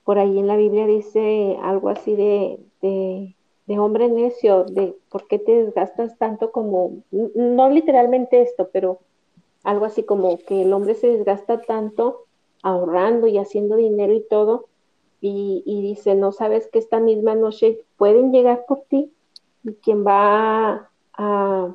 por 0.05 0.19
ahí 0.19 0.39
en 0.39 0.47
la 0.47 0.57
Biblia 0.57 0.87
dice 0.87 1.57
algo 1.63 1.89
así 1.89 2.17
de, 2.17 2.59
de, 2.83 3.37
de 3.67 3.79
hombre 3.79 4.09
necio, 4.09 4.65
de 4.65 4.97
por 5.11 5.29
qué 5.29 5.39
te 5.39 5.65
desgastas 5.65 6.19
tanto 6.19 6.51
como, 6.51 7.03
no 7.13 7.71
literalmente 7.71 8.43
esto, 8.43 8.71
pero 8.73 8.99
algo 9.63 9.85
así 9.85 10.03
como 10.03 10.39
que 10.39 10.63
el 10.63 10.73
hombre 10.73 10.95
se 10.95 11.09
desgasta 11.09 11.61
tanto 11.61 12.25
ahorrando 12.63 13.27
y 13.27 13.39
haciendo 13.39 13.77
dinero 13.77 14.13
y 14.13 14.23
todo, 14.29 14.67
y, 15.21 15.83
dice, 15.83 16.15
no 16.15 16.33
sabes 16.33 16.69
que 16.69 16.79
esta 16.79 16.99
misma 16.99 17.35
noche 17.35 17.85
pueden 17.99 18.33
llegar 18.33 18.65
por 18.67 18.83
ti 18.89 19.13
y 19.65 19.75
quien 19.75 20.07
va 20.07 20.91
a, 21.13 21.75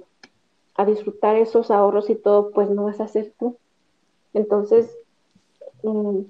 a 0.75 0.85
disfrutar 0.85 1.35
esos 1.35 1.69
ahorros 1.69 2.09
y 2.09 2.15
todo, 2.15 2.51
pues 2.51 2.69
no 2.69 2.85
vas 2.85 2.99
a 2.99 3.07
ser 3.07 3.33
tú. 3.37 3.57
Entonces, 4.33 4.97
mm, 5.83 6.21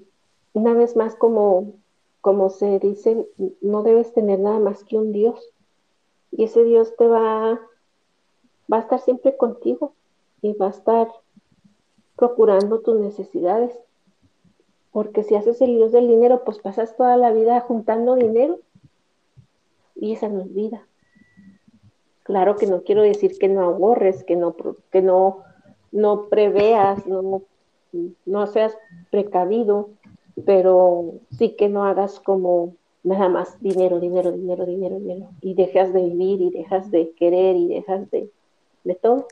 una 0.52 0.74
vez 0.74 0.96
más, 0.96 1.16
como, 1.16 1.72
como 2.20 2.50
se 2.50 2.78
dice, 2.78 3.26
no 3.60 3.82
debes 3.82 4.12
tener 4.12 4.38
nada 4.38 4.58
más 4.58 4.84
que 4.84 4.96
un 4.98 5.12
Dios. 5.12 5.40
Y 6.30 6.44
ese 6.44 6.64
Dios 6.64 6.94
te 6.96 7.06
va, 7.06 7.60
va 8.72 8.76
a 8.76 8.80
estar 8.80 9.00
siempre 9.00 9.36
contigo 9.36 9.94
y 10.42 10.52
va 10.52 10.66
a 10.66 10.70
estar 10.70 11.08
procurando 12.16 12.80
tus 12.80 12.98
necesidades. 12.98 13.76
Porque 14.96 15.24
si 15.24 15.34
haces 15.34 15.60
el 15.60 15.76
Dios 15.76 15.92
del 15.92 16.08
dinero, 16.08 16.42
pues 16.42 16.58
pasas 16.58 16.96
toda 16.96 17.18
la 17.18 17.30
vida 17.30 17.60
juntando 17.60 18.14
dinero 18.14 18.60
y 19.94 20.14
esa 20.14 20.30
no 20.30 20.40
es 20.40 20.54
vida. 20.54 20.86
Claro 22.22 22.56
que 22.56 22.66
no 22.66 22.80
quiero 22.82 23.02
decir 23.02 23.36
que 23.36 23.46
no 23.46 23.60
ahorres, 23.60 24.24
que 24.24 24.36
no, 24.36 24.56
que 24.90 25.02
no, 25.02 25.42
no 25.92 26.28
preveas, 26.30 27.06
no, 27.06 27.42
no 28.24 28.46
seas 28.46 28.74
precavido, 29.10 29.90
pero 30.46 31.12
sí 31.36 31.50
que 31.58 31.68
no 31.68 31.84
hagas 31.84 32.18
como 32.18 32.74
nada 33.02 33.28
más 33.28 33.60
dinero, 33.60 34.00
dinero, 34.00 34.32
dinero, 34.32 34.64
dinero, 34.64 34.98
dinero, 34.98 35.28
y 35.42 35.52
dejas 35.52 35.92
de 35.92 36.04
vivir 36.04 36.40
y 36.40 36.48
dejas 36.48 36.90
de 36.90 37.10
querer 37.18 37.54
y 37.56 37.68
dejas 37.68 38.10
de, 38.10 38.30
de 38.84 38.94
todo. 38.94 39.28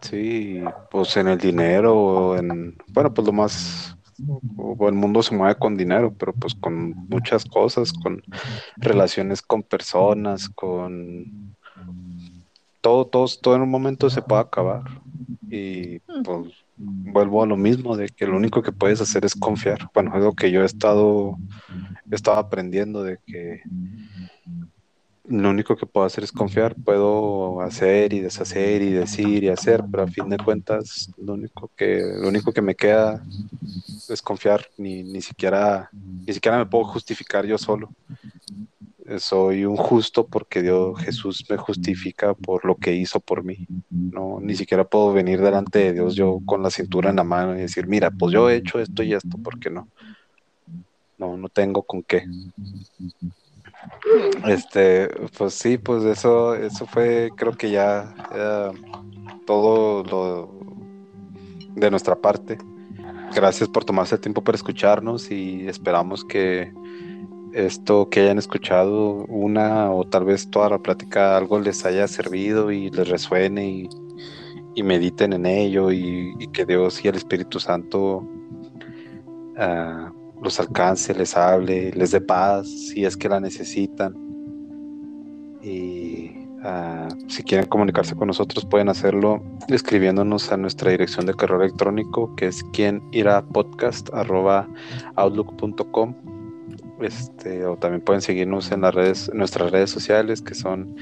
Sí, 0.00 0.62
pues 0.90 1.16
en 1.16 1.26
el 1.26 1.38
dinero, 1.38 2.36
en, 2.38 2.76
bueno, 2.92 3.12
pues 3.12 3.26
lo 3.26 3.32
más, 3.32 3.96
o 4.56 4.88
el 4.88 4.94
mundo 4.94 5.22
se 5.22 5.34
mueve 5.34 5.56
con 5.56 5.76
dinero, 5.76 6.12
pero 6.16 6.32
pues 6.32 6.54
con 6.54 6.90
muchas 7.08 7.44
cosas, 7.44 7.92
con 7.92 8.22
relaciones 8.76 9.42
con 9.42 9.62
personas, 9.62 10.48
con 10.48 11.54
todo, 12.80 13.06
todo, 13.06 13.26
todo 13.40 13.56
en 13.56 13.62
un 13.62 13.70
momento 13.70 14.10
se 14.10 14.22
puede 14.22 14.42
acabar. 14.42 14.82
Y 15.48 16.00
pues 16.00 16.64
vuelvo 16.76 17.42
a 17.42 17.46
lo 17.46 17.56
mismo, 17.56 17.96
de 17.96 18.08
que 18.08 18.26
lo 18.26 18.36
único 18.36 18.62
que 18.62 18.72
puedes 18.72 19.00
hacer 19.00 19.24
es 19.24 19.34
confiar. 19.34 19.90
Bueno, 19.94 20.14
es 20.16 20.22
lo 20.22 20.32
que 20.32 20.50
yo 20.50 20.62
he 20.62 20.66
estado, 20.66 21.38
he 22.10 22.14
estado 22.14 22.38
aprendiendo 22.38 23.02
de 23.02 23.18
que 23.26 23.62
lo 25.26 25.50
único 25.50 25.74
que 25.76 25.86
puedo 25.86 26.06
hacer 26.06 26.24
es 26.24 26.32
confiar. 26.32 26.74
Puedo 26.74 27.60
hacer 27.62 28.12
y 28.12 28.20
deshacer 28.20 28.82
y 28.82 28.90
decir 28.90 29.44
y 29.44 29.48
hacer, 29.48 29.82
pero 29.90 30.02
a 30.04 30.06
fin 30.06 30.28
de 30.28 30.36
cuentas, 30.36 31.10
lo 31.16 31.34
único 31.34 31.70
que, 31.76 32.02
lo 32.20 32.28
único 32.28 32.52
que 32.52 32.62
me 32.62 32.74
queda 32.74 33.24
es 34.08 34.20
confiar. 34.20 34.66
Ni, 34.76 35.02
ni 35.02 35.22
siquiera, 35.22 35.88
ni 35.92 36.32
siquiera 36.32 36.58
me 36.58 36.66
puedo 36.66 36.84
justificar 36.84 37.46
yo 37.46 37.56
solo. 37.58 37.90
Soy 39.18 39.66
un 39.66 39.76
justo 39.76 40.26
porque 40.26 40.62
Dios, 40.62 40.98
Jesús 40.98 41.44
me 41.50 41.58
justifica 41.58 42.32
por 42.32 42.64
lo 42.64 42.74
que 42.76 42.94
hizo 42.94 43.20
por 43.20 43.44
mí. 43.44 43.66
No, 43.90 44.40
ni 44.40 44.54
siquiera 44.54 44.84
puedo 44.84 45.12
venir 45.12 45.42
delante 45.42 45.78
de 45.78 45.92
Dios 45.92 46.14
yo 46.14 46.40
con 46.46 46.62
la 46.62 46.70
cintura 46.70 47.10
en 47.10 47.16
la 47.16 47.24
mano 47.24 47.54
y 47.54 47.60
decir, 47.60 47.86
mira, 47.86 48.10
pues 48.10 48.32
yo 48.32 48.48
he 48.48 48.56
hecho 48.56 48.78
esto 48.78 49.02
y 49.02 49.12
esto, 49.12 49.36
¿por 49.42 49.58
qué 49.58 49.68
no? 49.68 49.88
No, 51.18 51.36
no 51.36 51.48
tengo 51.48 51.82
con 51.82 52.02
qué. 52.02 52.24
Este, 54.46 55.08
pues 55.36 55.54
sí, 55.54 55.78
pues 55.78 56.04
eso, 56.04 56.54
eso 56.54 56.86
fue, 56.86 57.30
creo 57.36 57.52
que 57.52 57.70
ya, 57.70 58.14
todo 59.46 60.04
lo 60.04 60.50
de 61.74 61.90
nuestra 61.90 62.14
parte. 62.16 62.58
Gracias 63.34 63.68
por 63.68 63.84
tomarse 63.84 64.14
el 64.14 64.20
tiempo 64.20 64.42
para 64.42 64.56
escucharnos 64.56 65.30
y 65.30 65.66
esperamos 65.66 66.24
que 66.24 66.72
esto 67.52 68.08
que 68.10 68.20
hayan 68.20 68.38
escuchado, 68.38 69.24
una 69.28 69.90
o 69.92 70.04
tal 70.04 70.24
vez 70.24 70.50
toda 70.50 70.70
la 70.70 70.78
plática, 70.78 71.36
algo 71.36 71.58
les 71.60 71.84
haya 71.84 72.06
servido 72.08 72.70
y 72.72 72.90
les 72.90 73.08
resuene 73.08 73.88
y, 74.74 74.82
mediten 74.82 75.32
en 75.32 75.46
ello 75.46 75.92
y, 75.92 76.34
y 76.38 76.48
que 76.48 76.66
Dios 76.66 77.04
y 77.04 77.08
el 77.08 77.14
Espíritu 77.14 77.60
Santo 77.60 78.28
ah, 79.56 80.12
los 80.44 80.60
alcance, 80.60 81.14
les 81.14 81.36
hable, 81.36 81.90
les 81.92 82.10
dé 82.12 82.20
paz 82.20 82.68
si 82.68 83.04
es 83.04 83.16
que 83.16 83.28
la 83.28 83.40
necesitan. 83.40 84.14
Y 85.62 86.30
ah, 86.62 87.08
si 87.26 87.42
quieren 87.42 87.66
comunicarse 87.66 88.14
con 88.14 88.28
nosotros, 88.28 88.64
pueden 88.66 88.90
hacerlo 88.90 89.42
escribiéndonos 89.68 90.52
a 90.52 90.56
nuestra 90.56 90.90
dirección 90.90 91.26
de 91.26 91.34
correo 91.34 91.62
electrónico, 91.62 92.34
que 92.36 92.46
es 92.48 92.62
quien 92.72 93.02
irá 93.12 93.42
podcast 93.42 94.10
outlook.com. 95.16 96.14
Este, 97.00 97.66
o 97.66 97.76
también 97.76 98.02
pueden 98.02 98.22
seguirnos 98.22 98.70
en 98.70 98.82
las 98.82 98.94
redes, 98.94 99.30
nuestras 99.34 99.72
redes 99.72 99.90
sociales, 99.90 100.40
que 100.42 100.54
son 100.54 100.94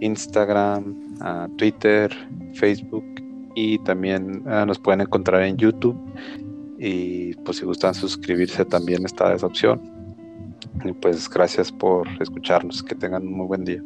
Instagram, 0.00 1.16
ah, 1.20 1.48
Twitter, 1.56 2.14
Facebook, 2.54 3.04
y 3.54 3.78
también 3.80 4.42
ah, 4.46 4.64
nos 4.66 4.78
pueden 4.78 5.00
encontrar 5.00 5.42
en 5.42 5.56
YouTube. 5.56 5.96
Y 6.84 7.34
pues 7.44 7.58
si 7.58 7.64
gustan 7.64 7.94
suscribirse 7.94 8.64
también 8.64 9.06
está 9.06 9.32
esa 9.32 9.46
opción. 9.46 9.80
Y 10.84 10.92
pues 10.92 11.30
gracias 11.30 11.70
por 11.70 12.08
escucharnos. 12.20 12.82
Que 12.82 12.96
tengan 12.96 13.24
un 13.24 13.34
muy 13.34 13.46
buen 13.46 13.64
día. 13.64 13.80